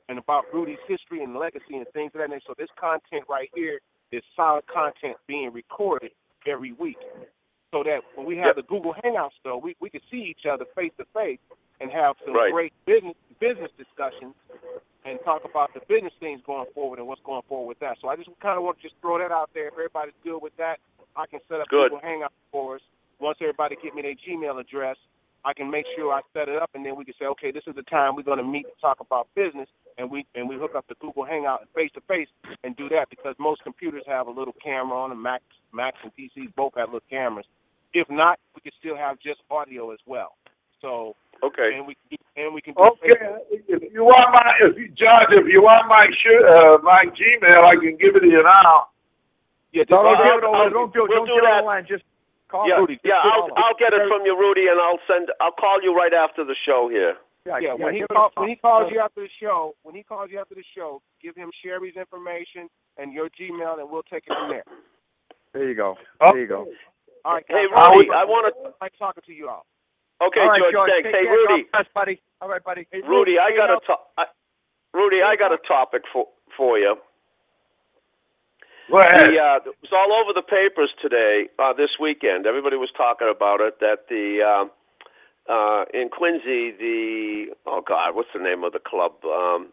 and 0.08 0.18
about 0.18 0.46
Rudy's 0.54 0.78
history 0.88 1.24
and 1.24 1.36
legacy 1.36 1.76
and 1.76 1.86
things 1.94 2.12
of 2.16 2.22
that 2.22 2.30
nature. 2.30 2.44
So 2.48 2.54
this 2.58 2.70
content 2.80 3.26
right 3.30 3.50
here 3.54 3.80
is 4.12 4.24
solid 4.36 4.66
content 4.68 5.18
being 5.28 5.52
recorded 5.54 6.12
every 6.48 6.72
week, 6.74 6.98
so 7.72 7.84
that 7.84 8.02
when 8.16 8.26
we 8.26 8.38
have 8.38 8.48
Yep. 8.48 8.56
the 8.58 8.64
Google 8.64 8.94
Hangouts 8.94 9.38
though, 9.44 9.58
we 9.58 9.76
we 9.80 9.90
can 9.90 10.02
see 10.10 10.22
each 10.22 10.46
other 10.46 10.66
face 10.76 10.92
to 10.98 11.06
face 11.14 11.40
and 11.80 11.92
have 11.92 12.16
some 12.26 12.34
Right. 12.34 12.52
great 12.52 12.74
business 12.86 13.16
business 13.40 13.72
discussions 13.78 14.36
and 15.06 15.20
talk 15.24 15.46
about 15.46 15.74
the 15.74 15.80
business 15.82 16.14
things 16.20 16.42
going 16.46 16.66
forward 16.74 17.00
and 17.00 17.08
what's 17.08 17.22
going 17.22 17.42
forward 17.44 17.68
with 17.68 17.80
that. 17.80 17.98
So 18.02 18.10
I 18.10 18.16
just 18.16 18.30
kind 18.42 18.58
of 18.58 18.64
want 18.64 18.78
to 18.78 18.84
just 18.84 18.96
throw 19.02 19.18
that 19.18 19.32
out 19.32 19.50
there. 19.54 19.68
If 19.68 19.74
everybody's 19.74 20.14
good 20.24 20.40
with 20.40 20.56
that, 20.58 20.80
I 21.16 21.26
can 21.26 21.40
set 21.48 21.62
up 21.62 21.68
Good. 21.70 21.92
Google 21.92 22.00
Hangout 22.00 22.34
for 22.52 22.76
us. 22.76 22.82
Once 23.20 23.38
everybody 23.42 23.76
get 23.82 23.96
me 23.96 24.02
their 24.02 24.16
Gmail 24.16 24.60
address, 24.60 24.98
I 25.46 25.54
can 25.54 25.70
make 25.72 25.86
sure 25.96 26.12
I 26.14 26.22
set 26.34 26.50
it 26.50 26.62
up, 26.62 26.70
and 26.74 26.86
then 26.86 26.98
we 26.98 27.06
can 27.06 27.14
say, 27.18 27.26
okay, 27.26 27.52
this 27.52 27.64
is 27.66 27.76
the 27.76 27.84
time 27.84 28.16
we're 28.16 28.24
going 28.24 28.40
to 28.40 28.44
meet 28.44 28.64
to 28.64 28.82
talk 28.82 29.00
about 29.00 29.28
business, 29.36 29.70
and 29.98 30.12
we 30.12 30.26
and 30.36 30.50
we 30.50 30.56
hook 30.58 30.76
up 30.76 30.86
the 30.90 30.96
Google 31.00 31.24
Hangout 31.24 31.66
face 31.74 31.92
to 31.94 32.02
face 32.02 32.28
and 32.64 32.76
do 32.76 32.90
that 32.90 33.10
because 33.10 33.36
most 33.40 33.64
computers 33.64 34.04
have 34.06 34.28
a 34.28 34.32
little 34.32 34.54
camera 34.62 34.98
on 34.98 35.10
them. 35.12 35.22
Macs, 35.22 35.44
Macs 35.72 35.98
and 36.04 36.12
PCs 36.16 36.54
both 36.56 36.74
have 36.76 36.90
little 36.90 37.08
cameras. 37.10 37.46
If 37.94 38.10
not, 38.10 38.40
we 38.56 38.62
can 38.62 38.72
still 38.80 38.96
have 38.96 39.20
just 39.20 39.42
audio 39.50 39.92
as 39.92 40.00
well. 40.06 40.36
So 40.82 41.16
Okay. 41.44 41.76
and 41.76 41.88
we 41.88 41.96
and 42.38 42.54
we 42.54 42.62
can 42.62 42.74
do 42.74 42.82
Okay, 42.82 43.12
if 43.50 43.92
you 43.94 44.04
want 44.04 44.28
my, 44.32 44.54
if 44.62 44.78
you, 44.78 44.88
Judge, 44.96 45.28
if 45.32 45.48
you 45.48 45.62
want 45.62 45.88
my 45.88 46.06
sh- 46.12 46.46
uh, 46.48 46.78
my 46.84 47.04
Gmail, 47.12 47.64
I 47.64 47.76
can 47.76 47.98
give 47.98 48.16
it 48.16 48.22
to 48.22 48.28
you 48.30 48.44
now. 48.44 48.88
Yeah, 49.74 49.84
don't 49.90 50.06
Well, 50.06 50.16
give 50.16 50.26
it 50.26 50.44
I'll- 50.46 50.56
over. 50.62 50.70
Don't 50.70 50.94
do 50.94 51.04
it. 51.06 51.10
we'll 51.10 51.18
Don't 51.26 51.28
do 51.28 51.34
give 51.36 51.44
it 51.44 51.48
that. 51.48 51.60
online. 51.62 51.86
Just 51.86 52.04
call 52.48 52.68
Yeah, 52.68 52.76
Rudy. 52.80 52.96
Just 52.96 53.06
yeah. 53.06 53.22
call 53.22 53.32
I'll 53.32 53.48
him. 53.48 53.54
I'll 53.58 53.76
get 53.76 53.94
it 53.94 54.08
from 54.08 54.26
you, 54.26 54.38
Rudy, 54.40 54.68
and 54.68 54.80
I'll 54.80 55.00
send. 55.08 55.32
I'll 55.42 55.52
call 55.52 55.82
you 55.84 55.94
right 55.96 56.14
after 56.14 56.44
the 56.46 56.56
show 56.66 56.88
here. 56.90 57.18
Yeah, 57.46 57.74
when 57.74 57.94
he 57.94 58.00
give 58.02 58.08
it 58.10 58.12
a 58.12 58.14
call, 58.14 58.30
call. 58.30 58.44
when 58.44 58.50
he 58.50 58.56
calls 58.56 58.92
you 58.92 59.00
after 59.00 59.22
the 59.22 59.30
show, 59.42 59.74
when 59.84 59.96
he 59.96 60.04
calls 60.04 60.30
you 60.32 60.40
after 60.40 60.54
the 60.56 60.64
show, 60.76 61.02
give 61.22 61.36
him 61.36 61.50
Sherry's 61.64 61.96
information 61.96 62.70
and 62.98 63.12
your 63.12 63.30
Gmail, 63.30 63.80
and 63.80 63.90
we'll 63.90 64.04
take 64.04 64.24
it 64.28 64.34
from 64.38 64.50
there. 64.50 64.64
There 65.54 65.68
you 65.68 65.74
go. 65.74 65.98
Oh. 66.22 66.32
There 66.32 66.42
you 66.42 66.48
go. 66.48 66.68
All 67.26 67.34
right, 67.36 67.46
Hey, 67.48 67.68
guys. 67.74 67.92
Rudy, 67.96 68.10
I 68.12 68.24
want 68.26 68.54
to. 68.54 68.72
Like 68.82 68.94
talking 68.98 69.24
to 69.26 69.34
you 69.34 69.50
all. 69.50 69.66
Okay, 70.22 70.40
All 70.42 70.50
right, 70.50 70.60
George, 70.60 70.74
George, 70.74 70.92
thanks. 70.92 71.10
Hey, 71.16 71.24
care. 71.24 71.32
Rudy, 71.32 71.64
God 71.64 71.72
bless, 71.72 71.88
buddy. 71.96 72.22
All 72.42 72.50
right, 72.50 72.64
buddy. 72.64 72.88
Hey, 72.92 73.02
Rudy, 73.08 73.40
I 73.40 73.50
stay 73.50 73.58
got 73.58 73.70
a 73.70 73.80
healthy. 73.80 73.86
to- 73.88 74.22
I, 74.22 74.26
Rudy, 74.94 75.22
I 75.24 75.36
got 75.36 75.52
a 75.54 75.58
topic 75.68 76.04
for 76.12 76.28
for 76.58 76.78
you. 76.80 76.96
Go 78.92 79.00
ahead. 79.00 79.28
The, 79.28 79.38
uh, 79.38 79.60
it 79.70 79.76
was 79.86 79.94
all 79.94 80.12
over 80.14 80.34
the 80.34 80.42
papers 80.42 80.90
today, 81.02 81.48
uh, 81.60 81.74
this 81.74 81.92
weekend. 82.00 82.48
Everybody 82.48 82.76
was 82.76 82.90
talking 82.98 83.30
about 83.30 83.62
it. 83.62 83.80
That 83.80 84.08
the 84.10 84.42
um, 84.44 84.72
uh, 85.48 85.86
in 85.94 86.10
Quincy, 86.10 86.72
the 86.72 87.56
oh 87.68 87.82
God, 87.88 88.16
what's 88.16 88.30
the 88.34 88.42
name 88.42 88.64
of 88.64 88.74
the 88.74 88.80
club? 88.80 89.14
Um, 89.24 89.70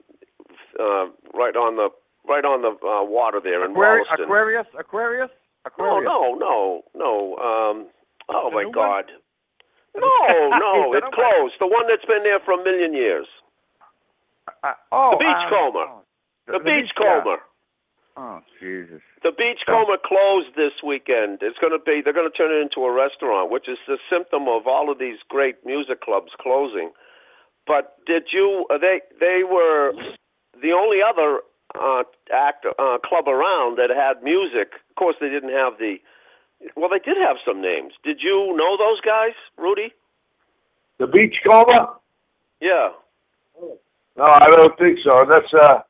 uh, 0.79 1.07
right 1.35 1.57
on 1.57 1.77
the 1.77 1.89
right 2.29 2.45
on 2.45 2.61
the 2.63 2.77
uh, 2.87 3.03
water 3.05 3.41
there 3.43 3.65
in 3.65 3.73
Aquari- 3.75 4.05
Wollaston. 4.05 4.25
Aquarius, 4.25 4.67
Aquarius, 4.79 5.31
No, 5.31 5.46
Aquarius. 5.67 6.07
no, 6.09 6.35
no, 6.39 6.83
no. 6.95 7.13
Um, 7.37 7.77
oh 8.29 8.51
The 8.51 8.57
my 8.57 8.63
new 8.63 8.69
one? 8.69 8.75
God. 8.75 9.05
No, 9.97 10.07
no, 10.57 10.73
The 10.93 10.99
it 10.99 11.05
one? 11.05 11.13
closed. 11.13 11.55
The 11.61 11.67
one 11.67 11.87
that's 11.89 12.05
been 12.07 12.23
there 12.23 12.41
for 12.45 12.53
a 12.55 12.63
million 12.65 12.95
years. 12.95 13.27
Uh, 14.63 14.73
oh, 14.93 15.17
The 15.19 15.25
Beachcomber. 15.25 15.85
uh, 15.85 16.01
The, 16.47 16.59
beach- 16.65 16.93
yeah. 17.01 17.21
Beachcomber. 17.21 17.39
Oh, 18.19 18.41
Jesus. 18.61 19.03
The 19.23 19.33
Beachcomber 19.37 19.99
closed 20.05 20.57
this 20.57 20.73
weekend. 20.87 21.41
It's 21.43 21.59
going 21.59 21.73
to 21.77 21.83
be. 21.85 22.01
They're 22.01 22.15
going 22.17 22.31
to 22.31 22.37
turn 22.37 22.49
it 22.55 22.63
into 22.63 22.87
a 22.87 22.93
restaurant, 22.93 23.51
which 23.51 23.69
is 23.69 23.77
the 23.87 23.99
symptom 24.09 24.49
of 24.49 24.67
all 24.67 24.89
of 24.91 24.99
these 24.99 25.19
great 25.29 25.57
music 25.67 26.01
clubs 26.01 26.33
closing. 26.41 26.93
But 27.67 27.97
did 28.07 28.33
you? 28.33 28.65
They 28.81 29.01
they 29.21 29.43
were 29.45 29.93
the 30.63 30.73
only 30.73 30.99
other 31.05 31.41
uh, 31.81 32.03
act 32.33 32.67
uh, 32.67 32.99
club 33.05 33.29
around 33.29 33.79
that 33.79 33.91
had 33.91 34.23
music. 34.23 34.73
Of 34.91 34.97
course, 34.97 35.17
they 35.21 35.29
didn't 35.29 35.53
have 35.53 35.79
the. 35.79 35.97
Well, 36.75 36.89
they 36.89 36.99
did 36.99 37.17
have 37.19 37.37
some 37.45 37.61
names. 37.61 37.93
Did 38.03 38.21
you 38.23 38.55
know 38.57 38.77
those 38.77 39.01
guys, 39.01 39.35
Rudy? 39.59 39.93
The 40.99 41.07
Beach 41.07 41.35
Beachcomber? 41.45 41.89
Yeah. 42.61 42.89
No, 44.17 44.25
I 44.25 44.47
don't 44.51 44.77
think 44.79 44.99
so. 45.05 45.27
That's 45.31 45.53
uh, 45.53 45.81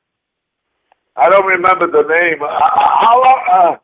I 1.16 1.30
don't 1.30 1.46
remember 1.46 1.86
the 1.86 2.02
name. 2.02 2.42
Uh, 2.42 2.48
how 2.48 3.22
long? 3.22 3.42
Uh, 3.52 3.76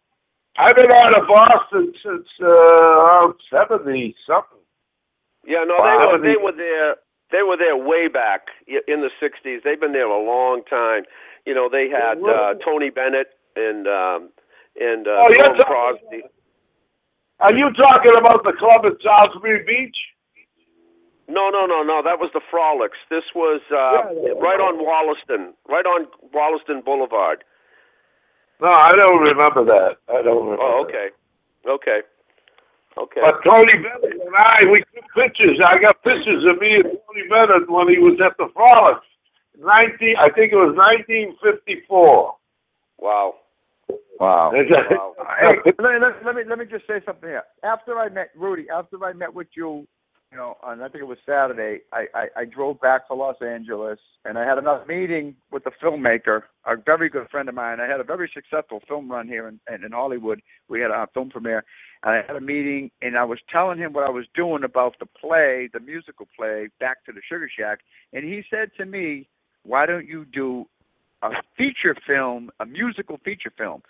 I've 0.58 0.76
been 0.76 0.92
out 0.92 1.18
of 1.18 1.26
Boston 1.28 1.92
since 2.04 2.26
uh, 2.42 2.46
around 2.46 3.34
seventy 3.50 4.14
something. 4.26 4.58
Yeah, 5.46 5.64
no, 5.66 5.78
they 5.78 6.06
were 6.06 6.18
they 6.18 6.42
were 6.42 6.52
there. 6.56 6.96
They 7.30 7.42
were 7.42 7.56
there 7.56 7.76
way 7.76 8.08
back 8.08 8.48
in 8.66 9.00
the 9.00 9.10
'60s. 9.22 9.62
They've 9.64 9.80
been 9.80 9.92
there 9.92 10.06
a 10.06 10.22
long 10.22 10.62
time. 10.68 11.04
You 11.46 11.54
know, 11.54 11.68
they 11.70 11.88
had 11.90 12.18
uh, 12.22 12.54
Tony 12.64 12.90
Bennett 12.90 13.28
and 13.56 13.86
um, 13.86 14.30
and 14.80 15.06
uh, 15.06 15.24
Oh, 15.26 15.54
Crosby. 15.66 16.22
Are 17.40 17.52
you 17.52 17.70
talking 17.74 18.12
about 18.16 18.44
the 18.44 18.52
club 18.58 18.86
at 18.86 18.92
Salisbury 19.02 19.64
Beach? 19.66 19.96
No, 21.28 21.50
no, 21.50 21.66
no, 21.66 21.82
no. 21.82 22.02
That 22.04 22.20
was 22.20 22.30
the 22.34 22.40
Frolics. 22.50 22.98
This 23.10 23.24
was 23.34 23.60
uh, 23.72 24.12
Yeah, 24.14 24.30
yeah. 24.34 24.40
right 24.40 24.60
on 24.60 24.78
Wollaston, 24.78 25.54
right 25.68 25.86
on 25.86 26.06
Wollaston 26.32 26.82
Boulevard. 26.84 27.42
No, 28.60 28.68
I 28.70 28.92
don't 28.92 29.18
remember 29.22 29.64
that. 29.64 29.96
I 30.08 30.22
don't 30.22 30.44
remember. 30.44 30.62
Oh, 30.62 30.86
that. 30.86 30.94
okay, 30.94 31.08
okay, 31.66 32.00
okay. 32.98 33.20
But 33.20 33.42
Tony 33.42 33.74
Bennett 33.82 34.20
and 34.22 34.34
I, 34.36 34.58
we 34.70 34.78
took 34.94 35.06
pictures. 35.16 35.58
I 35.66 35.78
got 35.82 36.00
pictures 36.04 36.44
of 36.46 36.60
me 36.60 36.74
and 36.78 36.84
Tony 36.84 37.26
Bennett 37.28 37.68
when 37.68 37.88
he 37.88 37.98
was 37.98 38.20
at 38.24 38.36
the 38.38 38.46
Frolics. 38.54 39.02
Nineteen, 39.62 40.16
I 40.18 40.28
think 40.30 40.52
it 40.52 40.56
was 40.56 40.74
nineteen 40.76 41.36
fifty-four. 41.42 42.34
Wow. 42.98 43.34
Wow. 44.18 44.52
Wow. 44.90 45.14
Hey, 45.40 45.52
let, 45.66 45.92
me- 45.92 45.98
let, 46.00 46.24
let 46.26 46.34
me 46.34 46.42
let 46.48 46.58
me 46.58 46.64
just 46.66 46.86
say 46.86 47.00
something 47.06 47.28
here. 47.28 47.42
After 47.62 47.98
I 47.98 48.08
met 48.08 48.30
Rudy, 48.36 48.66
after 48.74 49.02
I 49.04 49.12
met 49.12 49.32
with 49.32 49.48
you, 49.56 49.86
you 50.30 50.36
know, 50.38 50.56
on 50.62 50.82
I 50.82 50.88
think 50.88 51.02
it 51.02 51.06
was 51.06 51.18
Saturday, 51.26 51.80
I, 51.92 52.06
I 52.14 52.26
I 52.38 52.44
drove 52.44 52.80
back 52.80 53.06
to 53.08 53.14
Los 53.14 53.36
Angeles 53.40 53.98
and 54.24 54.36
I 54.38 54.44
had 54.46 54.58
another 54.58 54.84
meeting 54.86 55.36
with 55.52 55.64
a 55.66 55.70
filmmaker, 55.84 56.42
a 56.66 56.76
very 56.76 57.08
good 57.08 57.28
friend 57.30 57.48
of 57.48 57.54
mine. 57.54 57.80
I 57.80 57.86
had 57.86 58.00
a 58.00 58.04
very 58.04 58.30
successful 58.34 58.80
film 58.88 59.10
run 59.10 59.28
here 59.28 59.46
in 59.48 59.60
in, 59.72 59.84
in 59.84 59.92
Hollywood. 59.92 60.40
We 60.68 60.80
had 60.80 60.90
a 60.90 61.06
film 61.14 61.30
premiere, 61.30 61.64
and 62.02 62.14
I 62.14 62.22
had 62.26 62.36
a 62.36 62.40
meeting, 62.40 62.90
and 63.00 63.16
I 63.16 63.24
was 63.24 63.38
telling 63.50 63.78
him 63.78 63.92
what 63.92 64.04
I 64.06 64.10
was 64.10 64.26
doing 64.34 64.64
about 64.64 64.96
the 64.98 65.06
play, 65.06 65.68
the 65.72 65.80
musical 65.80 66.26
play, 66.36 66.68
Back 66.80 67.04
to 67.06 67.12
the 67.12 67.20
Sugar 67.28 67.48
Shack, 67.56 67.80
and 68.12 68.24
he 68.24 68.42
said 68.50 68.70
to 68.78 68.86
me, 68.86 69.28
"Why 69.64 69.86
don't 69.86 70.06
you 70.06 70.24
do 70.24 70.68
a 71.22 71.30
feature 71.56 71.96
film, 72.06 72.50
a 72.60 72.66
musical 72.66 73.18
feature 73.18 73.52
film?" 73.56 73.82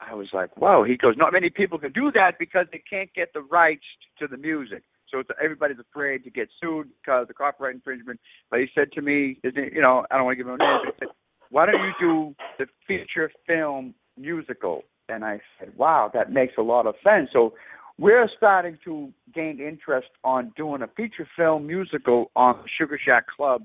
I 0.00 0.14
was 0.14 0.28
like, 0.32 0.56
"Whoa!" 0.56 0.84
He 0.84 0.96
goes, 0.96 1.16
"Not 1.16 1.32
many 1.32 1.50
people 1.50 1.78
can 1.78 1.92
do 1.92 2.10
that 2.12 2.38
because 2.38 2.66
they 2.72 2.78
can't 2.78 3.12
get 3.12 3.32
the 3.32 3.42
rights 3.42 3.84
to 4.18 4.26
the 4.26 4.36
music." 4.36 4.82
So 5.08 5.22
everybody's 5.42 5.78
afraid 5.78 6.22
to 6.24 6.30
get 6.30 6.48
sued 6.60 6.88
because 7.02 7.28
of 7.28 7.34
copyright 7.34 7.74
infringement. 7.74 8.20
But 8.48 8.60
he 8.60 8.70
said 8.74 8.92
to 8.92 9.02
me, 9.02 9.38
you 9.42 9.80
know, 9.80 10.06
I 10.10 10.16
don't 10.16 10.24
want 10.24 10.38
to 10.38 10.44
give 10.44 10.46
him 10.46 10.54
a 10.54 10.58
name, 10.58 10.80
but 10.84 10.94
he 10.94 10.98
said, 11.00 11.08
"Why 11.50 11.66
don't 11.66 11.82
you 11.82 11.92
do 11.98 12.36
the 12.58 12.66
feature 12.86 13.30
film 13.46 13.94
musical?" 14.16 14.84
And 15.08 15.24
I 15.24 15.40
said, 15.58 15.76
"Wow, 15.76 16.08
that 16.14 16.30
makes 16.30 16.56
a 16.56 16.62
lot 16.62 16.86
of 16.86 16.94
sense." 17.02 17.30
So 17.32 17.54
we're 17.98 18.28
starting 18.28 18.78
to 18.84 19.12
gain 19.34 19.60
interest 19.60 20.10
on 20.22 20.52
doing 20.56 20.82
a 20.82 20.88
feature 20.88 21.28
film 21.36 21.66
musical 21.66 22.30
on 22.36 22.64
Sugar 22.78 22.96
Shack 22.96 23.26
Club, 23.26 23.62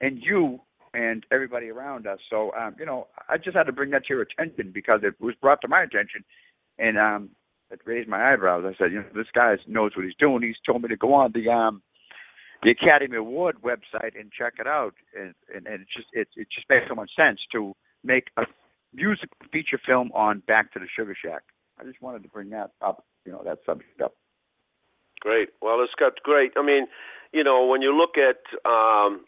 and 0.00 0.22
you 0.22 0.60
and 0.94 1.24
everybody 1.30 1.70
around 1.70 2.06
us. 2.06 2.18
So, 2.28 2.52
um, 2.54 2.74
you 2.78 2.86
know, 2.86 3.08
I 3.28 3.38
just 3.38 3.56
had 3.56 3.64
to 3.64 3.72
bring 3.72 3.90
that 3.90 4.04
to 4.06 4.14
your 4.14 4.22
attention 4.22 4.72
because 4.72 5.00
it 5.02 5.14
was 5.20 5.34
brought 5.40 5.60
to 5.62 5.68
my 5.68 5.82
attention, 5.82 6.24
and 6.78 6.98
um, 6.98 7.30
it 7.70 7.80
raised 7.84 8.08
my 8.08 8.32
eyebrows. 8.32 8.64
I 8.66 8.76
said, 8.76 8.92
you 8.92 8.98
know, 8.98 9.06
this 9.14 9.26
guy 9.34 9.54
knows 9.66 9.92
what 9.96 10.04
he's 10.04 10.14
doing. 10.18 10.42
He's 10.42 10.56
told 10.66 10.82
me 10.82 10.88
to 10.88 10.96
go 10.96 11.14
on 11.14 11.32
the 11.32 11.50
um, 11.50 11.82
the 12.62 12.70
Academy 12.70 13.16
Award 13.16 13.56
website 13.62 14.18
and 14.18 14.30
check 14.30 14.54
it 14.58 14.66
out, 14.66 14.94
and 15.18 15.34
and, 15.54 15.66
and 15.66 15.82
it 15.82 15.88
just 15.94 16.08
it 16.12 16.28
it 16.36 16.48
just 16.54 16.68
makes 16.68 16.86
so 16.88 16.94
much 16.94 17.10
sense 17.16 17.40
to 17.52 17.74
make 18.04 18.28
a 18.36 18.42
music 18.94 19.30
feature 19.52 19.80
film 19.84 20.10
on 20.14 20.42
Back 20.46 20.72
to 20.74 20.78
the 20.78 20.86
Sugar 20.94 21.16
Shack. 21.20 21.42
I 21.80 21.84
just 21.84 22.02
wanted 22.02 22.22
to 22.22 22.28
bring 22.28 22.50
that 22.50 22.72
up, 22.82 23.04
you 23.24 23.32
know, 23.32 23.42
that 23.44 23.58
subject 23.64 24.00
up. 24.02 24.14
Great. 25.20 25.48
Well, 25.62 25.82
it's 25.82 25.94
got 25.98 26.22
great. 26.22 26.52
I 26.56 26.62
mean, 26.62 26.86
you 27.32 27.42
know, 27.44 27.64
when 27.66 27.80
you 27.80 27.96
look 27.96 28.16
at 28.18 28.42
um, 28.68 29.24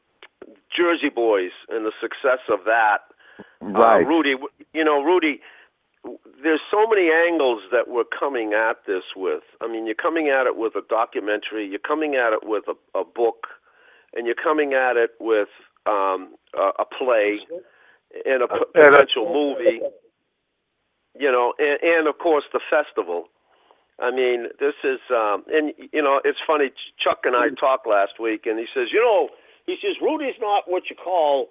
Jersey 0.76 1.08
Boys 1.14 1.52
and 1.68 1.84
the 1.86 1.92
success 2.00 2.40
of 2.50 2.60
that, 2.66 2.98
uh, 3.62 3.68
Rudy, 4.06 4.34
you 4.72 4.84
know, 4.84 5.02
Rudy, 5.02 5.40
there's 6.42 6.60
so 6.70 6.86
many 6.86 7.08
angles 7.10 7.62
that 7.72 7.88
we're 7.88 8.04
coming 8.04 8.52
at 8.52 8.84
this 8.86 9.04
with. 9.16 9.42
I 9.60 9.68
mean, 9.68 9.86
you're 9.86 9.94
coming 9.94 10.28
at 10.28 10.46
it 10.46 10.56
with 10.56 10.74
a 10.76 10.82
documentary, 10.88 11.66
you're 11.66 11.78
coming 11.78 12.14
at 12.14 12.32
it 12.32 12.40
with 12.42 12.64
a, 12.68 12.98
a 12.98 13.04
book, 13.04 13.46
and 14.14 14.26
you're 14.26 14.36
coming 14.36 14.74
at 14.74 14.96
it 14.96 15.10
with 15.18 15.48
um, 15.86 16.34
a, 16.56 16.82
a 16.82 16.84
play 16.84 17.38
and 18.26 18.42
a 18.42 18.48
p- 18.48 18.70
potential 18.74 19.32
movie. 19.32 19.80
You 21.18 21.30
know, 21.30 21.54
and, 21.58 21.78
and 21.82 22.08
of 22.08 22.18
course 22.18 22.44
the 22.52 22.60
festival. 22.68 23.26
I 24.00 24.10
mean, 24.10 24.48
this 24.58 24.74
is, 24.82 24.98
um, 25.10 25.44
and 25.48 25.72
you 25.92 26.02
know, 26.02 26.20
it's 26.24 26.38
funny. 26.44 26.70
Chuck 26.98 27.20
and 27.24 27.36
I 27.36 27.48
talked 27.58 27.86
last 27.86 28.18
week, 28.20 28.42
and 28.46 28.58
he 28.58 28.66
says, 28.74 28.88
you 28.92 29.00
know, 29.00 29.28
he 29.66 29.76
says 29.82 29.96
Rudy's 30.00 30.38
not 30.40 30.64
what 30.66 30.84
you 30.90 30.96
call 30.96 31.48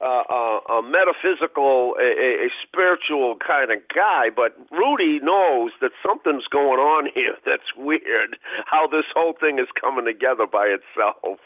uh, 0.00 0.22
a, 0.28 0.60
a 0.72 0.82
metaphysical, 0.82 1.94
a, 1.98 2.04
a, 2.04 2.46
a 2.46 2.48
spiritual 2.66 3.36
kind 3.46 3.70
of 3.70 3.78
guy, 3.94 4.28
but 4.34 4.56
Rudy 4.70 5.20
knows 5.22 5.70
that 5.80 5.92
something's 6.04 6.46
going 6.50 6.80
on 6.80 7.08
here 7.14 7.36
that's 7.46 7.74
weird. 7.76 8.36
How 8.66 8.86
this 8.86 9.04
whole 9.14 9.34
thing 9.38 9.58
is 9.58 9.68
coming 9.80 10.04
together 10.04 10.46
by 10.50 10.66
itself. 10.66 11.38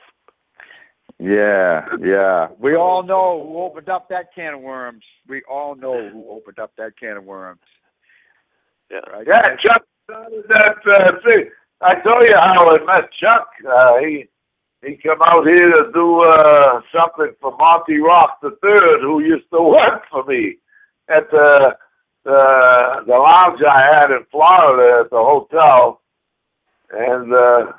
Yeah, 1.20 1.86
yeah. 2.00 2.48
We 2.58 2.76
all 2.76 3.02
know 3.02 3.44
who 3.46 3.62
opened 3.62 3.88
up 3.88 4.08
that 4.08 4.34
can 4.34 4.54
of 4.54 4.60
worms. 4.60 5.02
We 5.28 5.42
all 5.50 5.74
know 5.74 6.08
who 6.08 6.24
opened 6.30 6.58
up 6.58 6.72
that 6.78 6.96
can 6.98 7.16
of 7.16 7.24
worms. 7.24 7.60
Yeah. 8.90 8.98
Right? 9.12 9.26
Yeah, 9.26 9.56
Chuck 9.66 9.82
started 10.04 10.44
that 10.48 10.76
uh, 10.86 11.12
thing. 11.28 11.50
I 11.80 11.94
told 11.94 12.24
you 12.24 12.34
how 12.36 12.70
I 12.70 12.84
met 12.84 13.10
Chuck. 13.20 13.48
Uh, 13.68 13.98
he 13.98 14.28
he 14.84 14.96
come 14.96 15.18
out 15.24 15.44
here 15.44 15.66
to 15.66 15.90
do 15.92 16.22
uh, 16.22 16.80
something 16.94 17.34
for 17.40 17.56
Monty 17.56 17.98
Rock 17.98 18.38
the 18.42 18.56
Third, 18.62 19.00
who 19.02 19.20
used 19.20 19.50
to 19.52 19.62
work 19.62 20.04
for 20.10 20.24
me 20.24 20.58
at 21.08 21.30
the 21.30 21.76
the 22.24 23.02
the 23.06 23.14
lounge 23.14 23.60
I 23.66 23.82
had 23.82 24.10
in 24.10 24.24
Florida 24.30 25.04
at 25.04 25.10
the 25.10 25.16
hotel. 25.16 26.02
And 26.90 27.34
uh, 27.34 27.72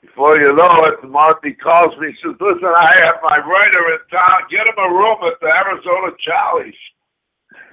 before 0.00 0.40
you 0.40 0.54
know 0.54 0.70
it, 0.88 1.08
Monty 1.08 1.52
calls 1.54 1.96
me. 1.98 2.14
Says, 2.22 2.36
"Listen, 2.40 2.72
I 2.74 2.92
have 3.04 3.16
my 3.22 3.38
writer 3.38 3.94
in 3.94 4.00
town. 4.10 4.48
Get 4.50 4.68
him 4.68 4.78
a 4.78 4.88
room 4.88 5.18
at 5.24 5.38
the 5.40 5.48
Arizona 5.48 6.12
Charlie's." 6.24 6.74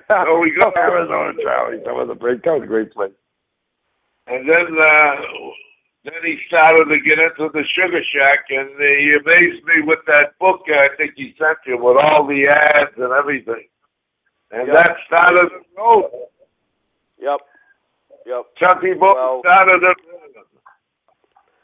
So 0.10 0.40
we 0.40 0.52
go 0.58 0.72
to 0.72 0.78
Arizona 0.78 1.34
Charlie's. 1.44 1.84
That 1.84 1.94
was 1.94 2.08
a 2.10 2.16
great, 2.16 2.42
that 2.46 2.54
was 2.54 2.64
a 2.64 2.66
great 2.66 2.94
place. 2.94 3.12
And 4.28 4.48
then 4.48 4.68
uh, 4.80 5.16
then 6.08 6.22
he 6.24 6.38
started 6.48 6.86
to 6.86 7.00
get 7.00 7.20
into 7.20 7.50
the 7.54 7.64
Sugar 7.76 8.02
Shack, 8.04 8.46
and 8.50 8.70
he 8.80 9.14
amazed 9.20 9.64
me 9.66 9.82
with 9.86 10.00
that 10.08 10.38
book 10.40 10.62
I 10.70 10.90
think 10.98 11.14
he 11.16 11.36
sent 11.38 11.58
you 11.66 11.78
with 11.78 11.98
all 12.00 12.26
the 12.26 12.48
ads 12.48 12.96
and 12.98 13.12
everything. 13.14 13.68
And 14.52 14.68
Yep. 14.68 14.76
that 14.76 14.98
started 15.06 15.50
the 15.52 15.64
road. 15.78 16.12
Yep. 17.20 17.40
Yep. 18.26 18.46
Chunky 18.58 18.94
Book 18.94 19.16
Well- 19.16 19.42
started 19.42 19.84
it. 19.84 19.98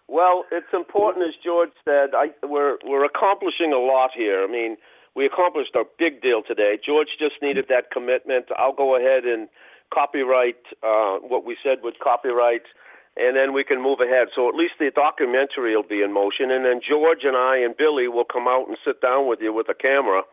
Well, 0.08 0.46
it's 0.52 0.72
important, 0.74 1.26
as 1.28 1.36
George 1.44 1.72
said. 1.86 2.14
I, 2.14 2.32
we're 2.46 2.78
we're 2.86 3.06
accomplishing 3.06 3.74
a 3.74 3.80
lot 3.80 4.12
here. 4.16 4.44
I 4.44 4.48
mean, 4.48 4.78
we 5.16 5.26
accomplished 5.26 5.76
a 5.76 5.86
big 5.98 6.22
deal 6.22 6.44
today. 6.44 6.78
George 6.86 7.08
just 7.18 7.42
needed 7.42 7.66
that 7.70 7.90
commitment. 7.92 8.46
I'll 8.58 8.74
go 8.74 8.96
ahead 8.96 9.24
and 9.26 9.48
copyright 9.94 10.58
uh, 10.84 11.18
what 11.20 11.46
we 11.46 11.56
said 11.64 11.80
with 11.84 11.96
copyright, 12.04 12.64
and 13.18 13.36
then 13.36 13.54
we 13.54 13.64
can 13.64 13.82
move 13.82 14.00
ahead. 14.00 14.28
So 14.36 14.50
at 14.50 14.56
least 14.56 14.74
the 14.80 14.92
documentary 14.94 15.76
will 15.76 15.84
be 15.88 16.02
in 16.02 16.14
motion, 16.14 16.52
and 16.52 16.66
then 16.66 16.82
George 16.82 17.24
and 17.24 17.38
I 17.38 17.58
and 17.58 17.76
Billy 17.78 18.08
will 18.08 18.26
come 18.26 18.48
out 18.48 18.68
and 18.68 18.78
sit 18.86 19.02
down 19.02 19.28
with 19.28 19.40
you 19.42 19.54
with 19.54 19.70
a 19.70 19.74
camera, 19.74 20.24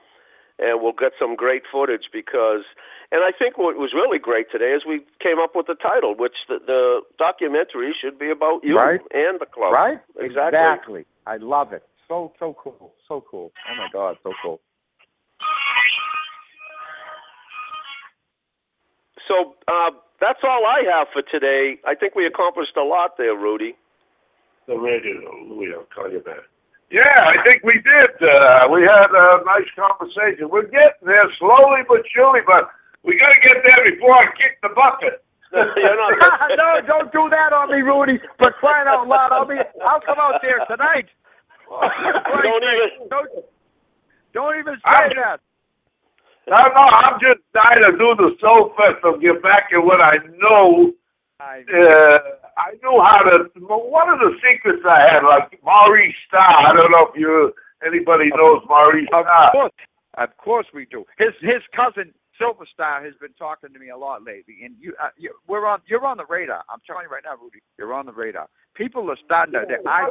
and 0.59 0.81
we'll 0.83 0.93
get 0.99 1.13
some 1.19 1.37
great 1.37 1.63
footage 1.71 2.09
because. 2.13 2.65
And 3.13 3.25
I 3.25 3.33
think 3.37 3.59
what 3.59 3.75
was 3.77 3.91
really 3.93 4.21
great 4.21 4.53
today 4.53 4.71
is 4.71 4.83
we 4.87 5.01
came 5.21 5.41
up 5.41 5.57
with 5.57 5.67
the 5.67 5.75
title, 5.75 6.15
which 6.17 6.47
the, 6.49 6.61
the 6.65 7.01
documentary 7.19 7.93
should 8.01 8.21
be 8.21 8.31
about 8.31 8.63
you 8.63 8.77
Right. 8.77 9.01
and 9.11 9.41
the 9.41 9.47
club. 9.47 9.73
Right? 9.73 9.99
Exactly. 10.21 10.59
Exactly. 10.61 11.05
I 11.27 11.37
love 11.39 11.73
it. 11.73 11.83
So 12.07 12.33
so 12.39 12.55
cool. 12.63 12.95
So 13.09 13.25
cool. 13.29 13.51
Oh 13.69 13.75
my 13.77 13.89
God, 13.93 14.17
so 14.23 14.33
cool. 14.41 14.61
So 19.27 19.55
uh, 19.69 19.91
that's 20.21 20.41
all 20.45 20.65
I 20.67 20.83
have 20.93 21.09
for 21.13 21.23
today. 21.23 21.79
I 21.87 21.95
think 21.95 22.15
we 22.15 22.27
accomplished 22.27 22.77
a 22.77 22.85
lot 22.85 23.17
there, 23.19 23.35
Rudy. 23.37 23.75
The 24.67 24.77
radio, 24.77 25.19
Louis, 25.49 25.73
I'll 25.75 25.87
call 25.95 26.11
you 26.11 26.21
back. 26.21 26.45
Yeah, 26.91 27.07
I 27.07 27.43
think 27.47 27.63
we 27.63 27.75
did. 27.75 28.11
Uh, 28.21 28.67
we 28.71 28.83
had 28.83 29.07
a 29.11 29.45
nice 29.47 29.71
conversation. 29.79 30.51
We're 30.51 30.67
getting 30.67 31.07
there 31.07 31.27
slowly 31.39 31.83
but 31.89 32.03
surely, 32.15 32.41
but 32.47 32.69
we 33.05 33.17
got 33.19 33.33
to 33.33 33.41
get 33.41 33.57
there 33.65 33.87
before 33.87 34.15
I 34.15 34.25
kick 34.37 34.59
the 34.63 34.71
bucket. 34.75 35.25
No, 35.53 36.81
don't 36.87 37.11
do 37.13 37.29
that 37.31 37.53
on 37.53 37.71
me, 37.71 37.83
Rudy. 37.83 38.19
For 38.39 38.53
crying 38.53 38.87
out 38.87 39.07
loud, 39.09 39.33
I'll 39.33 39.47
be. 39.47 39.57
I'll 39.85 40.01
come 40.01 40.19
out 40.19 40.41
there 40.43 40.59
tonight. 40.69 41.07
Don't 41.71 42.63
even. 42.63 43.09
Don't, 43.09 43.29
don't 44.35 44.59
even 44.59 44.75
say 44.75 44.81
I'm- 44.85 45.11
that. 45.17 45.41
No, 46.49 46.57
no, 46.57 46.83
I'm 47.05 47.21
just 47.21 47.41
trying 47.53 47.83
to 47.83 47.93
do 47.93 48.15
the 48.17 48.35
Soul 48.41 48.73
Festival, 48.77 49.19
get 49.21 49.43
back 49.43 49.69
in 49.73 49.85
what 49.85 50.01
I 50.01 50.17
know. 50.39 50.93
I, 51.39 51.63
Uh, 51.73 52.19
I 52.57 52.73
knew 52.83 53.01
how 53.03 53.19
to. 53.19 53.49
One 53.61 54.09
of 54.11 54.19
the 54.19 54.37
secrets 54.45 54.83
I 54.87 55.01
had, 55.01 55.23
like 55.23 55.59
Maurice 55.63 56.15
Starr. 56.27 56.67
I 56.67 56.75
don't 56.75 56.91
know 56.91 57.09
if 57.13 57.19
you 57.19 57.53
anybody 57.87 58.29
knows 58.35 58.63
Maurice 58.69 59.09
of 59.15 59.25
Starr. 59.25 59.51
course, 59.53 59.73
of 60.19 60.37
course 60.37 60.67
we 60.75 60.87
do. 60.87 61.05
His 61.19 61.31
his 61.41 61.63
cousin 61.75 62.13
Silver 62.39 62.67
Star 62.73 63.05
has 63.05 63.15
been 63.21 63.33
talking 63.39 63.73
to 63.73 63.79
me 63.79 63.91
a 63.91 63.97
lot 63.97 64.23
lately, 64.25 64.57
and 64.65 64.75
you, 64.79 64.95
uh, 65.03 65.09
you 65.17 65.33
we're 65.47 65.67
on. 65.67 65.81
You're 65.87 66.05
on 66.05 66.17
the 66.17 66.27
radar. 66.29 66.63
I'm 66.69 66.81
telling 66.87 67.05
you 67.05 67.11
right 67.11 67.23
now, 67.25 67.37
Rudy. 67.41 67.61
You're 67.79 67.95
on 67.95 68.07
the 68.07 68.13
radar. 68.13 68.49
People 68.75 69.11
are 69.11 69.19
starting 69.25 69.55
to. 69.55 69.89
I'm 69.89 70.11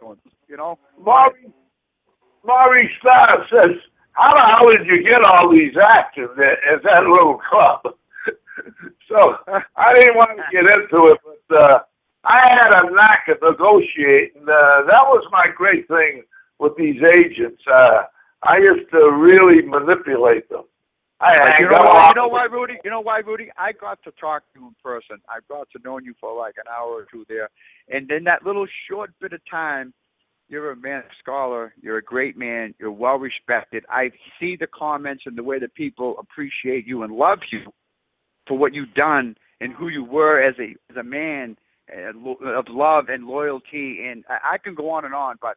going. 0.00 0.18
You 0.48 0.56
know. 0.56 0.78
Maurice, 1.00 1.50
Maurice 2.44 2.90
Starr 3.00 3.46
says, 3.50 3.76
"How 4.12 4.32
the 4.34 4.40
hell 4.40 4.70
did 4.72 4.86
you 4.86 5.02
get 5.02 5.24
all 5.24 5.50
these 5.50 5.74
acts 5.76 6.16
in 6.16 6.28
that, 6.36 6.56
at 6.72 6.82
that 6.84 7.04
little 7.04 7.38
club?" 7.38 7.80
so 9.08 9.36
I 9.76 9.94
didn't 9.94 10.16
want 10.16 10.38
to 10.38 10.44
get 10.52 10.64
into 10.64 11.12
it, 11.12 11.18
but 11.24 11.62
uh, 11.62 11.78
I 12.24 12.38
had 12.50 12.70
a 12.82 12.90
knack 12.90 13.24
at 13.28 13.42
negotiating. 13.42 14.42
Uh, 14.42 14.82
that 14.86 15.04
was 15.06 15.26
my 15.32 15.46
great 15.54 15.88
thing 15.88 16.22
with 16.58 16.76
these 16.76 17.00
agents. 17.14 17.62
Uh, 17.66 18.02
I 18.42 18.58
used 18.58 18.90
to 18.92 19.10
really 19.10 19.62
manipulate 19.62 20.48
them. 20.48 20.64
I, 21.20 21.34
I 21.38 21.56
you 21.60 21.68
know 21.70 21.78
why? 21.78 22.08
You 22.08 22.14
know 22.14 22.28
why, 22.28 22.44
Rudy? 22.44 22.78
You 22.84 22.90
know 22.90 23.00
why, 23.00 23.18
Rudy? 23.18 23.50
I 23.56 23.72
got 23.72 24.02
to 24.04 24.10
talk 24.12 24.42
to 24.52 24.60
you 24.60 24.66
in 24.68 24.74
person. 24.82 25.18
I 25.28 25.38
got 25.48 25.68
to 25.70 25.78
know 25.84 25.98
you 25.98 26.14
for 26.20 26.36
like 26.36 26.56
an 26.56 26.64
hour 26.68 26.90
or 26.90 27.06
two 27.10 27.24
there, 27.28 27.48
and 27.88 28.10
in 28.10 28.24
that 28.24 28.44
little 28.44 28.66
short 28.88 29.12
bit 29.20 29.32
of 29.32 29.40
time, 29.48 29.94
you're 30.52 30.70
a 30.70 30.76
man 30.76 30.98
of 30.98 31.04
scholar. 31.18 31.72
You're 31.80 31.96
a 31.96 32.02
great 32.02 32.36
man. 32.36 32.74
You're 32.78 32.92
well 32.92 33.16
respected. 33.16 33.84
I 33.88 34.10
see 34.38 34.54
the 34.54 34.66
comments 34.66 35.22
and 35.24 35.36
the 35.36 35.42
way 35.42 35.58
that 35.58 35.74
people 35.74 36.16
appreciate 36.18 36.86
you 36.86 37.02
and 37.02 37.14
love 37.14 37.38
you 37.50 37.72
for 38.46 38.58
what 38.58 38.74
you've 38.74 38.92
done 38.92 39.34
and 39.62 39.72
who 39.72 39.88
you 39.88 40.04
were 40.04 40.42
as 40.42 40.54
a 40.60 40.74
as 40.90 40.98
a 40.98 41.02
man 41.02 41.56
of 41.90 42.66
love 42.68 43.06
and 43.08 43.24
loyalty. 43.24 44.00
And 44.06 44.24
I, 44.28 44.54
I 44.54 44.58
can 44.58 44.74
go 44.74 44.90
on 44.90 45.06
and 45.06 45.14
on, 45.14 45.36
but 45.40 45.56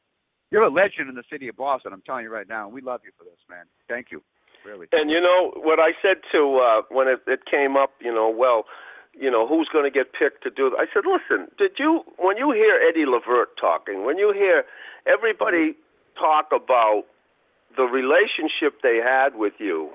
you're 0.50 0.64
a 0.64 0.72
legend 0.72 1.10
in 1.10 1.16
the 1.16 1.24
city 1.30 1.50
of 1.50 1.58
Boston. 1.58 1.92
I'm 1.92 2.02
telling 2.02 2.24
you 2.24 2.32
right 2.32 2.48
now, 2.48 2.70
we 2.70 2.80
love 2.80 3.02
you 3.04 3.12
for 3.18 3.26
this, 3.26 3.40
man. 3.50 3.66
Thank 3.90 4.08
you, 4.12 4.24
really. 4.66 4.88
And 4.94 5.12
you 5.12 5.20
know 5.20 5.52
what 5.58 5.78
I 5.78 5.92
said 6.02 6.22
to 6.32 6.62
uh, 6.64 6.82
when 6.90 7.10
it, 7.10 7.20
it 7.28 7.42
came 7.52 7.76
up, 7.76 7.92
you 8.00 8.14
know, 8.14 8.30
well, 8.30 8.64
you 9.20 9.32
know, 9.32 9.48
who's 9.48 9.70
going 9.72 9.86
to 9.86 9.92
get 9.92 10.14
picked 10.14 10.44
to 10.44 10.50
do? 10.50 10.70
that? 10.70 10.78
I 10.78 10.86
said, 10.94 11.04
listen, 11.06 11.48
did 11.58 11.72
you 11.80 12.04
when 12.18 12.38
you 12.38 12.52
hear 12.52 12.80
Eddie 12.88 13.06
Levert 13.06 13.58
talking, 13.60 14.06
when 14.06 14.18
you 14.18 14.34
hear 14.34 14.64
everybody 15.08 15.76
talk 16.20 16.48
about 16.52 17.04
the 17.76 17.84
relationship 17.84 18.82
they 18.82 19.00
had 19.04 19.36
with 19.36 19.54
you, 19.60 19.92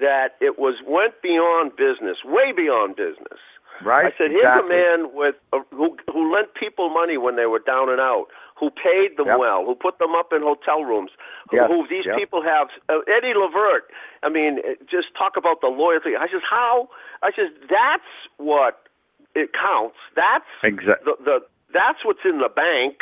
that 0.00 0.36
it 0.40 0.58
was 0.58 0.76
went 0.86 1.20
beyond 1.22 1.72
business, 1.76 2.18
way 2.24 2.52
beyond 2.56 2.96
business. 2.96 3.40
Right? 3.84 4.06
I 4.06 4.18
said, 4.18 4.30
here's 4.30 4.44
exactly. 4.44 4.76
a 4.76 4.78
man 4.78 5.10
with 5.14 5.36
uh, 5.52 5.60
who 5.70 5.96
who 6.12 6.34
lent 6.34 6.52
people 6.54 6.90
money 6.90 7.16
when 7.16 7.36
they 7.36 7.46
were 7.46 7.60
down 7.60 7.88
and 7.88 8.00
out, 8.00 8.26
who 8.60 8.68
paid 8.70 9.16
them 9.16 9.26
Yep. 9.26 9.38
well, 9.40 9.64
who 9.64 9.74
put 9.74 9.98
them 9.98 10.14
up 10.14 10.32
in 10.32 10.42
hotel 10.42 10.84
rooms, 10.84 11.10
who, 11.50 11.56
Yes, 11.56 11.66
who 11.68 11.86
these 11.88 12.04
yep. 12.04 12.16
people 12.20 12.42
have. 12.44 12.68
Uh, 12.90 13.00
Eddie 13.08 13.32
Levert. 13.34 13.88
I 14.22 14.28
mean, 14.28 14.60
uh, 14.60 14.76
just 14.88 15.08
talk 15.16 15.36
about 15.36 15.62
the 15.62 15.68
loyalty. 15.68 16.14
I 16.14 16.28
says, 16.28 16.42
how? 16.48 16.90
I 17.22 17.32
says, 17.32 17.48
that's 17.68 18.12
what 18.36 18.86
it 19.34 19.50
counts. 19.56 19.96
That's 20.14 20.44
Exactly. 20.62 21.14
the 21.18 21.24
the 21.24 21.36
that's 21.72 22.04
what's 22.04 22.20
in 22.24 22.38
the 22.38 22.48
bank. 22.50 23.00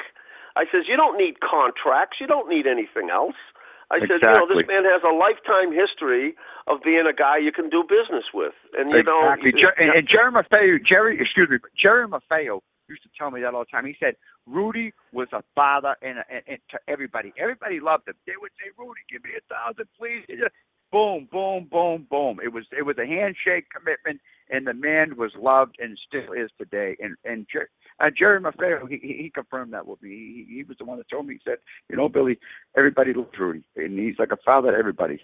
I 0.54 0.64
says, 0.70 0.84
you 0.86 0.96
don't 0.96 1.16
need 1.18 1.40
contracts. 1.40 2.18
You 2.20 2.26
don't 2.26 2.48
need 2.48 2.66
anything 2.66 3.10
else. 3.10 3.36
I 3.90 4.00
said, 4.00 4.20
you 4.20 4.28
know, 4.36 4.46
this 4.46 4.66
man 4.68 4.84
has 4.84 5.00
a 5.02 5.14
lifetime 5.16 5.72
history 5.72 6.36
of 6.66 6.82
being 6.84 7.06
a 7.08 7.12
guy 7.14 7.38
you 7.38 7.50
can 7.50 7.70
do 7.70 7.82
business 7.82 8.24
with, 8.34 8.52
and 8.76 8.90
you 8.90 9.02
know, 9.02 9.32
exactly. 9.32 9.52
Jer- 9.52 9.74
and, 9.80 9.90
and 9.96 10.06
Jerry 10.06 10.30
Maffeo, 10.30 10.76
Jerry, 10.84 11.18
excuse 11.18 11.48
me, 11.48 11.56
but 11.56 11.70
Jerry 11.74 12.06
Maffeo 12.06 12.60
used 12.88 13.02
to 13.02 13.10
tell 13.16 13.30
me 13.30 13.40
that 13.42 13.54
all 13.54 13.60
the 13.60 13.66
time. 13.66 13.86
He 13.86 13.96
said 14.00 14.14
Rudy 14.46 14.92
was 15.12 15.28
a 15.32 15.42
father 15.54 15.96
and, 16.02 16.18
and, 16.30 16.42
and 16.46 16.58
to 16.70 16.78
everybody. 16.88 17.32
Everybody 17.38 17.80
loved 17.80 18.08
him. 18.08 18.14
They 18.26 18.34
would 18.40 18.52
say, 18.58 18.70
"Rudy, 18.78 19.00
give 19.10 19.24
me 19.24 19.30
a 19.36 19.54
thousand, 19.54 19.86
please." 19.98 20.24
Boom, 20.90 21.28
boom, 21.30 21.68
boom, 21.70 22.06
boom. 22.10 22.40
It 22.42 22.52
was 22.52 22.64
it 22.76 22.86
was 22.86 22.96
a 22.96 23.06
handshake 23.06 23.66
commitment, 23.70 24.20
and 24.48 24.66
the 24.66 24.72
man 24.72 25.16
was 25.18 25.32
loved 25.38 25.76
and 25.78 25.98
still 26.08 26.32
is 26.32 26.50
today. 26.56 26.96
And 26.98 27.14
and 27.24 27.46
Jer- 27.52 27.68
uh, 28.00 28.08
Jerry 28.16 28.40
Maffeo, 28.40 28.88
he, 28.88 28.96
he 28.96 29.30
confirmed 29.34 29.74
that 29.74 29.86
with 29.86 30.02
me. 30.02 30.10
He, 30.48 30.56
he 30.56 30.62
was 30.62 30.78
the 30.78 30.86
one 30.86 30.96
that 30.96 31.10
told 31.10 31.26
me. 31.26 31.34
He 31.34 31.40
said, 31.44 31.58
"You 31.90 31.96
know, 31.96 32.08
Billy, 32.08 32.38
everybody 32.74 33.12
loves 33.12 33.28
Rudy, 33.38 33.64
and 33.76 33.98
he's 33.98 34.18
like 34.18 34.32
a 34.32 34.38
father 34.44 34.70
to 34.72 34.78
everybody." 34.78 35.22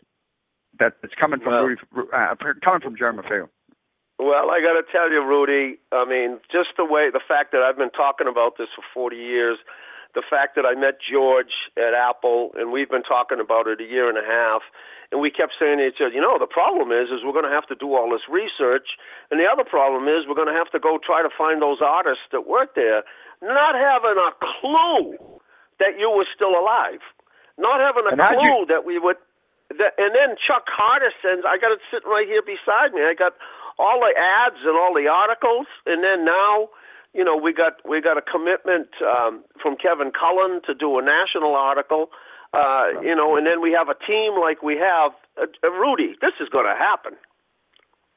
That 0.78 0.94
it's 1.02 1.14
coming 1.18 1.40
from 1.40 1.52
Well- 1.54 1.64
Rudy, 1.64 1.80
uh, 2.12 2.34
coming 2.62 2.80
from 2.82 2.96
Jerry 2.98 3.14
Maffeo. 3.14 3.48
Well, 4.18 4.50
I 4.50 4.60
got 4.62 4.78
to 4.78 4.84
tell 4.92 5.10
you, 5.10 5.24
Rudy. 5.24 5.78
I 5.92 6.04
mean, 6.04 6.38
just 6.50 6.70
the 6.76 6.84
way 6.84 7.10
the 7.10 7.20
fact 7.26 7.50
that 7.52 7.62
I've 7.62 7.76
been 7.76 7.90
talking 7.90 8.28
about 8.28 8.56
this 8.58 8.68
for 8.74 8.82
40 8.94 9.16
years, 9.16 9.58
the 10.14 10.22
fact 10.22 10.54
that 10.54 10.64
I 10.64 10.74
met 10.78 10.98
George 11.02 11.50
at 11.76 11.94
Apple, 11.94 12.52
and 12.54 12.70
we've 12.70 12.88
been 12.90 13.02
talking 13.02 13.40
about 13.40 13.66
it 13.66 13.80
a 13.80 13.84
year 13.84 14.08
and 14.08 14.16
a 14.16 14.22
half, 14.22 14.62
and 15.10 15.20
we 15.20 15.30
kept 15.30 15.54
saying 15.58 15.78
to 15.78 15.86
each 15.90 15.98
other, 16.00 16.14
you 16.14 16.22
know, 16.22 16.38
the 16.38 16.46
problem 16.46 16.92
is, 16.94 17.10
is 17.10 17.26
we're 17.26 17.34
going 17.34 17.46
to 17.48 17.50
have 17.54 17.66
to 17.66 17.74
do 17.74 17.94
all 17.94 18.06
this 18.10 18.22
research, 18.30 18.94
and 19.30 19.40
the 19.42 19.46
other 19.50 19.64
problem 19.66 20.06
is 20.06 20.26
we're 20.30 20.38
going 20.38 20.50
to 20.50 20.54
have 20.54 20.70
to 20.70 20.78
go 20.78 20.98
try 21.02 21.18
to 21.22 21.30
find 21.36 21.60
those 21.60 21.82
artists 21.82 22.22
that 22.30 22.46
work 22.46 22.74
there, 22.78 23.02
not 23.42 23.74
having 23.74 24.14
a 24.14 24.30
clue 24.38 25.18
that 25.82 25.98
you 25.98 26.06
were 26.10 26.26
still 26.30 26.54
alive, 26.54 27.02
not 27.58 27.82
having 27.82 28.06
a 28.06 28.14
And 28.14 28.22
clue 28.22 28.62
you- 28.62 28.66
that 28.70 28.84
we 28.86 28.98
would. 29.02 29.18
That, 29.74 29.94
and 29.98 30.14
then 30.14 30.36
Chuck 30.38 30.68
Hardison's, 30.70 31.42
I 31.42 31.58
got 31.58 31.72
it 31.72 31.80
sitting 31.90 32.06
right 32.10 32.28
here 32.28 32.42
beside 32.42 32.92
me. 32.94 33.02
I 33.02 33.14
got 33.14 33.34
all 33.78 34.00
the 34.00 34.14
ads 34.18 34.60
and 34.64 34.76
all 34.76 34.94
the 34.94 35.08
articles, 35.08 35.66
and 35.86 36.02
then 36.02 36.24
now, 36.24 36.68
you 37.12 37.24
know, 37.24 37.36
we 37.36 37.52
got 37.52 37.78
we 37.88 38.00
got 38.00 38.18
a 38.18 38.22
commitment 38.22 38.88
um, 39.02 39.44
from 39.60 39.76
Kevin 39.76 40.10
Cullen 40.10 40.60
to 40.66 40.74
do 40.74 40.98
a 40.98 41.02
national 41.02 41.54
article, 41.54 42.10
uh, 42.52 43.00
you 43.02 43.14
know, 43.14 43.36
and 43.36 43.46
then 43.46 43.60
we 43.60 43.72
have 43.72 43.88
a 43.88 43.98
team 44.06 44.38
like 44.38 44.62
we 44.62 44.76
have. 44.76 45.12
Uh, 45.40 45.46
uh, 45.64 45.70
Rudy, 45.70 46.14
this 46.20 46.34
is 46.40 46.48
going 46.48 46.66
to 46.66 46.78
happen. 46.78 47.14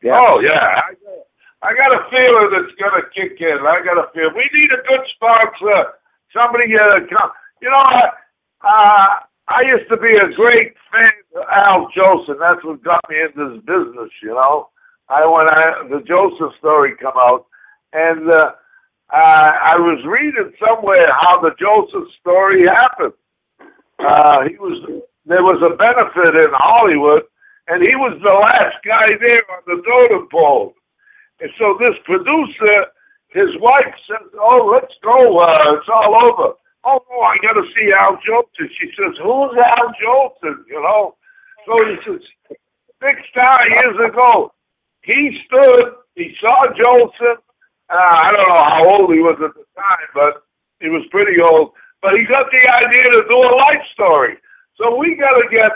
Yeah. 0.03 0.14
Oh 0.14 0.39
yeah, 0.39 0.62
I, 0.62 0.93
I 1.64 1.74
got 1.74 1.89
a 1.89 2.05
feeling 2.10 2.53
it's 2.53 2.76
gonna 2.78 3.01
kick 3.16 3.41
in. 3.41 3.58
I 3.66 3.82
got 3.82 3.97
a 3.97 4.12
feel. 4.14 4.30
We 4.36 4.45
need 4.53 4.70
a 4.70 4.86
good 4.88 5.01
sponsor. 5.16 5.97
Somebody, 6.34 6.78
uh, 6.78 6.99
come. 7.10 7.32
You 7.62 7.72
know, 7.72 7.82
I, 7.82 8.10
uh, 8.62 9.08
I 9.47 9.62
used 9.66 9.89
to 9.89 9.97
be 9.97 10.12
a 10.12 10.30
great 10.36 10.76
fan 10.91 11.12
of 11.36 11.43
Al 11.49 11.88
Jolson. 11.97 12.38
That's 12.39 12.64
what 12.64 12.84
got 12.84 13.01
me 13.10 13.18
into 13.22 13.55
this 13.55 13.66
business. 13.66 14.12
You 14.22 14.36
know, 14.36 14.70
I 15.10 15.26
when 15.26 15.47
I 15.49 15.88
the 15.89 16.03
Jolson 16.03 16.58
story 16.60 16.93
come 16.99 17.14
out, 17.16 17.45
and 17.93 18.30
uh, 18.30 18.51
uh, 19.10 19.51
I 19.72 19.76
was 19.78 20.03
reading 20.05 20.51
somewhere 20.60 21.08
how 21.22 21.39
the 21.39 21.51
Jolson 21.51 22.05
story 22.20 22.66
happened. 22.68 23.14
Uh, 23.99 24.43
he 24.49 24.58
was 24.58 25.03
there 25.26 25.43
was 25.43 25.62
a 25.64 25.76
benefit 25.76 26.36
in 26.36 26.51
Hollywood, 26.53 27.24
and 27.68 27.86
he 27.86 27.95
was 27.95 28.20
the 28.22 28.34
last 28.34 28.76
guy 28.86 29.08
there 29.22 29.41
on 29.51 29.64
the 29.66 29.82
totem 29.84 30.28
pole. 30.30 30.74
And 31.39 31.51
so 31.58 31.78
this 31.80 31.95
producer, 32.03 32.88
his 33.30 33.55
wife 33.62 33.95
says, 34.08 34.28
"Oh, 34.39 34.70
let's 34.74 34.93
go. 35.01 35.38
Uh, 35.38 35.78
it's 35.80 35.88
all 35.88 36.16
over." 36.28 36.53
Oh 36.84 36.99
no, 37.10 37.20
I 37.22 37.38
got 37.47 37.53
to 37.53 37.64
see 37.76 37.91
Al 37.97 38.18
Jolson. 38.28 38.68
She 38.78 38.91
says, 38.97 39.16
"Who's 39.24 39.55
Al 39.55 39.88
Jolson?" 40.03 40.64
You 40.68 40.82
know. 40.84 41.16
So 41.66 41.86
he 41.86 41.95
says, 42.05 42.58
"Big 42.99 43.16
star 43.32 43.68
years 43.70 44.12
ago." 44.12 44.51
He 45.08 45.39
stood. 45.47 45.95
He 46.16 46.36
saw 46.41 46.68
Jolson. 46.76 47.39
Uh, 47.89 47.95
I 47.95 48.32
don't 48.36 48.49
know 48.49 48.64
how 48.68 48.99
old 48.99 49.14
he 49.14 49.22
was 49.24 49.39
at 49.39 49.55
the 49.55 49.64
time, 49.80 50.10
but 50.14 50.43
he 50.82 50.89
was 50.89 51.08
pretty 51.10 51.41
old. 51.41 51.72
But 52.01 52.20
he 52.20 52.26
got 52.28 52.45
the 52.51 52.64
idea 52.84 53.03
to 53.16 53.24
do 53.30 53.38
a 53.39 53.51
life 53.55 53.86
story. 53.93 54.36
So 54.76 54.97
we 54.97 55.16
got 55.16 55.34
to 55.34 55.47
get 55.49 55.72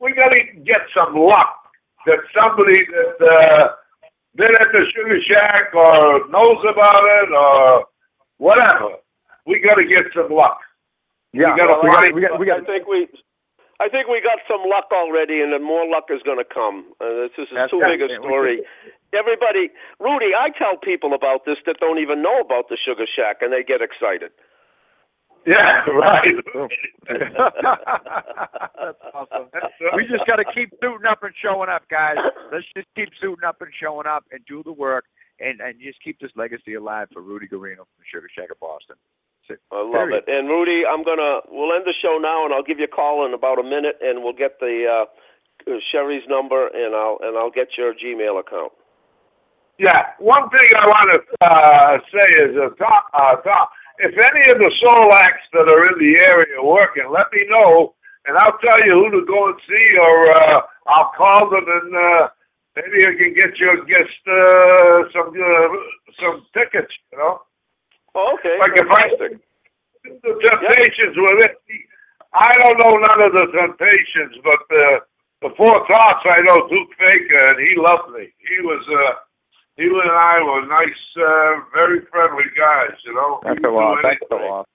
we 0.00 0.14
got 0.14 0.30
to 0.30 0.40
get 0.62 0.86
some 0.96 1.16
luck 1.16 1.58
that 2.06 2.18
somebody 2.32 2.78
that 2.86 3.18
uh, 3.26 3.68
been 4.36 4.54
at 4.60 4.68
the 4.72 4.86
Sugar 4.94 5.18
Shack 5.26 5.74
or 5.74 6.28
knows 6.30 6.62
about 6.70 7.02
it 7.02 7.28
or 7.34 7.84
whatever. 8.38 9.02
We 9.44 9.58
got 9.58 9.74
to 9.74 9.86
get 9.86 10.04
some 10.14 10.30
luck. 10.30 10.60
Yeah, 11.32 11.52
we 11.52 11.58
got 11.58 11.66
to 11.66 11.80
well, 11.82 11.92
find. 11.92 12.14
we 12.14 12.20
got, 12.22 12.38
we 12.38 12.46
got, 12.46 12.62
I 12.62 12.64
think 12.64 12.86
we, 12.86 13.08
I 13.80 13.88
think 13.88 14.08
we 14.08 14.20
got 14.20 14.42
some 14.50 14.66
luck 14.66 14.90
already, 14.90 15.40
and 15.40 15.52
then 15.52 15.62
more 15.62 15.86
luck 15.86 16.10
is 16.10 16.18
going 16.26 16.38
to 16.38 16.44
come. 16.44 16.90
Uh, 17.00 17.30
this 17.30 17.38
is 17.38 17.46
That's 17.54 17.70
too 17.70 17.78
big 17.78 18.02
a 18.02 18.10
story. 18.18 18.62
Everybody, 19.14 19.70
Rudy, 20.00 20.34
I 20.34 20.50
tell 20.50 20.76
people 20.76 21.14
about 21.14 21.46
this 21.46 21.56
that 21.64 21.78
don't 21.78 21.98
even 21.98 22.20
know 22.20 22.40
about 22.40 22.68
the 22.68 22.76
Sugar 22.76 23.06
Shack, 23.06 23.38
and 23.40 23.52
they 23.52 23.62
get 23.62 23.80
excited. 23.80 24.30
Yeah, 25.46 25.86
right. 25.94 26.34
That's 27.08 27.22
awesome. 29.14 29.48
We 29.96 30.04
just 30.04 30.26
got 30.26 30.36
to 30.36 30.44
keep 30.52 30.70
suiting 30.82 31.06
up 31.08 31.22
and 31.22 31.32
showing 31.40 31.70
up, 31.70 31.88
guys. 31.88 32.16
Let's 32.52 32.66
just 32.76 32.88
keep 32.94 33.08
suiting 33.18 33.44
up 33.46 33.62
and 33.62 33.70
showing 33.80 34.06
up 34.06 34.24
and 34.30 34.44
do 34.46 34.62
the 34.62 34.72
work 34.72 35.06
and 35.40 35.60
and 35.60 35.80
just 35.80 36.02
keep 36.02 36.20
this 36.20 36.32
legacy 36.36 36.74
alive 36.74 37.08
for 37.12 37.22
Rudy 37.22 37.46
Guarino 37.46 37.86
from 37.88 38.04
Sugar 38.12 38.28
Shack 38.34 38.50
of 38.50 38.60
Boston. 38.60 38.96
I 39.72 39.82
love 39.82 39.92
Period. 39.92 40.24
it. 40.26 40.32
And 40.32 40.48
Rudy, 40.48 40.84
I'm 40.84 41.04
gonna 41.04 41.40
we'll 41.50 41.72
end 41.72 41.84
the 41.84 41.94
show 42.02 42.18
now, 42.20 42.44
and 42.44 42.52
I'll 42.52 42.62
give 42.62 42.78
you 42.78 42.84
a 42.84 42.94
call 42.94 43.26
in 43.26 43.34
about 43.34 43.58
a 43.58 43.62
minute, 43.62 43.96
and 44.02 44.22
we'll 44.22 44.36
get 44.36 44.60
the 44.60 44.84
uh, 44.86 45.70
uh, 45.70 45.78
Sherry's 45.90 46.26
number, 46.28 46.68
and 46.68 46.94
I'll 46.94 47.18
and 47.22 47.36
I'll 47.36 47.50
get 47.50 47.76
your 47.76 47.94
Gmail 47.94 48.40
account. 48.40 48.72
Yeah, 49.78 50.10
one 50.18 50.50
thing 50.50 50.68
I 50.74 50.86
want 50.86 51.08
to 51.14 51.20
uh, 51.46 51.98
say 52.10 52.26
is, 52.42 52.56
uh, 52.58 52.74
Tom, 52.82 52.98
uh, 53.14 53.36
Tom, 53.46 53.66
if 53.98 54.10
any 54.10 54.50
of 54.50 54.58
the 54.58 54.72
soul 54.82 55.12
acts 55.14 55.46
that 55.52 55.70
are 55.70 55.86
in 55.86 55.98
the 56.02 56.18
area 56.18 56.58
are 56.58 56.66
working, 56.66 57.06
let 57.10 57.30
me 57.32 57.46
know, 57.48 57.94
and 58.26 58.36
I'll 58.36 58.58
tell 58.58 58.78
you 58.84 58.94
who 58.98 59.20
to 59.20 59.26
go 59.26 59.46
and 59.46 59.60
see, 59.68 59.96
or 59.98 60.30
uh, 60.34 60.60
I'll 60.88 61.12
call 61.16 61.50
them 61.50 61.64
and 61.66 61.94
uh, 61.94 62.28
maybe 62.74 63.06
I 63.06 63.14
can 63.18 63.34
get 63.34 63.58
you 63.58 63.86
guest 63.86 64.18
uh, 64.26 65.02
some 65.12 65.30
uh, 65.30 65.68
some 66.20 66.46
tickets. 66.54 66.92
You 67.12 67.18
know, 67.18 67.42
Oh, 68.18 68.34
okay, 68.34 68.58
like 68.58 68.74
if 68.74 68.90
I 68.90 69.04
the 70.02 70.32
Temptations 70.42 71.14
were 71.16 71.38
it. 71.46 71.54
I 72.34 72.50
don't 72.60 72.78
know 72.82 72.98
none 72.98 73.22
of 73.22 73.32
the 73.32 73.46
Temptations, 73.54 74.34
but 74.42 74.62
uh, 74.74 74.98
the 75.42 75.50
Four 75.56 75.86
Tops 75.86 76.26
I 76.26 76.42
know 76.42 76.66
Duke 76.66 76.90
Fakir, 76.98 77.54
and 77.54 77.58
he 77.62 77.78
loved 77.78 78.10
me. 78.18 78.26
He 78.42 78.58
was. 78.66 78.82
Uh, 78.90 79.22
he 79.78 79.84
and 79.84 80.10
I 80.10 80.42
were 80.42 80.66
nice, 80.66 81.02
uh, 81.16 81.62
very 81.72 82.00
friendly 82.10 82.50
guys, 82.58 82.98
you 83.06 83.14
know. 83.14 83.38
That's 83.44 83.60
We 83.62 83.62
so 83.62 83.78
awesome. 83.78 84.02
That's 84.02 84.18
so 84.28 84.36
anything. 84.36 84.50
awesome. 84.50 84.66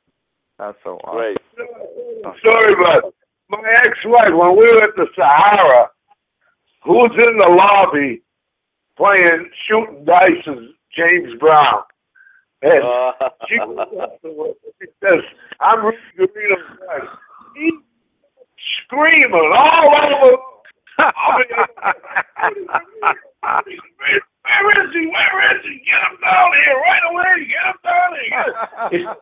That's 0.59 0.77
so 0.81 0.91
awesome. 1.03 1.17
Great. 1.19 1.37
Sorry, 2.45 2.75
but 2.79 3.13
my 3.49 3.73
ex-wife, 3.83 4.31
when 4.31 4.51
we 4.55 4.63
were 4.63 4.81
at 4.81 4.95
the 4.95 5.07
Sahara, 5.13 5.89
who 6.85 6.93
was 6.93 7.11
in 7.19 7.37
the 7.37 7.49
lobby 7.51 8.21
playing 8.95 9.49
shooting 9.67 10.05
dice 10.05 10.47
as 10.47 10.71
James 10.95 11.37
Brown? 11.37 11.83
And 12.63 12.83
Uh, 12.83 13.29
she, 13.49 13.55
she 14.81 14.87
says, 15.03 15.21
I'm 15.59 15.85
Rudy 15.85 15.97
Guarino's 16.17 16.79
wife. 16.87 17.09
He 17.55 17.71
screaming 18.85 19.33
all 19.33 19.87
over. 20.23 20.37
Where 24.43 24.85
is 24.85 24.93
he? 24.93 25.07
Where 25.07 25.55
is 25.57 25.63
he? 25.63 25.81
Get 25.85 26.01
him 26.11 26.17
down 26.21 26.49
here 26.63 26.77
right 26.79 27.05
away! 27.11 27.47
Get 27.47 27.65
him 27.67 27.79
down 27.83 28.11
here! 28.27 29.15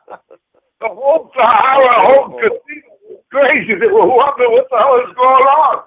the 0.81 0.87
whole 0.89 1.31
Sahara, 1.35 1.95
whole 2.07 2.29
cathedral, 2.39 2.97
was 3.09 3.23
crazy. 3.31 3.75
They 3.79 3.87
were 3.87 4.07
wondering 4.07 4.51
what 4.51 4.67
the 4.71 4.77
hell 4.77 4.97
is 4.99 5.15
going 5.15 5.47
on. 5.61 5.83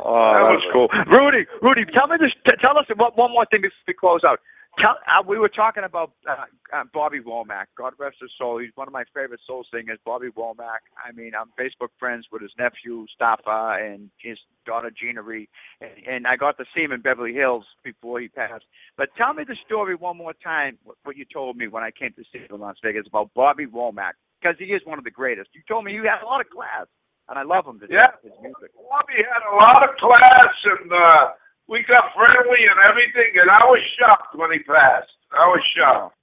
Oh, 0.00 0.34
That 0.34 0.50
was- 0.50 0.64
cool. 0.72 0.88
Rudy, 1.06 1.46
Rudy, 1.62 1.84
tell 1.94 2.08
me 2.08 2.16
this. 2.20 2.32
T- 2.48 2.56
tell 2.62 2.76
us 2.78 2.86
one, 2.96 3.12
one 3.14 3.30
more 3.32 3.46
thing 3.50 3.62
before 3.62 3.84
we 3.88 3.94
close 3.94 4.24
out. 4.24 4.40
Tell, 4.78 4.96
uh, 5.06 5.22
we 5.26 5.38
were 5.38 5.48
talking 5.48 5.84
about 5.84 6.12
uh, 6.28 6.44
uh, 6.76 6.82
Bobby 6.92 7.20
Womack. 7.20 7.66
God 7.78 7.92
rest 7.98 8.16
his 8.20 8.30
soul. 8.36 8.58
He's 8.58 8.72
one 8.74 8.88
of 8.88 8.92
my 8.92 9.04
favorite 9.14 9.40
soul 9.46 9.64
singers, 9.72 9.98
Bobby 10.04 10.28
Womack. 10.36 10.82
I 10.98 11.12
mean, 11.12 11.32
I'm 11.38 11.52
Facebook 11.58 11.90
friends 11.98 12.26
with 12.32 12.42
his 12.42 12.50
nephew 12.58 13.06
Staffa 13.18 13.80
and 13.80 14.10
his 14.18 14.36
daughter 14.66 14.90
Gina 14.90 15.22
Ree, 15.22 15.48
and, 15.80 15.90
and 16.06 16.26
I 16.26 16.36
got 16.36 16.58
to 16.58 16.64
see 16.74 16.82
him 16.82 16.90
in 16.92 17.02
Beverly 17.02 17.32
Hills 17.32 17.64
before 17.84 18.18
he 18.20 18.28
passed. 18.28 18.64
But 18.96 19.10
tell 19.16 19.32
me 19.32 19.44
the 19.46 19.56
story 19.64 19.94
one 19.94 20.16
more 20.16 20.34
time. 20.42 20.76
What, 20.82 20.96
what 21.04 21.16
you 21.16 21.24
told 21.32 21.56
me 21.56 21.68
when 21.68 21.84
I 21.84 21.90
came 21.92 22.12
to 22.14 22.24
see 22.32 22.40
you 22.48 22.54
in 22.56 22.60
Las 22.60 22.76
Vegas 22.82 23.06
about 23.06 23.30
Bobby 23.34 23.66
Womack, 23.66 24.12
because 24.40 24.56
he 24.58 24.66
is 24.66 24.82
one 24.84 24.98
of 24.98 25.04
the 25.04 25.10
greatest. 25.10 25.50
You 25.54 25.62
told 25.68 25.84
me 25.84 25.92
you 25.92 26.02
had 26.02 26.22
a 26.22 26.26
lot 26.26 26.40
of 26.40 26.50
class, 26.50 26.86
and 27.28 27.38
I 27.38 27.42
love 27.42 27.64
him 27.66 27.78
to 27.80 27.86
Yeah. 27.88 27.98
death, 28.00 28.22
his 28.24 28.32
music. 28.42 28.72
Bobby 28.74 29.22
had 29.22 29.42
a 29.50 29.54
lot 29.54 29.88
of 29.88 29.94
class, 29.96 30.54
and 30.64 30.92
uh, 30.92 31.26
we 31.68 31.84
got 31.88 32.12
friendly 32.14 32.66
and 32.68 32.78
everything. 32.88 33.40
And 33.40 33.50
I 33.50 33.64
was 33.64 33.80
shocked 33.98 34.34
when 34.36 34.52
he 34.52 34.58
passed. 34.60 35.10
I 35.32 35.46
was 35.46 35.62
shocked. 35.76 36.16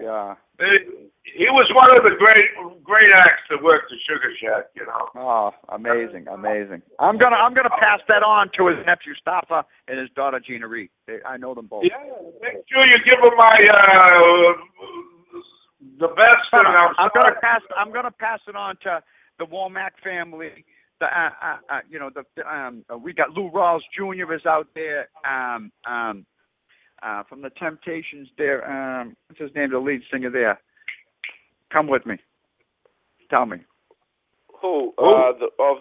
Yeah. 0.00 0.34
He, 0.58 1.08
he 1.24 1.46
was 1.50 1.68
one 1.74 1.90
of 1.90 2.02
the 2.04 2.16
great, 2.18 2.82
great 2.82 3.12
acts 3.12 3.42
that 3.50 3.62
worked 3.62 3.90
the 3.90 3.96
Sugar 4.08 4.32
Shack. 4.40 4.70
You 4.74 4.86
know. 4.86 5.08
Oh, 5.16 5.50
amazing, 5.68 6.26
amazing. 6.28 6.82
I'm 6.98 7.18
gonna 7.18 7.36
I'm 7.36 7.54
gonna 7.54 7.76
pass 7.80 8.00
that 8.08 8.22
on 8.22 8.50
to 8.56 8.68
his 8.68 8.78
nephew 8.86 9.14
Staffa 9.20 9.64
and 9.88 9.98
his 9.98 10.08
daughter 10.16 10.40
Gina 10.40 10.66
Reed. 10.66 10.90
They, 11.06 11.18
I 11.26 11.36
know 11.36 11.54
them 11.54 11.66
both. 11.66 11.84
Yeah, 11.84 11.98
make 12.40 12.64
sure 12.68 12.82
you 12.86 12.98
give 13.06 13.22
them 13.22 13.36
my 13.36 13.58
uh, 13.70 14.52
the 16.00 16.08
best. 16.08 16.48
I'm, 16.52 16.94
I'm 16.98 17.10
gonna 17.14 17.40
pass 17.40 17.60
I'm 17.76 17.92
gonna 17.92 18.10
pass 18.10 18.40
it 18.48 18.56
on 18.56 18.76
to 18.82 19.02
the 19.38 19.46
Womack 19.46 19.92
family. 20.02 20.64
The 21.02 21.08
uh, 21.08 21.30
uh, 21.42 21.56
uh, 21.68 21.80
you 21.90 21.98
know 21.98 22.10
the 22.14 22.22
the, 22.36 22.46
um 22.46 22.84
uh, 22.88 22.96
we 22.96 23.12
got 23.12 23.30
Lou 23.30 23.50
Rawls 23.50 23.80
Jr. 23.96 24.32
is 24.34 24.46
out 24.46 24.68
there. 24.76 25.08
Um 25.28 25.72
um 25.84 26.24
uh 27.02 27.24
from 27.28 27.42
the 27.42 27.50
Temptations 27.50 28.28
there. 28.38 28.62
Um 28.70 29.16
what's 29.26 29.40
his 29.40 29.50
name? 29.56 29.70
The 29.72 29.78
lead 29.80 30.02
singer 30.12 30.30
there. 30.30 30.60
Come 31.72 31.88
with 31.88 32.06
me. 32.06 32.16
Tell 33.30 33.46
me. 33.46 33.58
who? 34.60 34.92
Who? 34.96 35.04
Uh, 35.06 35.32
the, 35.40 35.46
of 35.58 35.78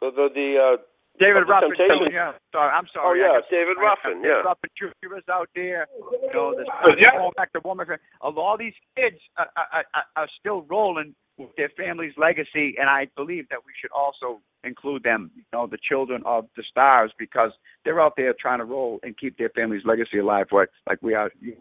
the 0.00 0.28
the 0.32 0.48
uh, 0.62 0.82
David 1.18 1.48
Ruffin. 1.48 1.70
Yeah. 2.12 2.32
Sorry, 2.52 2.70
I'm 2.70 2.86
sorry. 2.94 3.04
Oh 3.04 3.14
yeah, 3.20 3.40
got- 3.40 3.50
David 3.50 3.76
Ruffin. 3.82 4.22
David 4.22 4.28
Yeah. 4.28 4.42
Ruffin 4.46 4.70
Jr. 4.78 5.16
is 5.18 5.24
out 5.28 5.48
there. 5.56 5.86
You 6.22 6.32
know, 6.32 6.54
this 6.56 6.68
Uh, 6.70 6.92
yeah. 6.98 7.18
going 7.18 7.32
back 7.36 7.52
to 7.54 7.60
woman. 7.64 7.86
All 8.20 8.56
these 8.56 8.74
kids 8.96 9.16
are, 9.36 9.50
are, 9.56 9.84
are- 9.94 10.06
are 10.16 10.28
still 10.38 10.62
rolling 10.70 11.14
with 11.36 11.50
their 11.56 11.70
family's 11.76 12.14
legacy, 12.16 12.76
and 12.78 12.88
I 12.88 13.08
believe 13.16 13.48
that 13.48 13.58
we 13.66 13.72
should 13.80 13.90
also 13.90 14.40
include 14.64 15.02
them. 15.02 15.30
You 15.36 15.42
know, 15.52 15.66
the 15.66 15.78
children 15.82 16.22
of 16.24 16.46
the 16.56 16.62
stars, 16.70 17.10
because 17.18 17.50
they're 17.84 18.00
out 18.00 18.14
there 18.16 18.34
trying 18.38 18.58
to 18.58 18.64
roll 18.64 19.00
and 19.02 19.16
keep 19.18 19.36
their 19.38 19.50
family's 19.50 19.84
legacy 19.84 20.18
alive, 20.18 20.46
like 20.52 20.68
like 20.88 21.00
we 21.02 21.14
are. 21.14 21.30
You. 21.40 21.56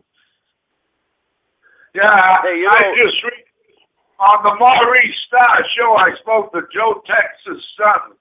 Yeah, 1.93 2.36
Hey, 2.43 2.58
you 2.60 2.70
I 2.70 2.82
just 3.04 3.24
re- 3.24 3.45
on 4.20 4.43
the 4.43 4.56
Maurice 4.60 5.16
Starr 5.28 5.64
show. 5.78 5.95
I 5.97 6.16
spoke 6.22 6.54
to 6.54 6.62
Joe 6.74 7.02
Tex's 7.06 7.62
son, 7.78 8.16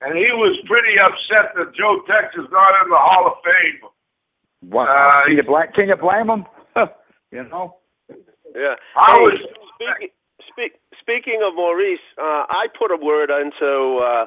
and 0.00 0.16
he 0.18 0.26
was 0.32 0.58
pretty 0.66 0.98
upset 0.98 1.54
that 1.54 1.74
Joe 1.76 2.00
Tex's 2.08 2.50
not 2.50 2.82
in 2.84 2.90
the 2.90 2.96
Hall 2.98 3.26
of 3.28 3.34
Fame. 3.44 3.90
Wow. 4.72 4.86
Uh, 4.94 5.26
can 5.26 5.36
you 5.36 5.42
blame? 5.44 5.66
Can 5.74 5.88
you 5.88 5.96
blame 5.96 6.26
them? 6.28 6.46
you 7.30 7.44
know. 7.44 7.76
Yeah. 8.54 8.74
I 8.96 9.12
Hey, 9.12 9.20
was 9.20 9.38
speaking, 9.74 10.08
speak, 10.48 10.72
speaking 10.98 11.40
of 11.46 11.54
Maurice, 11.54 12.00
uh, 12.18 12.44
I 12.48 12.66
put 12.76 12.90
a 12.90 12.96
word 12.96 13.30
into 13.30 13.98
uh, 13.98 14.26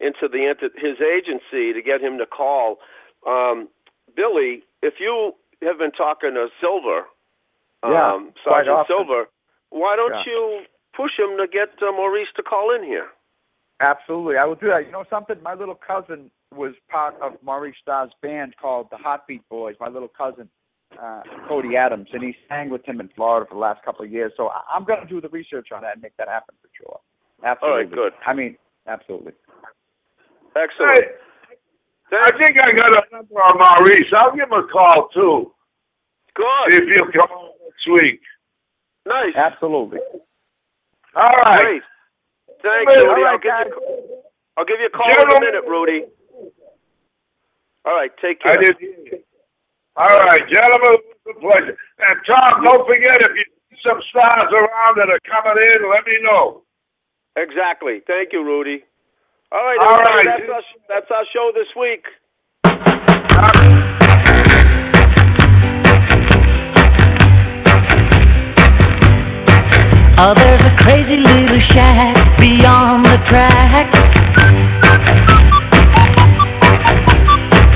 into 0.00 0.28
the 0.28 0.48
into 0.50 0.70
his 0.76 1.00
agency 1.00 1.72
to 1.72 1.82
get 1.82 2.00
him 2.00 2.18
to 2.18 2.26
call. 2.26 2.78
Um, 3.26 3.68
Billy, 4.14 4.62
if 4.82 4.94
you 4.98 5.34
have 5.62 5.78
been 5.78 5.92
talking 5.92 6.34
to 6.34 6.48
Silver, 6.60 7.06
Yeah, 7.84 8.14
um, 8.14 8.32
quite 8.44 8.66
Sergeant 8.66 8.76
often. 8.76 8.96
Silver, 8.96 9.28
why 9.70 9.96
don't 9.96 10.10
Yeah. 10.12 10.32
you 10.32 10.66
push 10.94 11.18
him 11.18 11.36
to 11.38 11.46
get 11.46 11.70
uh, 11.82 11.92
Maurice 11.92 12.28
to 12.36 12.42
call 12.42 12.74
in 12.74 12.82
here? 12.84 13.08
Absolutely, 13.80 14.36
I 14.36 14.44
will 14.44 14.54
do 14.54 14.68
that. 14.68 14.86
You 14.86 14.92
know 14.92 15.04
something? 15.10 15.42
My 15.42 15.54
little 15.54 15.74
cousin 15.74 16.30
was 16.54 16.74
part 16.88 17.14
of 17.20 17.32
Maurice 17.42 17.76
Starr's 17.80 18.12
band 18.20 18.56
called 18.60 18.88
the 18.90 18.96
Heartbeat 18.96 19.48
Boys. 19.48 19.74
My 19.80 19.88
little 19.88 20.08
cousin, 20.08 20.48
uh, 21.00 21.22
Cody 21.48 21.76
Adams, 21.76 22.08
and 22.12 22.22
he 22.22 22.34
sang 22.48 22.70
with 22.70 22.84
him 22.84 23.00
in 23.00 23.08
Florida 23.14 23.46
for 23.48 23.54
the 23.54 23.60
last 23.60 23.84
couple 23.84 24.04
of 24.04 24.10
years. 24.10 24.32
So 24.36 24.48
I- 24.48 24.62
I'm 24.74 24.84
going 24.84 25.00
to 25.00 25.06
do 25.06 25.20
the 25.20 25.28
research 25.28 25.68
on 25.72 25.82
that 25.82 25.94
and 25.94 26.02
make 26.02 26.16
that 26.16 26.28
happen 26.28 26.54
for 26.60 26.68
sure. 26.76 27.00
Absolutely. 27.44 27.68
All 27.70 27.76
right, 27.78 27.90
good. 27.90 28.12
I 28.26 28.32
mean, 28.34 28.56
absolutely. 28.86 29.32
Excellent. 30.56 30.98
Hey, 32.10 32.18
I 32.22 32.30
think 32.36 32.58
I 32.60 32.72
got 32.72 32.90
a 32.92 33.02
number 33.16 33.34
on 33.36 33.56
Maurice. 33.58 34.12
I'll 34.16 34.32
give 34.36 34.46
him 34.46 34.52
a 34.52 34.66
call 34.70 35.08
too. 35.14 35.52
Good. 36.34 36.72
If 36.72 36.84
he'll 36.94 37.10
come 37.12 37.30
on 37.30 37.50
next 37.64 38.02
week. 38.02 38.20
Nice. 39.06 39.34
Absolutely. 39.34 39.98
All 41.16 41.24
right. 41.44 41.60
Great. 41.60 41.82
Thanks, 42.62 42.94
Rudy. 42.94 43.22
right, 43.22 43.32
I'll, 43.32 43.38
give 43.38 43.74
you, 43.74 44.22
I'll 44.56 44.64
give 44.64 44.76
you 44.78 44.86
a 44.86 44.90
call 44.90 45.10
in 45.10 45.36
a 45.36 45.40
minute, 45.40 45.64
Rudy. 45.68 46.04
All 47.84 47.94
right. 47.94 48.10
Take 48.22 48.38
I 48.44 48.54
care. 48.54 49.18
Did. 49.96 50.02
hear 50.02 50.12
you. 50.12 50.20
All 50.20 50.20
right, 50.20 50.42
gentlemen, 50.52 50.92
it 50.94 51.16
was 51.26 51.36
a 51.36 51.40
pleasure. 51.40 51.76
And 51.98 52.20
Tom, 52.26 52.64
don't 52.64 52.86
forget 52.86 53.22
if 53.22 53.32
you 53.36 53.44
see 53.70 53.76
some 53.86 54.00
stars 54.10 54.52
around 54.52 54.96
that 54.98 55.10
are 55.10 55.20
coming 55.26 55.62
in, 55.62 55.90
let 55.90 56.06
me 56.06 56.18
know. 56.22 56.62
Exactly. 57.36 58.02
Thank 58.06 58.32
you, 58.32 58.44
Rudy. 58.44 58.84
All 59.52 59.64
right. 59.64 59.78
All 59.80 59.94
everybody, 59.94 60.28
right. 60.28 60.40
That's 60.40 60.50
our, 60.50 60.62
that's 60.88 61.10
our 61.10 61.24
show 61.32 61.52
this 61.54 61.68
week. 61.78 62.04
Oh, 70.18 70.34
there's 70.36 70.64
a 70.64 70.76
crazy 70.76 71.16
little 71.16 71.60
shack 71.72 72.38
beyond 72.38 73.04
the 73.06 73.18
track. 73.26 73.92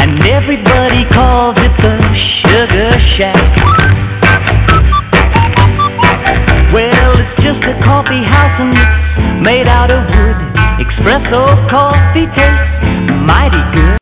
And 0.01 0.25
everybody 0.25 1.03
calls 1.11 1.55
it 1.59 1.73
the 1.83 2.06
sugar 2.57 2.89
shack. 3.01 3.53
Well, 6.73 7.13
it's 7.21 7.45
just 7.45 7.63
a 7.69 7.75
coffee 7.85 8.25
house 8.33 8.57
and 8.59 8.73
it's 8.73 9.47
made 9.47 9.69
out 9.69 9.91
of 9.91 10.01
wood. 10.17 10.37
Espresso 10.81 11.45
coffee 11.71 12.27
tastes 12.35 13.13
mighty 13.27 13.61
good. 13.77 13.96